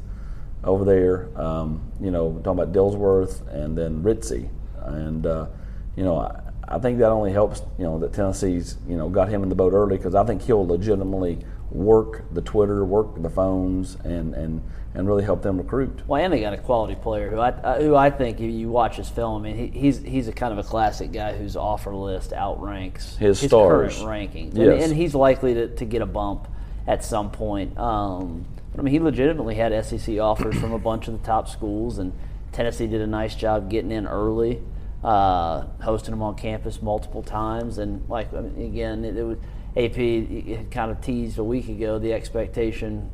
over 0.63 0.85
there. 0.85 1.29
Um, 1.39 1.91
you 2.01 2.11
know, 2.11 2.41
talking 2.45 2.63
about 2.63 2.73
Dillsworth 2.73 3.47
and 3.53 3.77
then 3.77 4.03
Ritzy, 4.03 4.49
and 4.85 5.27
uh, 5.27 5.47
you 5.97 6.05
know, 6.05 6.19
I, 6.19 6.41
I 6.69 6.79
think 6.79 6.99
that 6.99 7.11
only 7.11 7.33
helps. 7.33 7.63
You 7.79 7.85
know, 7.85 7.99
that 7.99 8.13
Tennessee's 8.13 8.77
you 8.89 8.97
know 8.97 9.09
got 9.09 9.29
him 9.29 9.43
in 9.43 9.49
the 9.49 9.55
boat 9.55 9.73
early 9.73 9.97
because 9.97 10.15
I 10.15 10.25
think 10.25 10.43
he'll 10.43 10.67
legitimately 10.67 11.45
work 11.75 12.25
the 12.33 12.41
Twitter, 12.41 12.85
work 12.85 13.21
the 13.21 13.29
phones, 13.31 13.97
and 14.05 14.33
and 14.35 14.63
and 14.95 15.09
really 15.09 15.25
help 15.25 15.43
them 15.43 15.59
recruit. 15.59 16.03
Well, 16.07 16.23
and 16.23 16.33
they 16.33 16.41
got 16.41 16.53
a 16.55 16.57
quality 16.59 16.95
player 16.95 17.29
who 17.29 17.41
I 17.41 17.51
who 17.83 17.97
I 17.97 18.11
think 18.11 18.41
if 18.41 18.51
you 18.51 18.69
watch 18.69 18.97
his 18.97 19.09
film, 19.09 19.43
I 19.45 19.53
mean, 19.53 19.73
he, 19.73 19.79
he's 19.79 19.99
he's 20.01 20.29
a 20.29 20.33
kind 20.33 20.53
of 20.53 20.59
a 20.65 20.69
classic 20.69 21.13
guy 21.13 21.35
whose 21.37 21.57
offer 21.57 21.95
list 21.95 22.33
outranks 22.33 23.17
His 23.17 23.41
current 23.41 23.93
stars. 23.93 24.03
rankings, 24.09 24.51
and, 24.55 24.59
Yes. 24.59 24.85
and 24.85 24.97
he's 24.97 25.15
likely 25.15 25.53
to, 25.55 25.69
to 25.69 25.85
get 25.85 26.01
a 26.01 26.07
bump 26.07 26.47
at 26.87 27.05
some 27.05 27.31
point. 27.31 27.77
Um, 27.77 28.47
but 28.71 28.81
I 28.81 28.83
mean, 28.85 28.93
he 28.93 29.01
legitimately 29.01 29.57
had 29.57 29.85
SEC 29.85 30.19
offers 30.19 30.57
from 30.59 30.73
a 30.73 30.79
bunch 30.79 31.09
of 31.09 31.21
the 31.21 31.27
top 31.27 31.49
schools, 31.49 31.99
and 31.99 32.13
Tennessee 32.53 32.87
did 32.87 33.01
a 33.01 33.07
nice 33.07 33.35
job 33.35 33.69
getting 33.69 33.91
in 33.91 34.07
early, 34.07 34.61
uh, 35.03 35.65
hosting 35.83 36.13
him 36.13 36.23
on 36.23 36.37
campus 36.37 36.81
multiple 36.81 37.23
times, 37.23 37.79
and 37.79 38.09
like 38.09 38.33
I 38.33 38.41
mean, 38.43 38.65
again, 38.65 39.05
it, 39.05 39.17
it 39.17 39.25
was 39.25 39.39
AP 39.77 39.97
had 39.97 40.71
kind 40.71 40.91
of 40.91 41.01
teased 41.01 41.39
a 41.39 41.45
week 41.45 41.69
ago 41.69 41.99
the 41.99 42.13
expectation 42.13 43.11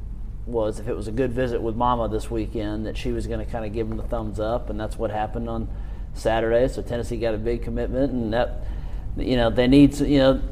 was 0.46 0.80
if 0.80 0.88
it 0.88 0.96
was 0.96 1.08
a 1.08 1.12
good 1.12 1.32
visit 1.32 1.62
with 1.62 1.76
Mama 1.76 2.08
this 2.08 2.30
weekend 2.30 2.86
that 2.86 2.96
she 2.96 3.12
was 3.12 3.26
going 3.26 3.44
to 3.44 3.50
kind 3.50 3.64
of 3.64 3.72
give 3.72 3.90
him 3.90 3.96
the 3.96 4.02
thumbs 4.02 4.40
up, 4.40 4.68
and 4.70 4.78
that's 4.78 4.98
what 4.98 5.10
happened 5.10 5.48
on 5.48 5.68
Saturday. 6.14 6.68
So 6.68 6.82
Tennessee 6.82 7.16
got 7.16 7.34
a 7.34 7.38
big 7.38 7.62
commitment, 7.62 8.12
and 8.12 8.32
that 8.32 8.64
you 9.16 9.36
know 9.36 9.50
they 9.50 9.66
need 9.66 9.98
you 10.00 10.18
know 10.18 10.42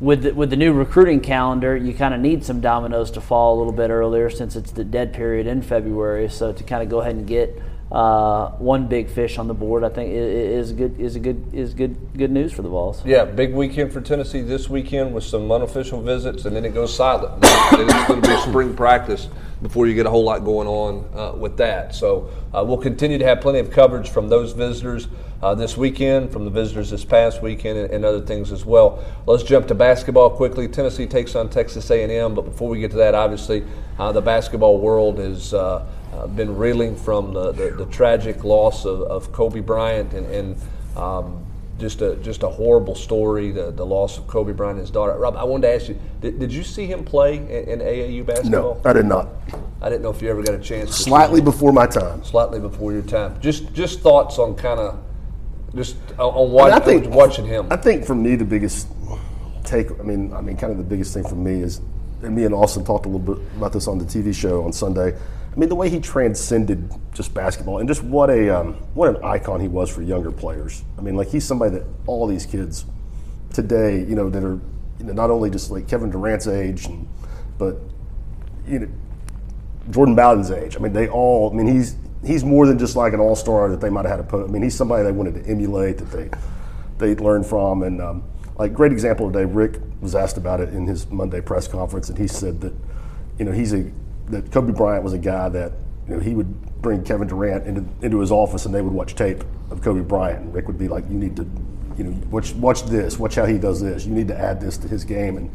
with 0.00 0.22
the, 0.22 0.34
with 0.34 0.50
the 0.50 0.56
new 0.56 0.72
recruiting 0.72 1.20
calendar, 1.20 1.76
you 1.76 1.92
kind 1.92 2.14
of 2.14 2.20
need 2.20 2.44
some 2.44 2.60
dominoes 2.60 3.10
to 3.12 3.20
fall 3.20 3.56
a 3.56 3.58
little 3.58 3.72
bit 3.72 3.90
earlier 3.90 4.30
since 4.30 4.54
it's 4.54 4.70
the 4.70 4.84
dead 4.84 5.12
period 5.12 5.46
in 5.46 5.62
February. 5.62 6.28
So 6.28 6.52
to 6.52 6.62
kind 6.62 6.82
of 6.82 6.88
go 6.88 7.00
ahead 7.00 7.16
and 7.16 7.26
get 7.26 7.60
uh, 7.90 8.50
one 8.52 8.86
big 8.86 9.08
fish 9.08 9.38
on 9.38 9.48
the 9.48 9.54
board, 9.54 9.82
I 9.82 9.88
think 9.88 10.12
is 10.12 10.72
good 10.72 11.00
is 11.00 11.16
a 11.16 11.20
good 11.20 11.54
is 11.54 11.72
good 11.72 11.96
good 12.18 12.30
news 12.30 12.52
for 12.52 12.60
the 12.60 12.68
Vols. 12.68 13.02
Yeah, 13.04 13.24
big 13.24 13.54
weekend 13.54 13.92
for 13.92 14.02
Tennessee 14.02 14.42
this 14.42 14.68
weekend 14.68 15.14
with 15.14 15.24
some 15.24 15.50
unofficial 15.50 16.02
visits, 16.02 16.44
and 16.44 16.54
then 16.54 16.66
it 16.66 16.74
goes 16.74 16.94
silent. 16.94 17.40
then 17.40 17.88
it's 17.88 18.08
going 18.08 18.20
to 18.20 18.28
be 18.28 18.36
spring 18.42 18.76
practice 18.76 19.28
before 19.62 19.86
you 19.86 19.94
get 19.94 20.04
a 20.04 20.10
whole 20.10 20.24
lot 20.24 20.44
going 20.44 20.68
on 20.68 21.18
uh, 21.18 21.34
with 21.34 21.56
that. 21.56 21.94
So 21.94 22.30
uh, 22.54 22.62
we'll 22.62 22.76
continue 22.76 23.18
to 23.18 23.24
have 23.24 23.40
plenty 23.40 23.58
of 23.58 23.70
coverage 23.70 24.10
from 24.10 24.28
those 24.28 24.52
visitors 24.52 25.08
uh, 25.42 25.54
this 25.54 25.76
weekend, 25.76 26.30
from 26.30 26.44
the 26.44 26.50
visitors 26.50 26.90
this 26.90 27.04
past 27.04 27.42
weekend, 27.42 27.78
and, 27.78 27.90
and 27.90 28.04
other 28.04 28.20
things 28.20 28.52
as 28.52 28.64
well. 28.64 29.02
Let's 29.26 29.42
jump 29.42 29.66
to 29.68 29.74
basketball 29.74 30.30
quickly. 30.30 30.68
Tennessee 30.68 31.06
takes 31.06 31.34
on 31.34 31.48
Texas 31.48 31.90
A&M, 31.90 32.34
but 32.34 32.42
before 32.42 32.68
we 32.68 32.80
get 32.80 32.90
to 32.90 32.98
that, 32.98 33.14
obviously 33.14 33.64
uh, 33.98 34.12
the 34.12 34.20
basketball 34.20 34.78
world 34.78 35.18
has 35.18 35.54
uh, 36.12 36.26
been 36.26 36.56
reeling 36.56 36.96
from 36.96 37.32
the, 37.32 37.52
the, 37.52 37.70
the 37.70 37.86
tragic 37.86 38.44
loss 38.44 38.84
of, 38.84 39.02
of 39.02 39.32
Kobe 39.32 39.60
Bryant 39.60 40.12
and. 40.14 40.26
and 40.26 40.60
um, 40.96 41.44
just 41.78 42.02
a 42.02 42.16
just 42.16 42.42
a 42.42 42.48
horrible 42.48 42.94
story. 42.94 43.52
The, 43.52 43.70
the 43.70 43.86
loss 43.86 44.18
of 44.18 44.26
Kobe 44.26 44.52
Bryant 44.52 44.78
and 44.78 44.80
his 44.80 44.90
daughter. 44.90 45.16
Rob, 45.16 45.36
I 45.36 45.44
wanted 45.44 45.68
to 45.68 45.74
ask 45.74 45.88
you: 45.88 45.98
Did, 46.20 46.38
did 46.40 46.52
you 46.52 46.64
see 46.64 46.86
him 46.86 47.04
play 47.04 47.36
in, 47.36 47.46
in 47.46 47.78
AAU 47.78 48.26
basketball? 48.26 48.80
No, 48.84 48.90
I 48.90 48.92
did 48.92 49.06
not. 49.06 49.28
I 49.80 49.88
didn't 49.88 50.02
know 50.02 50.10
if 50.10 50.20
you 50.20 50.28
ever 50.28 50.42
got 50.42 50.54
a 50.54 50.58
chance. 50.58 50.90
To 50.96 51.02
Slightly 51.02 51.40
before 51.40 51.72
my 51.72 51.86
time. 51.86 52.24
slightly 52.24 52.58
before 52.58 52.92
your 52.92 53.02
time. 53.02 53.40
Just 53.40 53.72
just 53.72 54.00
thoughts 54.00 54.38
on 54.38 54.56
kind 54.56 54.80
of 54.80 54.98
just 55.74 55.96
on, 56.18 56.34
on 56.34 56.48
I, 56.48 56.52
watch, 56.52 56.72
mean, 56.72 56.82
I 56.82 56.84
think 56.84 57.14
watching 57.14 57.46
him. 57.46 57.68
I 57.70 57.76
think 57.76 58.04
for 58.04 58.14
me 58.14 58.34
the 58.34 58.44
biggest 58.44 58.88
take. 59.64 59.90
I 60.00 60.02
mean, 60.02 60.32
I 60.32 60.40
mean, 60.40 60.56
kind 60.56 60.72
of 60.72 60.78
the 60.78 60.84
biggest 60.84 61.14
thing 61.14 61.22
for 61.28 61.36
me 61.36 61.62
is, 61.62 61.80
and 62.22 62.34
me 62.34 62.44
and 62.44 62.54
Austin 62.54 62.84
talked 62.84 63.06
a 63.06 63.08
little 63.08 63.34
bit 63.34 63.44
about 63.56 63.72
this 63.72 63.86
on 63.86 63.98
the 63.98 64.04
TV 64.04 64.34
show 64.34 64.64
on 64.64 64.72
Sunday. 64.72 65.16
I 65.58 65.60
mean, 65.60 65.70
the 65.70 65.74
way 65.74 65.90
he 65.90 65.98
transcended 65.98 66.88
just 67.12 67.34
basketball 67.34 67.78
and 67.78 67.88
just 67.88 68.04
what 68.04 68.30
a 68.30 68.48
um, 68.48 68.74
what 68.94 69.08
an 69.08 69.16
icon 69.24 69.58
he 69.58 69.66
was 69.66 69.90
for 69.90 70.02
younger 70.02 70.30
players. 70.30 70.84
I 70.96 71.00
mean, 71.00 71.16
like 71.16 71.30
he's 71.30 71.44
somebody 71.44 71.72
that 71.78 71.84
all 72.06 72.28
these 72.28 72.46
kids 72.46 72.84
today, 73.52 73.98
you 73.98 74.14
know, 74.14 74.30
that 74.30 74.44
are 74.44 74.60
you 75.00 75.04
know, 75.06 75.12
not 75.14 75.30
only 75.30 75.50
just 75.50 75.72
like 75.72 75.88
Kevin 75.88 76.10
Durant's 76.10 76.46
age, 76.46 76.86
and, 76.86 77.08
but 77.58 77.74
you 78.68 78.78
know, 78.78 78.88
Jordan 79.90 80.14
Bowden's 80.14 80.52
age. 80.52 80.76
I 80.76 80.78
mean, 80.78 80.92
they 80.92 81.08
all. 81.08 81.50
I 81.50 81.56
mean, 81.56 81.66
he's 81.66 81.96
he's 82.24 82.44
more 82.44 82.64
than 82.64 82.78
just 82.78 82.94
like 82.94 83.12
an 83.12 83.18
all 83.18 83.34
star 83.34 83.68
that 83.68 83.80
they 83.80 83.90
might 83.90 84.04
have 84.04 84.12
had 84.12 84.20
a. 84.20 84.28
Po- 84.28 84.44
I 84.44 84.46
mean, 84.46 84.62
he's 84.62 84.76
somebody 84.76 85.02
they 85.02 85.10
wanted 85.10 85.42
to 85.42 85.50
emulate 85.50 85.98
that 85.98 86.12
they 86.12 86.30
they 86.98 87.20
learned 87.20 87.46
from, 87.46 87.82
and 87.82 88.00
um, 88.00 88.22
like 88.58 88.72
great 88.72 88.92
example 88.92 89.28
today. 89.28 89.44
Rick 89.44 89.80
was 90.00 90.14
asked 90.14 90.36
about 90.36 90.60
it 90.60 90.68
in 90.68 90.86
his 90.86 91.10
Monday 91.10 91.40
press 91.40 91.66
conference, 91.66 92.08
and 92.10 92.16
he 92.16 92.28
said 92.28 92.60
that 92.60 92.72
you 93.40 93.44
know 93.44 93.50
he's 93.50 93.74
a 93.74 93.90
that 94.30 94.50
Kobe 94.50 94.72
Bryant 94.72 95.04
was 95.04 95.12
a 95.12 95.18
guy 95.18 95.48
that 95.48 95.72
you 96.08 96.14
know 96.14 96.20
he 96.20 96.34
would 96.34 96.82
bring 96.82 97.02
Kevin 97.04 97.28
Durant 97.28 97.66
into 97.66 97.84
into 98.02 98.20
his 98.20 98.30
office, 98.30 98.66
and 98.66 98.74
they 98.74 98.82
would 98.82 98.92
watch 98.92 99.14
tape 99.14 99.44
of 99.70 99.82
Kobe 99.82 100.00
Bryant, 100.00 100.40
and 100.40 100.54
Rick 100.54 100.66
would 100.66 100.78
be 100.78 100.88
like, 100.88 101.04
"You 101.08 101.18
need 101.18 101.36
to." 101.36 101.46
You 101.96 102.04
know, 102.04 102.28
watch 102.30 102.52
watch 102.54 102.84
this. 102.84 103.18
Watch 103.18 103.34
how 103.34 103.44
he 103.44 103.58
does 103.58 103.80
this. 103.80 104.06
You 104.06 104.14
need 104.14 104.28
to 104.28 104.38
add 104.38 104.60
this 104.60 104.78
to 104.78 104.86
his 104.86 105.04
game. 105.04 105.36
And 105.36 105.50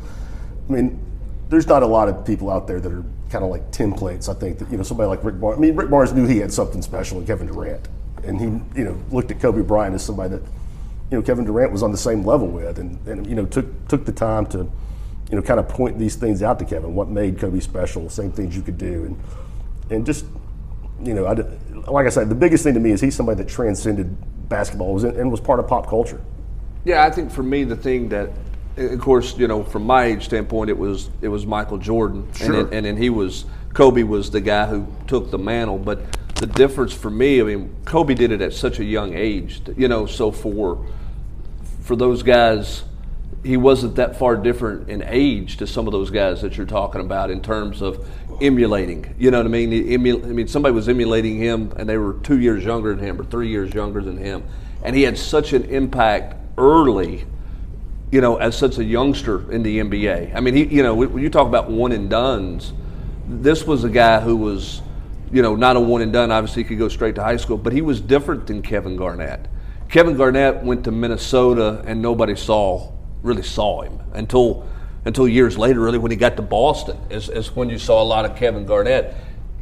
I 0.68 0.74
mean, 0.74 1.00
there's 1.48 1.68
not 1.68 1.84
a 1.84 1.86
lot 1.86 2.10
of 2.10 2.26
people 2.26 2.50
out 2.50 2.68
there 2.68 2.82
that 2.82 2.92
are 2.92 3.06
kind 3.30 3.46
of 3.46 3.50
like 3.50 3.72
templates. 3.72 4.28
I 4.28 4.38
think 4.38 4.60
that 4.60 4.70
you 4.70 4.76
know 4.76 4.84
somebody 4.84 5.08
like 5.08 5.24
Rick 5.24 5.40
Barnes. 5.40 5.58
I 5.58 5.62
mean, 5.62 5.76
Rick 5.76 5.90
Barnes 5.90 6.12
knew 6.12 6.28
he 6.28 6.40
had 6.40 6.52
something 6.52 6.82
special 6.82 7.20
in 7.20 7.26
Kevin 7.26 7.48
Durant, 7.48 7.88
and 8.24 8.40
he 8.40 8.46
you 8.80 8.86
know 8.86 9.02
looked 9.12 9.32
at 9.32 9.40
Kobe 9.40 9.62
Bryant 9.62 9.96
as 9.96 10.04
somebody 10.04 10.32
that 10.32 10.42
you 11.12 11.18
know 11.18 11.22
Kevin 11.22 11.46
Durant 11.46 11.72
was 11.72 11.84
on 11.84 11.92
the 11.92 11.98
same 11.98 12.26
level 12.26 12.48
with, 12.48 12.78
and, 12.80 13.08
and 13.08 13.26
you 13.26 13.36
know 13.36 13.46
took 13.46 13.88
took 13.88 14.06
the 14.06 14.12
time 14.12 14.46
to 14.48 14.70
you 15.30 15.36
know 15.36 15.42
kind 15.42 15.60
of 15.60 15.68
point 15.68 15.98
these 15.98 16.16
things 16.16 16.44
out 16.44 16.60
to 16.60 16.66
Kevin. 16.66 16.94
What 16.96 17.10
made 17.10 17.40
Kobe 17.40 17.60
special? 17.60 18.10
Same 18.10 18.32
things 18.32 18.56
you 18.56 18.62
could 18.62 18.78
do, 18.78 19.06
and 19.06 19.20
and 19.92 20.06
just 20.06 20.26
you 21.02 21.14
know, 21.14 21.26
I, 21.26 21.34
like 21.90 22.06
I 22.06 22.10
said, 22.10 22.30
the 22.30 22.36
biggest 22.36 22.64
thing 22.64 22.74
to 22.76 22.80
me 22.80 22.92
is 22.92 23.02
he's 23.02 23.16
somebody 23.16 23.44
that 23.44 23.50
transcended 23.50 24.16
basketball 24.50 24.94
was 24.94 25.04
in, 25.04 25.16
and 25.20 25.32
was 25.32 25.42
part 25.42 25.60
of 25.60 25.68
pop 25.68 25.88
culture. 25.88 26.22
Yeah, 26.86 27.04
I 27.04 27.10
think 27.10 27.32
for 27.32 27.44
me 27.44 27.64
the 27.64 27.76
thing 27.76 28.10
that, 28.10 28.30
of 28.78 29.00
course, 29.00 29.38
you 29.38 29.48
know, 29.48 29.64
from 29.64 29.84
my 29.86 30.06
age 30.06 30.26
standpoint, 30.26 30.70
it 30.70 30.78
was 30.78 31.10
it 31.22 31.28
was 31.28 31.46
Michael 31.46 31.78
Jordan, 31.78 32.28
Sure. 32.34 32.46
and 32.46 32.56
then, 32.56 32.74
and 32.74 32.86
then 32.86 32.98
he 32.98 33.10
was 33.10 33.46
Kobe 33.74 34.04
was 34.04 34.32
the 34.32 34.42
guy 34.42 34.66
who 34.68 34.88
took 35.08 35.32
the 35.32 35.38
mantle. 35.40 35.78
But 35.78 36.02
the 36.36 36.48
difference 36.48 36.94
for 36.94 37.10
me, 37.10 37.42
I 37.42 37.44
mean, 37.44 37.76
Kobe 37.86 38.14
did 38.14 38.32
it 38.32 38.42
at 38.42 38.54
such 38.54 38.80
a 38.80 38.84
young 38.84 39.14
age, 39.14 39.62
you 39.78 39.88
know. 39.88 40.06
So 40.06 40.32
for 40.32 40.86
for 41.82 41.96
those 41.96 42.24
guys, 42.24 42.84
he 43.44 43.58
wasn't 43.58 43.96
that 43.96 44.18
far 44.18 44.38
different 44.38 44.90
in 44.90 45.04
age 45.06 45.58
to 45.58 45.68
some 45.68 45.86
of 45.86 45.92
those 45.92 46.10
guys 46.10 46.42
that 46.42 46.56
you're 46.56 46.66
talking 46.66 47.02
about 47.02 47.30
in 47.30 47.42
terms 47.42 47.82
of 47.82 48.08
emulating. 48.42 49.14
You 49.20 49.32
know 49.32 49.40
what 49.40 49.46
I 49.46 49.50
mean? 49.50 49.94
I 49.94 49.98
mean, 49.98 50.48
somebody 50.48 50.74
was 50.74 50.88
emulating 50.88 51.38
him, 51.38 51.74
and 51.76 51.88
they 51.88 51.98
were 51.98 52.14
two 52.24 52.40
years 52.40 52.64
younger 52.64 52.96
than 52.96 53.04
him 53.04 53.20
or 53.20 53.26
three 53.26 53.50
years 53.50 53.74
younger 53.74 54.02
than 54.02 54.18
him, 54.18 54.44
and 54.82 54.96
he 54.96 55.04
had 55.04 55.18
such 55.18 55.54
an 55.54 55.66
impact 55.66 56.36
early. 56.58 57.26
You 58.12 58.22
know, 58.22 58.36
as 58.36 58.56
such 58.56 58.78
a 58.78 58.84
youngster 58.84 59.52
in 59.52 59.64
the 59.64 59.80
NBA. 59.80 60.36
I 60.36 60.40
mean, 60.40 60.54
he, 60.54 60.66
you 60.66 60.84
know, 60.84 60.94
when 60.94 61.18
you 61.18 61.32
talk 61.32 61.48
about 61.48 61.72
one 61.72 61.92
and 61.92 62.12
duns, 62.12 62.72
this 63.28 63.66
was 63.66 63.84
a 63.84 63.90
guy 63.90 64.20
who 64.20 64.36
was, 64.38 64.84
you 65.32 65.42
know, 65.42 65.56
not 65.56 65.78
a 65.78 65.80
one 65.80 66.04
and 66.04 66.14
done. 66.14 66.32
Obviously, 66.32 66.62
he 66.62 66.70
could 66.70 66.78
go 66.78 66.90
straight 66.90 67.16
to 67.16 67.24
high 67.24 67.38
school, 67.38 67.58
but 67.58 67.74
he 67.74 67.82
was 67.82 68.00
different 68.00 68.46
than 68.46 68.62
Kevin 68.62 68.98
Garnett. 68.98 69.48
Kevin 69.90 70.16
Garnett 70.16 70.62
went 70.64 70.84
to 70.84 70.92
Minnesota, 70.92 71.84
and 71.88 72.04
nobody 72.04 72.36
saw 72.36 72.93
really 73.24 73.42
saw 73.42 73.82
him 73.82 74.00
until 74.14 74.68
until 75.06 75.28
years 75.28 75.58
later. 75.58 75.80
Really, 75.80 75.98
when 75.98 76.12
he 76.12 76.18
got 76.18 76.36
to 76.36 76.42
Boston, 76.42 76.98
is, 77.10 77.30
is 77.30 77.56
when 77.56 77.70
you 77.70 77.80
saw 77.80 78.02
a 78.02 78.06
lot 78.06 78.26
of 78.26 78.36
Kevin 78.36 78.66
Garnett. 78.66 79.16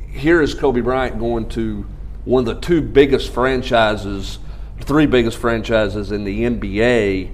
here 0.09 0.41
is 0.41 0.53
Kobe 0.53 0.81
Bryant 0.81 1.19
going 1.19 1.47
to 1.49 1.85
one 2.25 2.47
of 2.47 2.55
the 2.55 2.61
two 2.61 2.81
biggest 2.81 3.31
franchises, 3.31 4.39
three 4.81 5.05
biggest 5.05 5.37
franchises 5.37 6.11
in 6.11 6.23
the 6.23 6.41
NBA, 6.41 7.33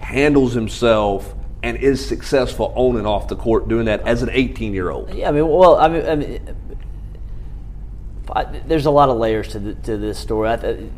handles 0.00 0.52
himself 0.52 1.34
and 1.62 1.76
is 1.78 2.06
successful 2.06 2.72
on 2.76 2.96
and 2.96 3.06
off 3.06 3.28
the 3.28 3.36
court 3.36 3.68
doing 3.68 3.86
that 3.86 4.00
as 4.02 4.22
an 4.22 4.30
18 4.30 4.74
year 4.74 4.90
old. 4.90 5.12
Yeah, 5.14 5.28
I 5.28 5.32
mean, 5.32 5.48
well, 5.48 5.76
I 5.76 5.88
mean, 5.88 6.06
I 6.06 6.16
mean 6.16 6.56
I, 8.30 8.44
there's 8.44 8.86
a 8.86 8.90
lot 8.90 9.08
of 9.08 9.16
layers 9.16 9.48
to 9.48 9.58
the, 9.58 9.74
to 9.74 9.96
this 9.96 10.18
story. 10.18 10.48
I, 10.50 10.88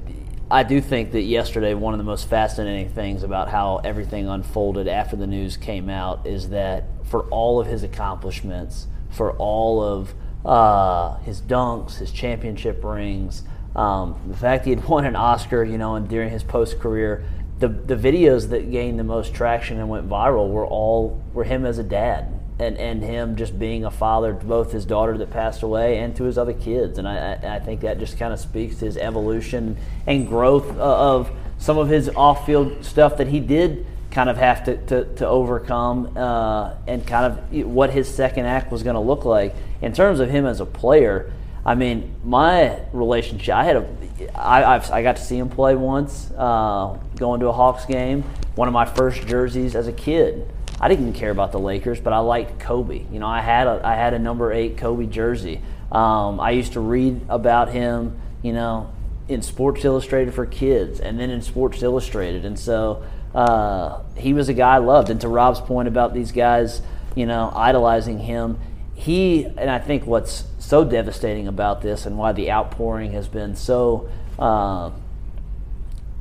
I 0.51 0.63
do 0.63 0.81
think 0.81 1.13
that 1.13 1.23
yesterday 1.23 1.75
one 1.75 1.93
of 1.93 1.99
the 1.99 2.05
most 2.05 2.29
fascinating 2.29 2.89
things 2.91 3.23
about 3.23 3.51
how 3.51 3.81
everything 3.85 4.27
unfolded 4.27 4.89
after 4.89 5.15
the 5.15 5.27
news 5.27 5.59
came 5.59 5.91
out 5.91 6.27
is 6.27 6.49
that 6.49 6.85
for 7.05 7.25
all 7.25 7.61
of 7.61 7.67
his 7.67 7.83
accomplishments, 7.83 8.87
for 9.11 9.33
all 9.33 9.83
of 9.83 10.15
uh, 10.47 11.19
his 11.19 11.43
dunks, 11.43 11.99
his 11.99 12.11
championship 12.11 12.83
rings, 12.83 13.43
um, 13.77 14.19
the 14.27 14.37
fact 14.37 14.65
he 14.65 14.71
had 14.71 14.89
won 14.89 15.05
an 15.05 15.17
Oscar, 15.17 15.65
you 15.65 15.77
know, 15.77 15.97
and 15.97 16.09
during 16.09 16.31
his 16.31 16.43
post 16.43 16.79
career, 16.79 17.25
the 17.59 17.69
the 17.69 17.97
videos 17.97 18.49
that 18.49 18.71
gained 18.71 18.99
the 18.99 19.05
most 19.05 19.35
traction 19.35 19.79
and 19.79 19.89
went 19.89 20.09
viral 20.09 20.49
were 20.49 20.67
all 20.67 21.23
were 21.35 21.45
him 21.45 21.67
as 21.67 21.77
a 21.77 21.83
dad 21.83 22.38
and, 22.59 22.77
and 22.77 23.03
him 23.03 23.37
just 23.37 23.59
being 23.59 23.85
a 23.85 23.90
father 23.90 24.35
to 24.35 24.44
both 24.44 24.73
his 24.73 24.85
daughter 24.85 25.16
that 25.18 25.31
passed 25.31 25.62
away 25.62 25.99
and 25.99 26.16
to 26.16 26.25
his 26.25 26.37
other 26.37 26.53
kids. 26.53 26.99
And 26.99 27.07
I, 27.07 27.35
I 27.35 27.61
think 27.61 27.83
that 27.83 27.99
just 27.99 28.18
kind 28.18 28.33
of 28.33 28.40
speaks 28.40 28.77
to 28.77 28.85
his 28.85 28.97
evolution 28.97 29.77
and 30.07 30.27
growth 30.27 30.77
of 30.79 31.31
some 31.59 31.79
of 31.79 31.88
his 31.88 32.09
off 32.11 32.47
field 32.47 32.85
stuff 32.85 33.16
that 33.18 33.29
he 33.29 33.40
did 33.40 33.87
kind 34.11 34.31
of 34.31 34.37
have 34.37 34.64
to, 34.64 34.77
to, 34.87 35.05
to 35.16 35.27
overcome 35.27 36.16
uh, 36.16 36.75
and 36.87 37.07
kind 37.07 37.33
of 37.33 37.66
what 37.66 37.90
his 37.90 38.12
second 38.12 38.47
act 38.47 38.73
was 38.73 38.83
going 38.83 38.94
to 38.94 39.01
look 39.01 39.25
like. 39.25 39.55
In 39.83 39.92
terms 39.92 40.18
of 40.18 40.31
him 40.31 40.47
as 40.47 40.61
a 40.61 40.66
player, 40.66 41.33
I 41.64 41.75
mean, 41.75 42.14
my 42.25 42.81
relationship, 42.92 43.55
I 43.55 43.64
had 43.64 43.77
a, 43.77 44.38
I, 44.38 44.75
I've, 44.75 44.90
I 44.90 45.03
got 45.03 45.16
to 45.16 45.23
see 45.23 45.37
him 45.37 45.51
play 45.51 45.77
once, 45.77 46.31
uh, 46.37 46.99
going 47.16 47.40
to 47.40 47.49
a 47.49 47.53
Hawks 47.53 47.85
game, 47.85 48.23
one 48.55 48.68
of 48.68 48.75
my 48.75 48.87
first 48.87 49.27
jerseys 49.27 49.77
as 49.77 49.87
a 49.87 49.92
kid. 49.92 50.49
I 50.81 50.88
didn't 50.88 51.14
care 51.14 51.31
about 51.31 51.53
the 51.53 51.59
Lakers, 51.59 52.01
but 52.01 52.12
I 52.12 52.19
liked 52.19 52.61
Kobe. 52.61 53.05
You 53.11 53.19
know, 53.19 53.27
I 53.27 53.41
had 53.41 53.67
a 53.67 53.81
I 53.85 53.95
had 53.95 54.14
a 54.14 54.19
number 54.19 54.53
eight 54.53 54.77
Kobe 54.77 55.07
jersey. 55.07 55.61
Um, 55.91 56.38
I 56.38 56.51
used 56.51 56.75
to 56.75 56.81
read 56.81 57.21
about 57.29 57.71
him, 57.71 58.21
you 58.43 58.53
know, 58.53 58.93
in 59.29 59.43
Sports 59.43 59.85
Illustrated 59.85 60.35
for 60.35 60.47
kids, 60.47 61.01
and 61.01 61.19
then 61.19 61.31
in 61.31 61.43
Sports 61.43 61.83
Illustrated, 61.83 62.45
and 62.45 62.59
so 62.59 63.03
uh, 63.35 64.03
he 64.17 64.33
was 64.33 64.49
a 64.49 64.55
guy 64.55 64.77
I 64.77 64.79
loved. 64.79 65.11
And 65.11 65.21
to 65.21 65.29
Rob's 65.29 65.61
point 65.61 65.88
about 65.88 66.14
these 66.14 66.33
guys, 66.33 66.81
you 67.14 67.27
know, 67.27 67.53
idolizing 67.55 68.19
him, 68.21 68.59
he 68.95 69.45
and 69.45 69.71
I 69.71 69.79
think 69.79 70.07
what's 70.07 70.45
so 70.59 70.85
devastating 70.85 71.49
about 71.49 71.83
this, 71.83 72.07
and 72.07 72.17
why 72.17 72.33
the 72.33 72.51
outpouring 72.51 73.12
has 73.12 73.29
been 73.29 73.57
so. 73.57 74.09
Uh, 74.38 74.91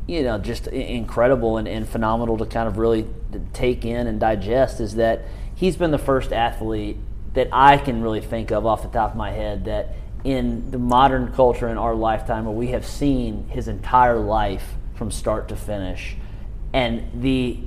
you 0.08 0.24
know, 0.24 0.38
just 0.38 0.68
incredible 0.68 1.58
and, 1.58 1.68
and 1.68 1.88
phenomenal 1.88 2.38
to 2.38 2.46
kind 2.46 2.68
of 2.68 2.78
really 2.78 3.06
take 3.54 3.84
in 3.84 4.08
and 4.08 4.20
digest 4.20 4.80
is 4.80 4.96
that 4.96 5.26
he's 5.56 5.76
been 5.76 5.92
the 5.92 5.98
first 5.98 6.32
athlete 6.32 6.98
that 7.34 7.50
I 7.52 7.78
can 7.78 8.02
really 8.02 8.22
think 8.22 8.52
of 8.52 8.66
off 8.66 8.84
the 8.84 8.90
top 8.90 9.12
of 9.12 9.18
my 9.18 9.32
head 9.32 9.66
that 9.66 9.96
in 10.24 10.72
the 10.72 10.78
modern 10.80 11.34
culture 11.34 11.68
in 11.68 11.78
our 11.78 11.94
lifetime 11.94 12.46
where 12.46 12.56
we 12.56 12.68
have 12.68 12.86
seen 12.86 13.48
his 13.50 13.68
entire 13.68 14.18
life 14.18 14.76
from 14.96 15.12
start 15.12 15.50
to 15.50 15.56
finish 15.56 16.16
and 16.74 17.22
the 17.22 17.60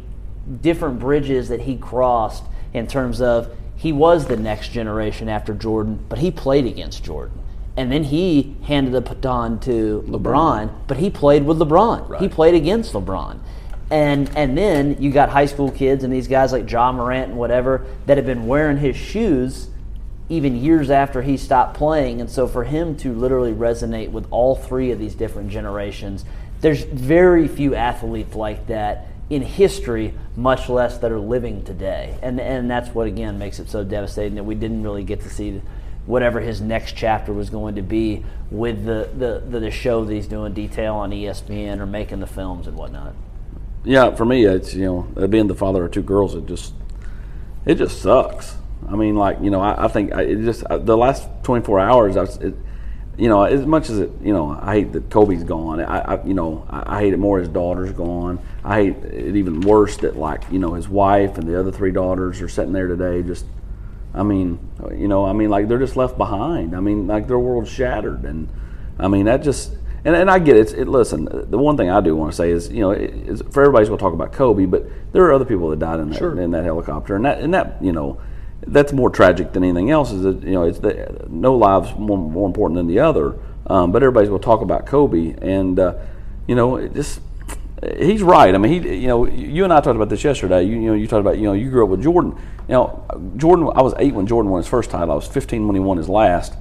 different 0.61 0.99
bridges 0.99 1.51
that 1.51 1.61
he 1.61 1.77
crossed 1.77 2.45
in 2.73 2.87
terms 2.87 3.21
of 3.21 3.55
he 3.77 3.93
was 3.93 4.27
the 4.27 4.37
next 4.37 4.71
generation 4.73 5.29
after 5.29 5.55
Jordan, 5.55 6.05
but 6.09 6.19
he 6.19 6.31
played 6.31 6.67
against 6.67 7.05
Jordan 7.05 7.40
and 7.77 7.91
then 7.91 8.05
he 8.05 8.57
handed 8.65 8.93
the 8.93 9.01
baton 9.01 9.61
to 9.61 10.05
LeBron, 10.07 10.21
LeBron 10.23 10.71
but 10.87 10.97
he 10.99 11.11
played 11.11 11.45
with 11.45 11.59
LeBron. 11.59 12.09
Right. 12.09 12.21
He 12.21 12.29
played 12.29 12.55
against 12.55 12.93
LeBron. 12.93 13.39
And 13.91 14.31
and 14.37 14.57
then 14.57 15.03
you 15.03 15.11
got 15.11 15.31
high 15.31 15.47
school 15.47 15.71
kids 15.71 16.05
and 16.05 16.13
these 16.13 16.29
guys 16.29 16.53
like 16.53 16.71
Ja 16.71 16.93
Morant 16.93 17.31
and 17.31 17.39
whatever 17.39 17.85
that 18.07 18.17
have 18.17 18.27
been 18.27 18.47
wearing 18.47 18.77
his 18.77 18.97
shoes 18.97 19.69
even 20.29 20.57
years 20.57 20.91
after 20.91 21.23
he 21.23 21.37
stopped 21.37 21.77
playing. 21.77 22.21
And 22.21 22.31
so 22.31 22.47
for 22.47 22.63
him 22.63 22.97
to 22.99 23.13
literally 23.13 23.53
resonate 23.53 24.11
with 24.13 24.27
all 24.31 24.55
three 24.55 24.93
of 24.93 24.99
these 25.01 25.15
different 25.15 25.51
generations, 25.51 26.25
there's 26.61 26.85
very 26.85 27.49
few 27.49 27.75
athletes 27.75 28.37
like 28.37 28.69
that 28.69 29.09
in 29.29 29.43
history, 29.43 30.15
much 30.37 30.69
less 30.69 30.99
that 30.99 31.11
are 31.11 31.19
living 31.21 31.65
today. 31.65 32.17
And 32.23 32.41
and 32.41 32.71
that's 32.71 32.91
what 32.95 33.07
again 33.07 33.39
makes 33.39 33.59
it 33.59 33.69
so 33.71 33.83
devastating 33.85 34.37
that 34.37 34.45
we 34.45 34.55
didn't 34.55 34.83
really 34.83 35.05
get 35.05 35.21
to 35.23 35.31
see 35.31 35.63
whatever 36.07 36.41
his 36.41 36.61
next 36.61 36.97
chapter 36.97 37.33
was 37.33 37.51
going 37.51 37.77
to 37.77 37.83
be 37.83 38.25
with 38.51 38.85
the, 38.85 39.09
the, 39.17 39.59
the, 39.59 39.71
show 39.71 40.05
that 40.05 40.13
he's 40.13 40.27
doing 40.27 40.53
detail 40.53 40.95
on 40.97 41.11
ESPN 41.11 41.79
or 41.79 41.87
making 41.87 42.21
the 42.21 42.27
films 42.27 42.67
and 42.67 42.77
whatnot. 42.77 43.15
Yeah, 43.85 44.15
for 44.15 44.25
me, 44.25 44.45
it's 44.45 44.75
you 44.75 44.85
know 44.85 45.09
uh, 45.17 45.27
being 45.27 45.47
the 45.47 45.55
father 45.55 45.85
of 45.85 45.93
two 45.93 46.03
girls, 46.03 46.35
it 46.35 46.47
just 46.47 46.75
it 47.65 47.77
just 47.77 48.03
sucks. 48.03 48.57
I 48.89 48.97
mean, 48.97 49.15
like 49.15 49.39
you 49.41 49.51
know, 49.51 49.61
I, 49.61 49.87
I 49.87 49.89
think 49.89 50.13
I, 50.13 50.23
it 50.23 50.43
just 50.43 50.65
uh, 50.65 50.79
the 50.79 50.97
last 50.97 51.29
24 51.45 51.81
hours, 51.81 52.17
I, 52.17 52.25
it, 52.45 52.55
you 53.17 53.29
know, 53.29 53.43
as 53.43 53.65
much 53.65 53.89
as 53.91 53.99
it, 53.99 54.11
you 54.23 54.33
know, 54.33 54.59
I 54.61 54.77
hate 54.77 54.93
that 54.93 55.11
Kobe's 55.11 55.45
gone. 55.45 55.81
I, 55.81 56.15
I 56.15 56.25
you 56.25 56.35
know, 56.35 56.67
I, 56.69 56.97
I 56.97 57.01
hate 57.01 57.13
it 57.15 57.19
more 57.19 57.39
his 57.39 57.49
daughter's 57.49 57.93
gone. 57.93 58.39
I 58.65 58.83
hate 58.83 58.97
it 59.05 59.37
even 59.37 59.61
worse 59.61 59.97
that 59.99 60.17
like 60.17 60.43
you 60.51 60.59
know 60.59 60.75
his 60.75 60.89
wife 60.89 61.39
and 61.39 61.49
the 61.49 61.59
other 61.59 61.73
three 61.73 61.93
daughters 61.93 62.41
are 62.41 62.49
sitting 62.49 62.73
there 62.73 62.87
today 62.87 63.23
just 63.23 63.47
I 64.15 64.23
mean, 64.23 64.59
you 64.97 65.09
know, 65.09 65.25
I 65.25 65.33
mean, 65.33 65.51
like 65.51 65.69
they're 65.69 65.79
just 65.79 65.97
left 65.97 66.19
behind. 66.19 66.75
I 66.75 66.81
mean, 66.81 67.07
like 67.07 67.29
their 67.29 67.39
world's 67.39 67.71
shattered, 67.71 68.25
and 68.25 68.49
I 68.99 69.09
mean 69.09 69.27
that 69.27 69.43
just. 69.43 69.77
And, 70.03 70.17
and 70.17 70.31
I 70.31 70.39
get 70.39 70.57
it. 70.57 70.73
it. 70.73 70.89
Listen, 70.89 71.29
the 71.51 71.59
one 71.59 71.77
thing 71.77 71.91
I 71.91 72.01
do 72.01 72.17
want 72.17 72.33
to 72.33 72.37
say 72.37 72.51
is, 72.51 72.71
you 72.71 72.81
know, 72.81 72.91
is 72.91 73.43
for 73.51 73.61
everybody's 73.61 73.89
going 73.89 73.99
to 73.99 74.03
talk 74.03 74.15
about 74.15 74.33
Kobe, 74.33 74.65
but 74.65 74.87
there 75.13 75.25
are 75.25 75.33
other 75.35 75.45
people 75.45 75.69
that 75.69 75.79
died 75.79 76.01
in 76.01 76.09
that 76.09 76.17
sure. 76.17 76.41
in 76.41 76.53
that 76.53 76.65
helicopter, 76.65 77.17
and 77.17 77.25
that 77.27 77.41
and 77.41 77.53
that 77.53 77.77
you 77.83 77.93
know, 77.93 78.19
that's 78.67 78.95
more 78.95 79.11
tragic 79.11 79.53
than 79.53 79.63
anything 79.63 79.91
else. 79.91 80.11
Is 80.11 80.23
that 80.23 80.43
you 80.43 80.53
know, 80.53 80.63
it's 80.63 80.79
the, 80.79 81.27
no 81.29 81.55
lives 81.55 81.95
more 81.99 82.17
more 82.17 82.47
important 82.47 82.79
than 82.79 82.87
the 82.87 83.01
other. 83.01 83.39
Um, 83.67 83.93
but 83.93 84.03
everybody's 84.03 84.31
going 84.31 84.41
to 84.41 84.45
talk 84.45 84.63
about 84.63 84.87
Kobe, 84.87 85.35
and 85.43 85.79
uh, 85.79 85.95
you 86.47 86.55
know, 86.55 86.77
it 86.77 86.95
just 86.95 87.21
he's 87.99 88.23
right. 88.23 88.55
I 88.55 88.59
mean, 88.59 88.83
he, 88.83 88.97
you 88.97 89.09
know, 89.09 89.27
you 89.27 89.65
and 89.65 89.73
I 89.73 89.81
talked 89.81 89.97
about 89.97 90.09
this 90.09 90.23
yesterday. 90.23 90.65
You, 90.65 90.73
you, 90.73 90.89
know, 90.89 90.95
you 90.95 91.07
talked 91.07 91.21
about, 91.21 91.39
you 91.39 91.45
know, 91.45 91.53
you 91.53 91.71
grew 91.71 91.85
up 91.85 91.91
with 91.91 92.03
Jordan. 92.03 92.37
You 92.69 92.75
know, 92.75 93.05
Jordan. 93.37 93.71
I 93.75 93.83
was 93.83 93.95
eight 93.99 94.15
when 94.15 94.27
Jordan 94.27 94.51
won 94.51 94.61
his 94.61 94.69
first 94.69 94.91
title. 94.91 95.13
I 95.13 95.15
was 95.15 95.27
15 95.27 95.67
when 95.67 95.77
he 95.77 95.81
won 95.81 95.97
his 95.97 96.09
last. 96.09 96.55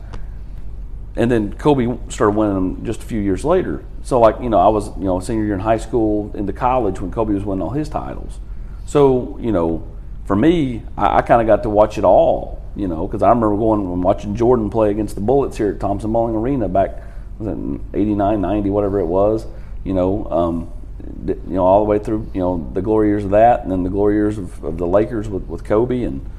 And 1.16 1.30
then 1.30 1.54
Kobe 1.54 1.98
started 2.08 2.38
winning 2.38 2.56
them 2.56 2.86
just 2.86 3.04
a 3.04 3.06
few 3.06 3.20
years 3.20 3.44
later. 3.44 3.84
So, 4.04 4.20
like, 4.20 4.40
you 4.42 4.50
know, 4.50 4.60
I 4.60 4.70
was, 4.70 4.96
you 4.98 5.04
know, 5.04 5.20
senior 5.20 5.44
year 5.44 5.54
in 5.54 5.60
high 5.60 5.78
school 5.78 6.32
into 6.34 6.54
college 6.54 7.02
when 7.02 7.12
Kobe 7.12 7.34
was 7.34 7.44
winning 7.44 7.62
all 7.62 7.72
his 7.72 7.90
titles. 7.90 8.40
So, 8.86 9.38
you 9.42 9.52
know, 9.52 9.86
for 10.26 10.36
me, 10.36 10.84
I, 10.98 11.18
I 11.18 11.22
kind 11.22 11.42
of 11.42 11.48
got 11.48 11.64
to 11.64 11.70
watch 11.70 11.98
it 11.98 12.06
all. 12.06 12.60
You 12.76 12.88
know, 12.88 13.08
because 13.08 13.24
I 13.24 13.30
remember 13.30 13.58
going 13.58 13.82
and 13.82 14.04
watching 14.04 14.36
Jordan 14.36 14.70
play 14.70 14.92
against 14.92 15.16
the 15.16 15.22
Bullets 15.22 15.58
here 15.58 15.72
at 15.72 15.82
Thompson 15.82 16.14
Bowling 16.14 16.36
Arena 16.36 16.70
back 16.70 17.04
was 17.38 17.48
it 17.48 17.82
89, 17.94 18.40
90, 18.40 18.70
whatever 18.70 19.00
it 19.00 19.06
was. 19.06 19.46
You 19.84 19.94
know, 19.94 20.26
um, 20.30 20.72
you 21.26 21.42
know, 21.48 21.66
all 21.66 21.84
the 21.84 21.90
way 21.90 22.00
through, 22.00 22.30
you 22.34 22.42
know, 22.42 22.70
the 22.74 22.82
glory 22.82 23.08
years 23.08 23.24
of 23.24 23.32
that, 23.32 23.62
and 23.62 23.72
then 23.72 23.84
the 23.84 23.90
glory 23.90 24.16
years 24.16 24.38
of, 24.38 24.64
of 24.64 24.78
the 24.78 24.88
Lakers 24.88 25.28
with, 25.30 25.44
with 25.44 25.64
Kobe. 25.64 26.04
And 26.04 26.30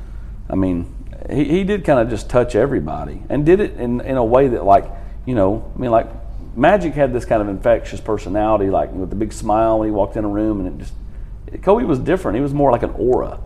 I 0.49 0.55
mean, 0.55 0.94
he, 1.31 1.44
he 1.44 1.64
did 1.64 1.85
kind 1.85 2.01
of 2.01 2.09
just 2.09 2.29
touch 2.29 2.55
everybody 2.55 3.23
and 3.29 3.46
did 3.46 3.61
it 3.61 3.75
in, 3.75 4.01
in 4.01 4.16
a 4.16 4.25
way 4.25 4.49
that, 4.49 4.64
like, 4.64 4.85
you 5.27 5.35
know, 5.35 5.70
I 5.75 5.79
mean, 5.79 5.90
like, 5.90 6.09
Magic 6.57 6.94
had 6.94 7.12
this 7.12 7.25
kind 7.25 7.40
of 7.40 7.49
infectious 7.49 8.01
personality, 8.01 8.70
like 8.70 8.90
with 8.92 9.11
the 9.11 9.16
big 9.16 9.33
smile 9.33 9.79
when 9.79 9.88
he 9.88 9.92
walked 9.92 10.16
in 10.16 10.25
a 10.25 10.29
room, 10.29 10.61
and 10.61 10.81
it 10.81 10.85
just, 10.85 11.62
Kobe 11.62 11.85
was 11.85 11.99
different. 11.99 12.37
He 12.37 12.42
was 12.42 12.55
more 12.55 12.73
like 12.73 12.83
an 12.83 12.90
aura. 12.90 13.40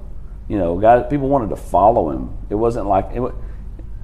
You 0.48 0.58
know, 0.58 0.78
guys, 0.78 1.04
people 1.10 1.28
wanted 1.28 1.50
to 1.50 1.56
follow 1.56 2.10
him. 2.10 2.36
It 2.50 2.54
wasn't 2.54 2.86
like, 2.86 3.10
it, 3.12 3.22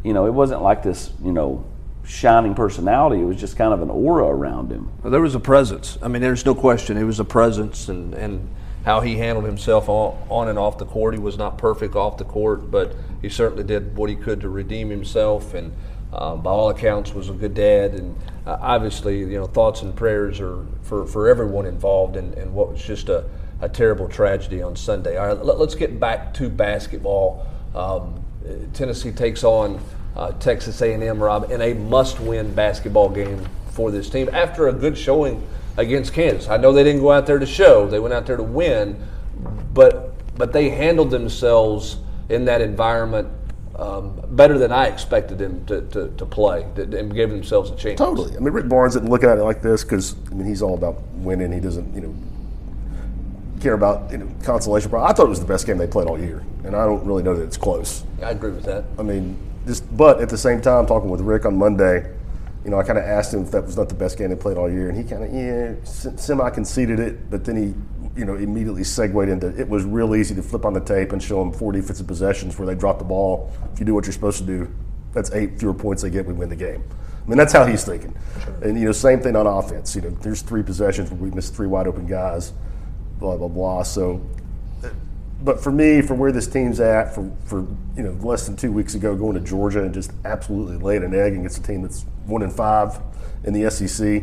you 0.05 0.13
know, 0.13 0.27
it 0.27 0.33
wasn't 0.33 0.63
like 0.63 0.83
this, 0.83 1.13
you 1.23 1.33
know, 1.33 1.65
shining 2.05 2.55
personality. 2.55 3.21
It 3.21 3.25
was 3.25 3.37
just 3.37 3.57
kind 3.57 3.73
of 3.73 3.83
an 3.83 3.91
aura 3.91 4.27
around 4.27 4.71
him. 4.71 4.91
Well, 5.03 5.11
there 5.11 5.21
was 5.21 5.35
a 5.35 5.41
presence. 5.41 5.99
I 6.03 6.09
mean, 6.09 6.23
there's 6.23 6.45
no 6.45 6.55
question. 6.55 6.97
It 6.97 7.05
was 7.05 7.21
a 7.21 7.25
presence, 7.25 7.89
and, 7.89 8.15
and 8.15 8.49
how 8.85 9.01
he 9.01 9.17
handled 9.17 9.45
himself 9.45 9.89
on, 9.89 10.49
and 10.49 10.59
off 10.59 10.79
the 10.79 10.87
court. 10.87 11.15
He 11.15 11.21
was 11.21 11.37
not 11.37 11.59
perfect 11.59 11.95
off 11.95 12.17
the 12.17 12.25
court, 12.25 12.71
but 12.71 12.97
he 13.21 13.29
certainly 13.29 13.65
did 13.65 13.97
what 13.97 14.09
he 14.09 14.17
could 14.17 14.41
to 14.41 14.49
redeem 14.49 14.91
himself. 14.91 15.55
And 15.55 15.73
um, 16.13 16.43
by 16.43 16.51
all 16.51 16.71
accounts, 16.71 17.13
was 17.13 17.29
a 17.29 17.33
good 17.33 17.55
dad. 17.55 17.95
And 17.95 18.17
uh, 18.47 18.59
obviously, 18.61 19.19
you 19.19 19.39
know, 19.39 19.47
thoughts 19.47 19.83
and 19.83 19.95
prayers 19.95 20.41
are 20.41 20.65
for, 20.83 21.07
for 21.07 21.29
everyone 21.29 21.67
involved 21.67 22.17
in, 22.17 22.33
in 22.35 22.55
what 22.55 22.73
was 22.73 22.83
just 22.83 23.09
a, 23.09 23.25
a 23.61 23.69
terrible 23.69 24.09
tragedy 24.09 24.63
on 24.63 24.75
Sunday. 24.75 25.19
All 25.19 25.27
right, 25.27 25.45
let, 25.45 25.59
us 25.59 25.75
get 25.75 26.01
back 26.01 26.33
to 26.35 26.49
basketball. 26.49 27.47
Um, 27.75 28.25
Tennessee 28.73 29.13
takes 29.13 29.45
on 29.45 29.81
uh, 30.17 30.33
Texas 30.33 30.81
A&M, 30.83 31.23
Rob, 31.23 31.51
in 31.51 31.61
a 31.61 31.75
must-win 31.75 32.55
basketball 32.55 33.09
game 33.09 33.47
for 33.71 33.91
this 33.91 34.11
team 34.11 34.29
after 34.33 34.69
a 34.69 34.73
good 34.73 34.97
showing 34.97 35.47
against 35.77 36.13
Kansas. 36.13 36.49
I 36.49 36.57
know 36.57 36.73
they 36.73 36.85
didn't 36.85 37.01
go 37.01 37.13
out 37.13 37.27
there 37.27 37.39
to 37.39 37.47
show; 37.47 37.87
they 37.87 38.01
went 38.01 38.15
out 38.15 38.27
there 38.27 38.37
to 38.37 38.43
win, 38.43 39.03
but 39.73 40.15
but 40.37 40.53
they 40.53 40.71
handled 40.71 41.11
themselves 41.11 41.99
in 42.29 42.45
that 42.47 42.61
environment 42.61 43.29
um, 43.77 44.21
better 44.31 44.59
than 44.59 44.73
I 44.73 44.87
expected 44.87 45.39
them 45.39 45.65
to, 45.67 45.83
to, 45.89 46.09
to 46.09 46.27
play 46.27 46.63
and 46.77 47.15
gave 47.15 47.31
themselves 47.31 47.71
a 47.71 47.77
chance. 47.77 47.99
Totally. 47.99 48.37
I 48.37 48.41
mean, 48.41 48.53
Rick 48.53 48.69
Barnes 48.69 48.95
didn't 48.95 49.09
look 49.09 49.25
at 49.25 49.39
it 49.39 49.43
like 49.43 49.63
this 49.63 49.83
because 49.83 50.15
I 50.31 50.35
mean 50.35 50.47
he's 50.47 50.63
all 50.63 50.75
about 50.75 51.01
winning. 51.15 51.53
He 51.53 51.61
doesn't, 51.61 51.95
you 51.95 52.03
know, 52.03 52.15
care 53.61 53.75
about 53.75 54.11
you 54.13 54.19
know 54.19 54.29
consolation. 54.43 54.95
I 54.95 55.13
thought 55.13 55.27
it 55.27 55.31
was 55.31 55.41
the 55.41 55.47
best 55.47 55.67
game 55.67 55.79
they 55.79 55.87
played 55.87 56.09
all 56.09 56.19
year, 56.19 56.45
and 56.65 56.77
I 56.77 56.85
don't 56.85 57.05
really 57.05 57.23
know 57.23 57.35
that 57.35 57.43
it's 57.43 57.57
close. 57.57 58.05
I 58.23 58.31
agree 58.31 58.51
with 58.51 58.65
that. 58.65 58.85
I 58.99 59.03
mean, 59.03 59.39
just 59.67 59.97
but 59.97 60.21
at 60.21 60.29
the 60.29 60.39
same 60.39 60.61
time, 60.61 60.87
talking 60.87 61.11
with 61.11 61.21
Rick 61.21 61.45
on 61.45 61.57
Monday, 61.57 62.11
you 62.65 62.71
know, 62.71 62.79
I 62.79 62.83
kind 62.83 62.99
of 62.99 63.05
asked 63.05 63.33
him 63.33 63.43
if 63.43 63.51
that 63.53 63.65
was 63.65 63.77
not 63.77 63.89
the 63.89 63.95
best 63.95 64.19
game 64.19 64.31
they 64.31 64.37
played 64.37 64.57
all 64.57 64.71
year, 64.71 64.89
and 64.89 64.99
he 64.99 65.05
kind 65.05 65.25
of 65.25 65.33
yeah 65.33 65.75
semi 65.85 66.51
conceded 66.51 67.01
it, 67.01 67.31
but 67.31 67.45
then 67.45 67.57
he 67.57 67.75
you 68.19 68.25
know 68.25 68.35
immediately 68.35 68.85
segued 68.85 69.29
into 69.29 69.49
it 69.59 69.69
was 69.69 69.85
real 69.85 70.15
easy 70.15 70.35
to 70.35 70.43
flip 70.43 70.65
on 70.65 70.73
the 70.73 70.81
tape 70.81 71.13
and 71.13 71.23
show 71.23 71.39
them 71.39 71.53
four 71.53 71.73
defensive 71.73 72.07
possessions 72.07 72.59
where 72.59 72.67
they 72.67 72.75
drop 72.75 72.99
the 72.99 73.05
ball. 73.05 73.53
If 73.73 73.81
you 73.81 73.87
do 73.87 73.95
what 73.95 74.05
you're 74.05 74.13
supposed 74.13 74.39
to 74.39 74.45
do, 74.45 74.71
that's 75.13 75.33
eight 75.33 75.59
fewer 75.59 75.75
points 75.75 76.03
they 76.03 76.11
get, 76.11 76.27
we 76.27 76.33
win 76.33 76.49
the 76.49 76.57
game. 76.57 76.83
I 77.25 77.29
mean, 77.29 77.39
that's 77.39 77.53
how 77.53 77.65
he's 77.65 77.85
thinking. 77.85 78.17
And 78.63 78.79
you 78.79 78.87
know, 78.87 78.93
same 78.93 79.21
thing 79.21 79.37
on 79.37 79.47
offense. 79.47 79.95
You 79.95 80.03
know, 80.03 80.11
there's 80.11 80.43
three 80.43 80.63
possessions 80.63 81.11
where 81.11 81.21
we 81.21 81.31
missed 81.31 81.55
three 81.55 81.67
wide 81.67 81.87
open 81.87 82.07
guys, 82.07 82.53
blah 83.19 83.37
blah 83.37 83.49
blah. 83.49 83.83
So 83.85 84.21
but 85.43 85.63
for 85.63 85.73
me, 85.73 86.03
for 86.03 86.15
where 86.15 86.33
this 86.33 86.47
team's 86.47 86.81
at, 86.81 87.15
for, 87.15 87.31
for 87.45 87.67
you 87.97 88.03
know 88.03 88.13
less 88.21 88.47
than 88.47 88.57
two 88.57 88.73
weeks 88.73 88.95
ago, 88.95 89.17
going 89.17 89.35
to 89.35 89.41
Georgia 89.41 89.83
and 89.83 89.95
just 89.95 90.13
absolutely 90.25 90.77
laying 90.77 91.03
an 91.03 91.15
egg 91.15 91.35
against 91.35 91.59
a 91.59 91.63
team 91.63 91.83
that's 91.83 92.03
one 92.27 92.43
in 92.43 92.51
five 92.51 92.99
in 93.45 93.53
the 93.55 93.71
SEC, 93.71 94.23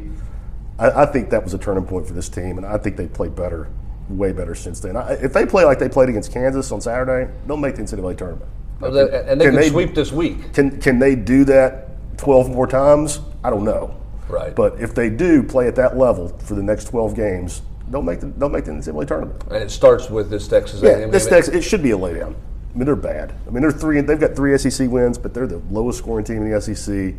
I, 0.79 1.03
I 1.03 1.05
think 1.05 1.29
that 1.31 1.43
was 1.43 1.53
a 1.53 1.57
turning 1.57 1.85
point 1.85 2.07
for 2.07 2.13
this 2.13 2.29
team, 2.29 2.57
and 2.57 2.65
I 2.65 2.77
think 2.77 2.97
they 2.97 3.07
played 3.07 3.35
better, 3.35 3.67
way 4.09 4.31
better 4.31 4.55
since 4.55 4.79
then. 4.79 4.95
I, 4.95 5.13
if 5.13 5.33
they 5.33 5.45
play 5.45 5.65
like 5.65 5.79
they 5.79 5.89
played 5.89 6.09
against 6.09 6.31
Kansas 6.31 6.71
on 6.71 6.81
Saturday, 6.81 7.31
they'll 7.47 7.57
make 7.57 7.75
the 7.75 7.83
NCAA 7.83 8.17
tournament. 8.17 8.49
and 8.81 9.41
they 9.41 9.45
can, 9.45 9.55
they, 9.55 9.69
sweep 9.69 9.95
this 9.95 10.11
week. 10.11 10.53
Can 10.53 10.79
can 10.79 10.99
they 10.99 11.15
do 11.15 11.43
that 11.45 12.17
twelve 12.17 12.49
more 12.49 12.67
times? 12.67 13.19
I 13.43 13.49
don't 13.49 13.63
know. 13.63 13.99
Right. 14.29 14.53
But 14.53 14.79
if 14.79 14.93
they 14.93 15.09
do 15.09 15.41
play 15.41 15.67
at 15.67 15.75
that 15.75 15.97
level 15.97 16.29
for 16.39 16.53
the 16.53 16.61
next 16.61 16.85
twelve 16.85 17.15
games, 17.15 17.63
don't 17.89 18.05
make 18.05 18.19
the 18.19 18.27
don't 18.27 18.51
make 18.51 18.65
the 18.65 18.71
NCAA 18.71 19.07
tournament. 19.07 19.43
And 19.49 19.63
it 19.63 19.71
starts 19.71 20.09
with 20.09 20.29
this 20.29 20.47
Texas 20.47 20.81
yeah, 20.81 20.91
A&M. 20.91 21.11
This 21.11 21.27
Texas, 21.27 21.53
it 21.53 21.61
should 21.61 21.83
be 21.83 21.91
a 21.91 21.97
laydown. 21.97 22.35
I 22.73 22.77
mean, 22.77 22.85
they're 22.85 22.95
bad. 22.95 23.33
I 23.47 23.49
mean, 23.49 23.61
they're 23.61 23.71
three. 23.71 24.01
They've 24.01 24.19
got 24.19 24.35
three 24.35 24.57
SEC 24.57 24.89
wins, 24.89 25.17
but 25.17 25.33
they're 25.33 25.47
the 25.47 25.61
lowest 25.71 25.99
scoring 25.99 26.25
team 26.25 26.43
in 26.43 26.51
the 26.51 26.61
SEC. 26.61 27.15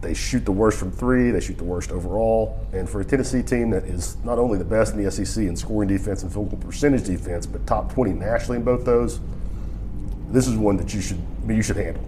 They 0.00 0.14
shoot 0.14 0.44
the 0.44 0.52
worst 0.52 0.78
from 0.78 0.92
three. 0.92 1.30
They 1.30 1.40
shoot 1.40 1.58
the 1.58 1.64
worst 1.64 1.90
overall. 1.90 2.66
And 2.72 2.88
for 2.88 3.00
a 3.00 3.04
Tennessee 3.04 3.42
team 3.42 3.70
that 3.70 3.84
is 3.84 4.16
not 4.24 4.38
only 4.38 4.58
the 4.58 4.64
best 4.64 4.94
in 4.94 5.02
the 5.02 5.10
SEC 5.10 5.44
in 5.44 5.56
scoring 5.56 5.88
defense 5.88 6.22
and 6.22 6.32
field 6.32 6.50
goal 6.50 6.58
percentage 6.58 7.04
defense, 7.04 7.46
but 7.46 7.66
top 7.66 7.92
20 7.92 8.12
nationally 8.12 8.58
in 8.58 8.64
both 8.64 8.84
those, 8.84 9.20
this 10.30 10.46
is 10.46 10.56
one 10.56 10.76
that 10.76 10.94
you 10.94 11.00
should 11.00 11.18
I 11.42 11.46
mean, 11.46 11.56
you 11.56 11.62
should 11.62 11.76
handle. 11.76 12.04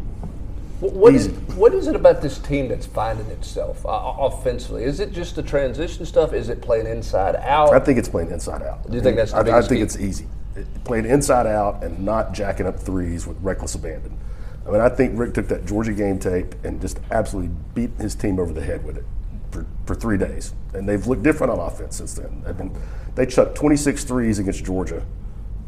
What 0.83 1.15
is, 1.15 1.29
what 1.55 1.75
is 1.75 1.87
it 1.87 1.95
about 1.95 2.23
this 2.23 2.39
team 2.39 2.67
that's 2.67 2.87
finding 2.87 3.27
itself 3.27 3.87
uh, 3.87 4.15
offensively? 4.19 4.83
Is 4.83 4.99
it 4.99 5.13
just 5.13 5.37
the 5.37 5.43
transition 5.43 6.05
stuff? 6.05 6.33
Is 6.33 6.49
it 6.49 6.61
playing 6.61 6.89
inside 6.89 7.37
out? 7.37 7.73
I 7.73 7.79
think 7.79 8.01
it's 8.01 8.09
playing 8.09 8.33
inside 8.33 8.63
out. 8.63 8.91
Do 8.91 8.97
you 8.97 9.01
think 9.01 9.17
that's? 9.17 9.33
I, 9.33 9.43
I, 9.43 9.61
think 9.61 9.79
key? 9.79 9.81
it's 9.81 9.97
easy. 9.97 10.27
It, 10.57 10.67
playing 10.83 11.07
inside 11.07 11.47
out 11.47 11.85
and 11.85 12.01
not 12.01 12.33
jacking 12.33 12.67
up 12.67 12.81
threes 12.81 13.29
with 13.29 13.41
reckless 13.43 13.77
abandon. 13.77 14.19
I 14.67 14.71
mean, 14.73 14.81
I 14.81 14.89
think 14.89 15.17
Rick 15.17 15.35
took 15.35 15.47
that 15.49 15.67
Georgia 15.67 15.93
game 15.93 16.19
tape 16.19 16.57
and 16.65 16.81
just 16.81 16.99
absolutely 17.13 17.55
beat 17.75 17.91
his 18.01 18.17
team 18.17 18.41
over 18.41 18.53
the 18.53 18.61
head 18.63 18.85
with 18.85 18.97
it 18.97 19.05
for, 19.53 19.65
for 19.87 19.95
three 19.95 20.19
days. 20.19 20.53
And 20.75 20.89
they've 20.89 21.07
looked 21.07 21.23
different 21.23 21.53
on 21.53 21.61
offense 21.61 21.97
since 21.97 22.15
then. 22.15 22.43
They've 22.45 22.57
been, 22.57 22.77
they 23.15 23.27
chucked 23.27 23.55
26 23.55 24.03
threes 24.03 24.41
against 24.41 24.65
Georgia. 24.65 25.05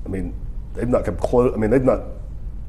I 0.05 0.09
mean, 0.09 0.35
they've 0.75 0.89
not 0.89 1.05
come 1.05 1.17
close. 1.17 1.55
I 1.55 1.57
mean, 1.57 1.71
they've 1.71 1.85
not 1.85 2.03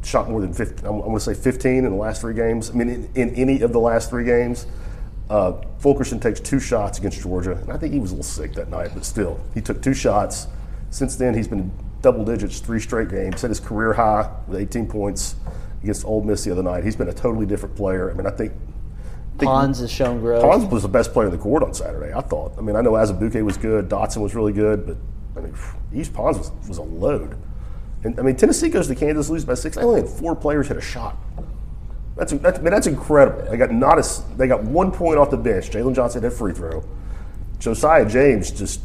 shot 0.05 0.29
more 0.29 0.41
than 0.41 0.53
15, 0.53 0.85
I 0.85 0.89
want 0.89 1.21
to 1.21 1.35
say 1.35 1.39
15 1.39 1.71
in 1.71 1.83
the 1.83 1.89
last 1.91 2.21
three 2.21 2.33
games. 2.33 2.69
I 2.69 2.73
mean, 2.73 2.89
in, 2.89 3.09
in 3.15 3.35
any 3.35 3.61
of 3.61 3.73
the 3.73 3.79
last 3.79 4.09
three 4.09 4.25
games. 4.25 4.67
Uh, 5.29 5.53
Fulkerson 5.79 6.19
takes 6.19 6.39
two 6.39 6.59
shots 6.59 6.99
against 6.99 7.19
Georgia, 7.21 7.53
and 7.53 7.71
I 7.71 7.77
think 7.77 7.93
he 7.93 7.99
was 7.99 8.11
a 8.11 8.13
little 8.13 8.23
sick 8.23 8.53
that 8.53 8.69
night, 8.69 8.91
but 8.93 9.03
still, 9.03 9.39
he 9.55 9.61
took 9.61 9.81
two 9.81 9.93
shots. 9.93 10.47
Since 10.91 11.15
then, 11.15 11.33
he's 11.33 11.47
been 11.47 11.71
double 12.01 12.23
digits 12.23 12.59
three 12.59 12.79
straight 12.79 13.09
games, 13.09 13.41
set 13.41 13.49
his 13.49 13.59
career 13.59 13.93
high 13.93 14.29
with 14.47 14.59
18 14.59 14.85
points 14.85 15.35
against 15.81 16.05
Ole 16.05 16.21
Miss 16.21 16.43
the 16.43 16.51
other 16.51 16.61
night. 16.61 16.83
He's 16.83 16.95
been 16.95 17.09
a 17.09 17.13
totally 17.13 17.47
different 17.47 17.75
player. 17.75 18.11
I 18.11 18.13
mean, 18.13 18.27
I 18.27 18.29
think. 18.29 18.53
think 19.39 19.49
Pons 19.49 19.79
has 19.79 19.91
shown 19.91 20.19
growth. 20.19 20.43
Pons 20.43 20.65
was 20.65 20.83
the 20.83 20.89
best 20.89 21.11
player 21.11 21.27
in 21.27 21.31
the 21.31 21.39
court 21.39 21.63
on 21.63 21.73
Saturday, 21.73 22.13
I 22.13 22.21
thought. 22.21 22.53
I 22.59 22.61
mean, 22.61 22.75
I 22.75 22.81
know 22.81 22.91
Azubuike 22.91 23.43
was 23.43 23.57
good, 23.57 23.89
Dotson 23.89 24.21
was 24.21 24.35
really 24.35 24.53
good, 24.53 24.85
but 24.85 24.97
I 25.35 25.43
mean, 25.43 25.55
Yves 25.91 26.09
Pons 26.09 26.37
was, 26.37 26.51
was 26.67 26.77
a 26.77 26.83
load. 26.83 27.35
And 28.05 28.19
I 28.19 28.23
mean, 28.23 28.35
Tennessee 28.35 28.69
goes 28.69 28.87
to 28.87 28.95
Kansas, 28.95 29.29
loses 29.29 29.45
by 29.45 29.55
six. 29.55 29.75
They 29.75 29.81
only 29.81 30.01
had 30.01 30.09
four 30.09 30.35
players 30.35 30.67
hit 30.67 30.77
a 30.77 30.81
shot. 30.81 31.17
That's, 32.15 32.31
that's 32.33 32.59
I 32.59 32.61
mean, 32.61 32.71
that's 32.71 32.87
incredible. 32.87 33.49
They 33.49 33.57
got 33.57 33.71
not 33.71 33.97
a, 33.97 34.37
they 34.37 34.47
got 34.47 34.63
one 34.63 34.91
point 34.91 35.17
off 35.17 35.31
the 35.31 35.37
bench. 35.37 35.71
Jalen 35.71 35.95
Johnson 35.95 36.21
had 36.21 36.31
a 36.31 36.35
free 36.35 36.53
throw. 36.53 36.83
Josiah 37.59 38.07
James 38.07 38.51
just 38.51 38.81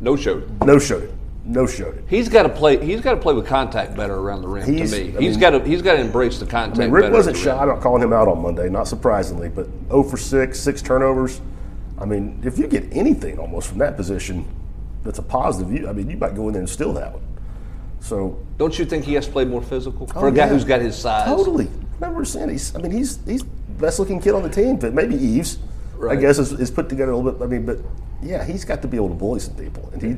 no 0.00 0.14
showed. 0.14 0.64
No 0.64 0.78
showed 0.78 1.02
it. 1.02 1.12
No 1.44 1.66
showed 1.66 1.96
it. 1.96 2.04
He's 2.08 2.28
got 2.28 2.44
to 2.44 2.48
play. 2.48 2.84
He's 2.84 3.00
got 3.00 3.12
to 3.12 3.20
play 3.20 3.34
with 3.34 3.46
contact 3.46 3.96
better 3.96 4.14
around 4.14 4.42
the 4.42 4.48
rim. 4.48 4.72
He's, 4.72 4.92
to 4.92 5.04
me, 5.04 5.16
I 5.16 5.20
he's 5.20 5.36
got 5.36 5.50
to. 5.50 5.64
He's 5.64 5.82
got 5.82 5.94
to 5.94 6.00
embrace 6.00 6.38
the 6.38 6.46
contact. 6.46 6.78
I 6.78 6.82
mean, 6.82 6.90
Rick 6.92 7.12
wasn't 7.12 7.36
shy 7.36 7.64
about 7.64 7.80
calling 7.80 8.02
him 8.02 8.12
out 8.12 8.28
on 8.28 8.40
Monday, 8.40 8.68
not 8.68 8.86
surprisingly, 8.86 9.48
but 9.48 9.66
0 9.88 10.04
for 10.04 10.16
six, 10.16 10.60
six 10.60 10.80
turnovers. 10.80 11.40
I 11.98 12.04
mean, 12.04 12.40
if 12.44 12.56
you 12.56 12.68
get 12.68 12.84
anything 12.92 13.38
almost 13.38 13.68
from 13.68 13.78
that 13.78 13.96
position, 13.96 14.46
that's 15.02 15.18
a 15.18 15.22
positive. 15.22 15.72
You, 15.72 15.88
I 15.88 15.92
mean, 15.92 16.08
you 16.08 16.16
might 16.16 16.36
go 16.36 16.46
in 16.46 16.52
there 16.52 16.60
and 16.60 16.70
steal 16.70 16.92
that 16.92 17.12
one. 17.12 17.22
So 18.00 18.38
don't 18.58 18.78
you 18.78 18.84
think 18.84 19.04
he 19.04 19.14
has 19.14 19.26
to 19.26 19.32
play 19.32 19.44
more 19.44 19.62
physical 19.62 20.06
for 20.06 20.26
oh, 20.26 20.28
a 20.28 20.32
guy 20.32 20.44
yeah. 20.44 20.48
who's 20.48 20.64
got 20.64 20.80
his 20.80 20.96
size? 20.96 21.26
Totally. 21.26 21.68
Remember 22.00 22.24
saying 22.24 22.50
he's. 22.50 22.74
I 22.74 22.78
mean, 22.80 22.92
he's 22.92 23.24
he's 23.26 23.42
best 23.42 23.98
looking 23.98 24.20
kid 24.20 24.34
on 24.34 24.42
the 24.42 24.48
team, 24.48 24.76
but 24.76 24.94
maybe 24.94 25.16
Eves, 25.16 25.58
right. 25.96 26.16
I 26.16 26.20
guess, 26.20 26.38
is, 26.38 26.52
is, 26.52 26.70
put 26.70 26.88
together 26.88 27.12
a 27.12 27.16
little 27.16 27.32
bit. 27.32 27.42
I 27.42 27.46
mean, 27.46 27.66
but 27.66 27.78
yeah, 28.22 28.44
he's 28.44 28.64
got 28.64 28.82
to 28.82 28.88
be 28.88 28.96
able 28.96 29.08
to 29.08 29.14
bully 29.14 29.40
some 29.40 29.54
people, 29.54 29.88
and 29.92 30.02
he 30.02 30.16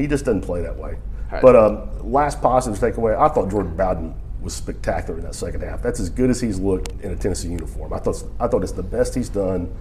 he 0.00 0.06
just 0.06 0.24
doesn't 0.24 0.42
play 0.42 0.62
that 0.62 0.76
way. 0.76 0.96
Right. 1.30 1.42
But 1.42 1.56
um, 1.56 2.10
last 2.10 2.40
positive 2.40 2.78
takeaway, 2.80 3.18
I 3.18 3.32
thought 3.32 3.50
Jordan 3.50 3.76
Bowden 3.76 4.14
was 4.40 4.54
spectacular 4.54 5.18
in 5.18 5.24
that 5.24 5.34
second 5.34 5.62
half. 5.62 5.82
That's 5.82 6.00
as 6.00 6.08
good 6.08 6.30
as 6.30 6.40
he's 6.40 6.58
looked 6.58 6.92
in 7.02 7.12
a 7.12 7.16
Tennessee 7.16 7.48
uniform. 7.48 7.92
I 7.92 7.98
thought 7.98 8.22
I 8.38 8.48
thought 8.48 8.62
it's 8.62 8.72
the 8.72 8.82
best 8.82 9.14
he's 9.14 9.28
done 9.28 9.72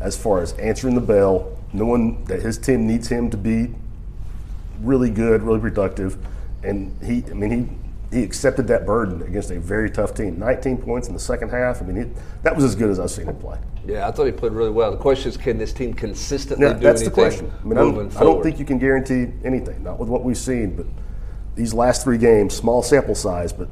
as 0.00 0.16
far 0.16 0.42
as 0.42 0.52
answering 0.54 0.94
the 0.94 1.00
bell, 1.00 1.58
knowing 1.72 2.24
that 2.24 2.42
his 2.42 2.58
team 2.58 2.86
needs 2.86 3.08
him 3.08 3.30
to 3.30 3.36
be 3.36 3.74
really 4.80 5.10
good, 5.10 5.42
really 5.42 5.60
productive 5.60 6.18
and 6.66 7.02
he, 7.02 7.24
I 7.30 7.34
mean, 7.34 7.50
he 7.50 7.86
he 8.16 8.22
accepted 8.22 8.68
that 8.68 8.86
burden 8.86 9.22
against 9.22 9.50
a 9.50 9.58
very 9.58 9.90
tough 9.90 10.14
team. 10.14 10.38
19 10.38 10.78
points 10.78 11.08
in 11.08 11.14
the 11.14 11.20
second 11.20 11.50
half. 11.50 11.82
I 11.82 11.84
mean, 11.84 11.96
it, 11.96 12.08
that 12.44 12.54
was 12.54 12.64
as 12.64 12.76
good 12.76 12.88
as 12.88 13.00
I've 13.00 13.10
seen 13.10 13.26
him 13.26 13.36
play. 13.36 13.58
Yeah, 13.84 14.06
I 14.06 14.12
thought 14.12 14.26
he 14.26 14.32
played 14.32 14.52
really 14.52 14.70
well. 14.70 14.90
The 14.90 14.96
question 14.96 15.28
is, 15.28 15.36
can 15.36 15.58
this 15.58 15.72
team 15.72 15.92
consistently 15.92 16.66
yeah, 16.66 16.74
do 16.74 16.80
that's 16.80 17.02
anything? 17.02 17.14
the 17.14 17.14
question. 17.14 17.52
I 17.60 17.64
mean, 17.64 18.10
I 18.16 18.20
don't 18.20 18.42
think 18.42 18.58
you 18.58 18.64
can 18.64 18.78
guarantee 18.78 19.32
anything, 19.44 19.82
not 19.82 19.98
with 19.98 20.08
what 20.08 20.22
we've 20.22 20.36
seen, 20.38 20.76
but 20.76 20.86
these 21.56 21.74
last 21.74 22.04
three 22.04 22.18
games, 22.18 22.54
small 22.54 22.82
sample 22.82 23.14
size, 23.14 23.52
but 23.52 23.68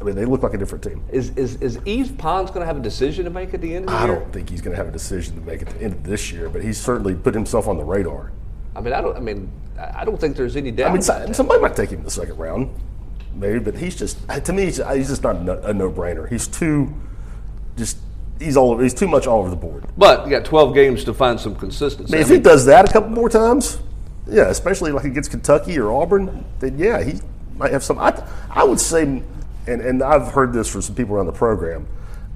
I 0.00 0.02
mean, 0.02 0.14
they 0.14 0.24
look 0.24 0.42
like 0.42 0.54
a 0.54 0.58
different 0.58 0.82
team. 0.82 1.04
Is 1.12 1.30
is, 1.36 1.56
is 1.56 1.78
Yves 1.84 2.12
Pons 2.12 2.50
going 2.50 2.60
to 2.60 2.66
have 2.66 2.78
a 2.78 2.82
decision 2.82 3.24
to 3.26 3.30
make 3.30 3.52
at 3.54 3.60
the 3.60 3.74
end 3.74 3.84
of 3.84 3.90
the 3.90 3.96
I 3.96 4.06
year? 4.06 4.16
I 4.16 4.18
don't 4.18 4.32
think 4.32 4.48
he's 4.48 4.62
going 4.62 4.72
to 4.72 4.82
have 4.82 4.88
a 4.88 4.92
decision 4.92 5.34
to 5.36 5.42
make 5.42 5.62
at 5.62 5.68
the 5.68 5.82
end 5.82 5.92
of 5.92 6.04
this 6.04 6.32
year, 6.32 6.48
but 6.48 6.62
he's 6.62 6.80
certainly 6.80 7.14
put 7.14 7.34
himself 7.34 7.68
on 7.68 7.76
the 7.76 7.84
radar. 7.84 8.32
I 8.74 8.80
mean, 8.80 8.92
I 8.92 9.00
don't. 9.00 9.16
I 9.16 9.20
mean, 9.20 9.50
I 9.78 10.04
don't 10.04 10.20
think 10.20 10.36
there's 10.36 10.56
any 10.56 10.70
doubt. 10.70 10.90
I 10.90 10.92
mean, 10.92 11.34
somebody 11.34 11.60
might 11.60 11.76
take 11.76 11.90
him 11.90 11.98
in 11.98 12.04
the 12.04 12.10
second 12.10 12.36
round, 12.36 12.70
maybe, 13.34 13.58
but 13.58 13.76
he's 13.76 13.96
just 13.96 14.18
to 14.44 14.52
me, 14.52 14.64
he's, 14.64 14.76
he's 14.76 15.08
just 15.08 15.22
not 15.22 15.36
a 15.36 15.72
no-brainer. 15.72 16.28
He's 16.28 16.46
too, 16.46 16.92
just 17.76 17.98
he's 18.38 18.56
all 18.56 18.78
he's 18.78 18.94
too 18.94 19.08
much 19.08 19.26
all 19.26 19.40
over 19.40 19.50
the 19.50 19.56
board. 19.56 19.84
But 19.96 20.24
you 20.24 20.30
got 20.30 20.44
12 20.44 20.74
games 20.74 21.04
to 21.04 21.14
find 21.14 21.38
some 21.38 21.54
consistency. 21.54 22.12
I 22.12 22.16
mean, 22.16 22.22
if 22.22 22.30
he 22.30 22.38
does 22.38 22.64
that 22.66 22.88
a 22.88 22.92
couple 22.92 23.10
more 23.10 23.28
times, 23.28 23.78
yeah, 24.28 24.48
especially 24.48 24.92
like 24.92 25.04
against 25.04 25.30
Kentucky 25.30 25.78
or 25.78 25.92
Auburn, 25.92 26.44
then 26.60 26.78
yeah, 26.78 27.02
he 27.02 27.20
might 27.56 27.72
have 27.72 27.82
some. 27.82 27.98
I, 27.98 28.22
I 28.50 28.64
would 28.64 28.80
say, 28.80 29.02
and, 29.02 29.24
and 29.66 30.02
I've 30.02 30.28
heard 30.28 30.52
this 30.52 30.68
from 30.68 30.82
some 30.82 30.94
people 30.94 31.16
around 31.16 31.26
the 31.26 31.32
program. 31.32 31.86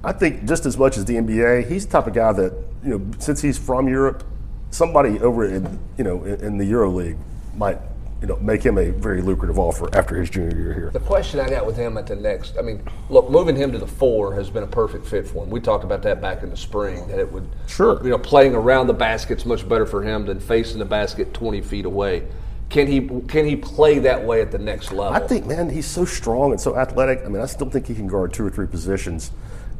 I 0.03 0.11
think 0.11 0.45
just 0.45 0.65
as 0.65 0.77
much 0.77 0.97
as 0.97 1.05
the 1.05 1.15
NBA, 1.15 1.67
he's 1.67 1.85
the 1.85 1.91
type 1.93 2.07
of 2.07 2.13
guy 2.13 2.31
that 2.33 2.53
you 2.83 2.89
know, 2.97 3.11
since 3.17 3.41
he's 3.41 3.57
from 3.57 3.87
Europe, 3.87 4.23
somebody 4.71 5.19
over 5.19 5.45
in 5.45 5.79
you 5.97 6.03
know 6.03 6.23
in, 6.23 6.39
in 6.41 6.57
the 6.57 6.65
Euro 6.65 6.91
League 6.91 7.17
might 7.55 7.79
you 8.21 8.27
know 8.27 8.37
make 8.37 8.63
him 8.63 8.77
a 8.77 8.91
very 8.91 9.21
lucrative 9.21 9.59
offer 9.59 9.89
after 9.95 10.15
his 10.15 10.29
junior 10.29 10.55
year 10.57 10.73
here. 10.73 10.89
The 10.91 10.99
question 10.99 11.39
I 11.39 11.49
got 11.49 11.65
with 11.65 11.77
him 11.77 11.97
at 11.97 12.07
the 12.07 12.15
next, 12.15 12.57
I 12.57 12.61
mean, 12.61 12.81
look, 13.09 13.29
moving 13.29 13.55
him 13.55 13.71
to 13.71 13.77
the 13.77 13.87
four 13.87 14.33
has 14.35 14.49
been 14.49 14.63
a 14.63 14.67
perfect 14.67 15.05
fit 15.05 15.27
for 15.27 15.43
him. 15.43 15.49
We 15.49 15.59
talked 15.59 15.83
about 15.83 16.01
that 16.03 16.21
back 16.21 16.43
in 16.43 16.49
the 16.49 16.57
spring 16.57 17.07
that 17.07 17.19
it 17.19 17.31
would, 17.31 17.47
sure, 17.67 18.01
you 18.03 18.09
know, 18.09 18.17
playing 18.17 18.55
around 18.55 18.87
the 18.87 18.93
basket's 18.93 19.45
much 19.45 19.67
better 19.67 19.85
for 19.85 20.01
him 20.01 20.25
than 20.25 20.39
facing 20.39 20.79
the 20.79 20.85
basket 20.85 21.33
twenty 21.33 21.61
feet 21.61 21.85
away. 21.85 22.27
Can 22.69 22.87
he 22.87 23.07
can 23.27 23.45
he 23.45 23.55
play 23.55 23.99
that 23.99 24.23
way 24.23 24.41
at 24.41 24.51
the 24.51 24.57
next 24.57 24.91
level? 24.91 25.13
I 25.13 25.25
think, 25.25 25.45
man, 25.45 25.69
he's 25.69 25.85
so 25.85 26.03
strong 26.03 26.51
and 26.51 26.59
so 26.59 26.75
athletic. 26.75 27.23
I 27.25 27.29
mean, 27.29 27.41
I 27.41 27.45
still 27.45 27.69
think 27.69 27.87
he 27.87 27.93
can 27.93 28.07
guard 28.07 28.33
two 28.33 28.45
or 28.45 28.49
three 28.49 28.67
positions 28.67 29.31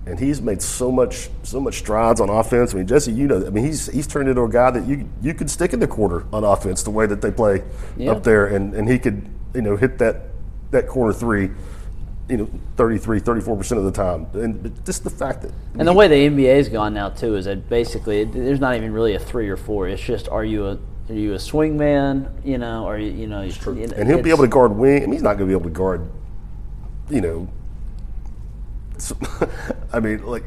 and 0.05 0.19
he's 0.19 0.41
made 0.41 0.61
so 0.61 0.91
much 0.91 1.29
so 1.43 1.59
much 1.59 1.79
strides 1.79 2.21
on 2.21 2.29
offense. 2.29 2.73
I 2.73 2.77
mean, 2.77 2.87
Jesse, 2.87 3.11
you 3.11 3.27
know, 3.27 3.45
I 3.45 3.49
mean, 3.49 3.65
he's 3.65 3.87
he's 3.87 4.07
turned 4.07 4.29
into 4.29 4.43
a 4.43 4.49
guy 4.49 4.71
that 4.71 4.85
you 4.85 5.09
you 5.21 5.33
could 5.33 5.49
stick 5.49 5.73
in 5.73 5.79
the 5.79 5.87
quarter 5.87 6.25
on 6.31 6.43
offense 6.43 6.83
the 6.83 6.91
way 6.91 7.05
that 7.05 7.21
they 7.21 7.31
play 7.31 7.63
yeah. 7.97 8.11
up 8.11 8.23
there, 8.23 8.47
and 8.47 8.73
and 8.73 8.89
he 8.89 8.99
could 8.99 9.27
you 9.53 9.61
know 9.61 9.75
hit 9.75 9.97
that 9.99 10.27
that 10.71 10.87
corner 10.87 11.13
three 11.13 11.49
you 12.27 12.37
know, 12.37 12.49
33, 12.75 13.21
34% 13.21 13.77
of 13.77 13.83
the 13.83 13.91
time. 13.91 14.25
And 14.33 14.83
just 14.85 15.03
the 15.03 15.09
fact 15.09 15.43
that. 15.43 15.51
And 15.77 15.87
the 15.87 15.93
way 15.93 16.07
the 16.07 16.15
NBA's 16.15 16.69
gone 16.69 16.93
now 16.93 17.09
too 17.09 17.35
is 17.35 17.45
that 17.45 17.69
basically 17.69 18.23
there's 18.23 18.59
not 18.59 18.75
even 18.75 18.91
really 18.93 19.13
a 19.13 19.19
three 19.19 19.47
or 19.47 19.57
four. 19.57 19.87
It's 19.87 20.01
just 20.01 20.27
are 20.29 20.43
you 20.43 20.65
a 20.65 20.79
are 21.07 21.13
you 21.13 21.33
a 21.33 21.39
swing 21.39 21.77
man? 21.77 22.35
You 22.43 22.57
know, 22.57 22.85
or 22.85 22.97
you, 22.97 23.11
you 23.11 23.27
know, 23.27 23.41
it's 23.41 23.57
true. 23.57 23.77
and 23.79 24.07
he'll 24.07 24.23
be 24.23 24.31
able 24.31 24.43
to 24.43 24.49
guard 24.49 24.75
wing. 24.75 25.03
I 25.03 25.05
mean, 25.05 25.13
he's 25.13 25.21
not 25.21 25.37
going 25.37 25.49
to 25.49 25.55
be 25.55 25.59
able 25.59 25.69
to 25.69 25.75
guard, 25.75 26.09
you 27.11 27.21
know, 27.21 27.47
I 29.95 29.99
mean, 30.01 30.25
like 30.25 30.43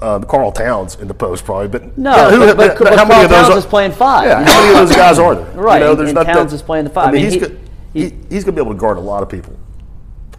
uh, 0.00 0.20
Karl 0.20 0.50
Towns 0.50 0.96
in 0.96 1.06
the 1.06 1.14
post 1.14 1.44
probably, 1.44 1.68
but 1.68 1.96
No, 1.98 2.16
yeah, 2.16 2.38
but- 2.38 2.56
but- 2.56 2.78
but 2.78 2.98
how 2.98 3.04
many 3.04 3.08
Karl 3.14 3.24
of 3.24 3.30
those 3.30 3.38
Towns 3.42 3.54
are- 3.54 3.58
is 3.58 3.66
playing 3.66 3.92
five. 3.92 4.24
Yeah, 4.24 4.42
how 4.44 4.60
many 4.62 4.80
of 4.80 4.88
those 4.88 4.96
guys 4.96 5.18
are 5.18 5.34
there? 5.34 5.44
Right, 5.54 5.78
You 5.80 5.84
know, 5.88 5.94
there's 5.94 6.08
and 6.08 6.16
not 6.16 6.26
Towns 6.26 6.50
that- 6.50 6.56
is 6.56 6.62
playing 6.62 6.84
the 6.84 6.90
five. 6.90 7.08
I 7.08 7.12
mean, 7.12 7.20
I 7.26 7.30
mean, 7.30 7.32
he's, 7.40 7.42
he- 7.42 7.48
go- 7.54 7.56
he, 7.92 8.02
he's 8.34 8.44
going 8.44 8.54
to 8.56 8.62
be 8.62 8.66
able 8.66 8.72
to 8.72 8.78
guard 8.80 8.96
a 8.96 9.00
lot 9.00 9.22
of 9.22 9.28
people. 9.28 9.54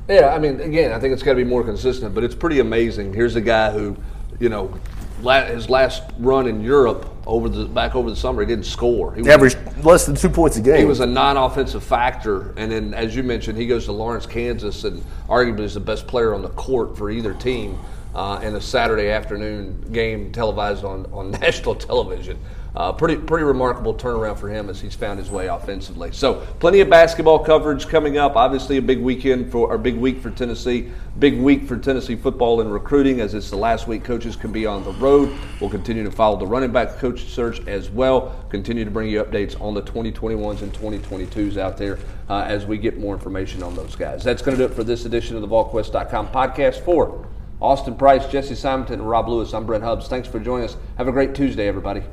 Yeah, 0.09 0.34
I 0.36 0.39
mean, 0.39 0.59
again, 0.59 0.91
I 0.91 0.99
think 0.99 1.13
it's 1.13 1.23
got 1.23 1.31
to 1.31 1.38
be 1.38 1.43
more 1.45 1.63
consistent, 1.63 2.13
but 2.15 2.23
it's 2.25 2.36
pretty 2.36 2.59
amazing. 2.59 3.13
Here's 3.13 3.36
a 3.38 3.41
guy 3.41 3.71
who, 3.71 3.95
you 4.39 4.49
know, 4.49 4.73
la- 5.21 5.45
his 5.45 5.69
last 5.69 6.03
run 6.19 6.47
in 6.47 6.61
Europe 6.61 7.05
over 7.25 7.47
the 7.47 7.63
back 7.63 7.95
over 7.95 8.09
the 8.09 8.15
summer, 8.17 8.41
he 8.41 8.47
didn't 8.47 8.65
score. 8.65 9.13
He 9.13 9.21
was, 9.21 9.29
Averaged 9.29 9.57
less 9.86 10.05
than 10.05 10.15
two 10.15 10.27
points 10.29 10.57
a 10.57 10.61
game. 10.61 10.75
He 10.79 10.84
was 10.84 10.99
a 10.99 11.05
non-offensive 11.05 11.84
factor, 11.86 12.53
and 12.57 12.69
then, 12.69 12.93
as 12.93 13.15
you 13.15 13.23
mentioned, 13.23 13.57
he 13.57 13.65
goes 13.65 13.86
to 13.86 13.93
Lawrence, 13.93 14.25
Kansas, 14.25 14.84
and 14.84 15.01
arguably 15.29 15.61
is 15.61 15.75
the 15.75 15.79
best 15.79 16.05
player 16.05 16.34
on 16.34 16.41
the 16.41 16.49
court 16.49 16.97
for 16.97 17.09
either 17.09 17.34
team. 17.34 17.77
Uh, 18.14 18.39
in 18.43 18.53
a 18.55 18.61
Saturday 18.61 19.09
afternoon 19.09 19.82
game 19.91 20.32
televised 20.32 20.84
on, 20.84 21.07
on 21.11 21.32
national 21.41 21.74
television. 21.74 22.38
Uh, 22.76 22.91
pretty 22.91 23.16
pretty 23.16 23.43
remarkable 23.43 23.93
turnaround 23.93 24.36
for 24.36 24.49
him 24.49 24.68
as 24.68 24.82
he's 24.82 24.95
found 24.95 25.20
his 25.20 25.30
way 25.30 25.45
offensively. 25.45 26.11
So 26.11 26.45
plenty 26.59 26.80
of 26.80 26.89
basketball 26.89 27.38
coverage 27.38 27.88
coming 27.88 28.18
up. 28.18 28.36
Obviously 28.36 28.78
a 28.78 28.82
big 28.82 28.99
weekend 28.99 29.51
for 29.51 29.72
or 29.72 29.78
big 29.78 29.95
week 29.95 30.20
for 30.22 30.32
Tennessee. 30.32 30.91
Big 31.20 31.38
week 31.38 31.68
for 31.68 31.78
Tennessee 31.78 32.16
football 32.16 32.61
and 32.61 32.74
recruiting 32.74 33.20
as 33.20 33.36
it's 33.36 33.51
the 33.51 33.57
last 33.57 33.88
week 33.88 34.03
coaches 34.03 34.36
can 34.36 34.51
be 34.51 34.66
on 34.66 34.84
the 34.84 34.93
road. 34.93 35.38
We'll 35.61 35.70
continue 35.70 36.03
to 36.03 36.11
follow 36.11 36.36
the 36.36 36.47
running 36.47 36.72
back 36.72 36.97
coach 36.97 37.26
search 37.26 37.66
as 37.68 37.91
well. 37.91 38.43
Continue 38.49 38.86
to 38.86 38.91
bring 38.91 39.07
you 39.07 39.24
updates 39.24 39.59
on 39.61 39.76
the 39.76 39.82
2021s 39.84 40.64
and 40.64 40.74
2022s 40.74 41.57
out 41.57 41.78
there 41.78 41.99
uh, 42.28 42.39
as 42.47 42.66
we 42.66 42.80
get 42.80 42.97
more 42.97 43.14
information 43.14 43.61
on 43.61 43.76
those 43.76 43.95
guys. 43.95 44.24
That's 44.24 44.41
going 44.41 44.57
to 44.57 44.68
do 44.68 44.72
it 44.72 44.76
for 44.76 44.84
this 44.84 45.05
edition 45.05 45.36
of 45.36 45.43
the 45.43 45.47
VolQuest.com 45.47 46.30
podcast 46.30 46.84
for 46.84 47.28
Austin 47.64 47.95
Price, 47.95 48.28
Jesse 48.28 48.55
Simonton, 48.55 48.99
and 48.99 49.09
Rob 49.09 49.30
Lewis. 49.30 49.53
I'm 49.53 49.66
Brent 49.66 49.86
Hubbs. 49.86 50.09
Thanks 50.09 50.28
for 50.28 50.38
joining 50.38 50.66
us. 50.66 50.76
Have 50.97 51.07
a 51.07 51.14
great 51.14 51.34
Tuesday, 51.34 51.66
everybody. 51.66 52.03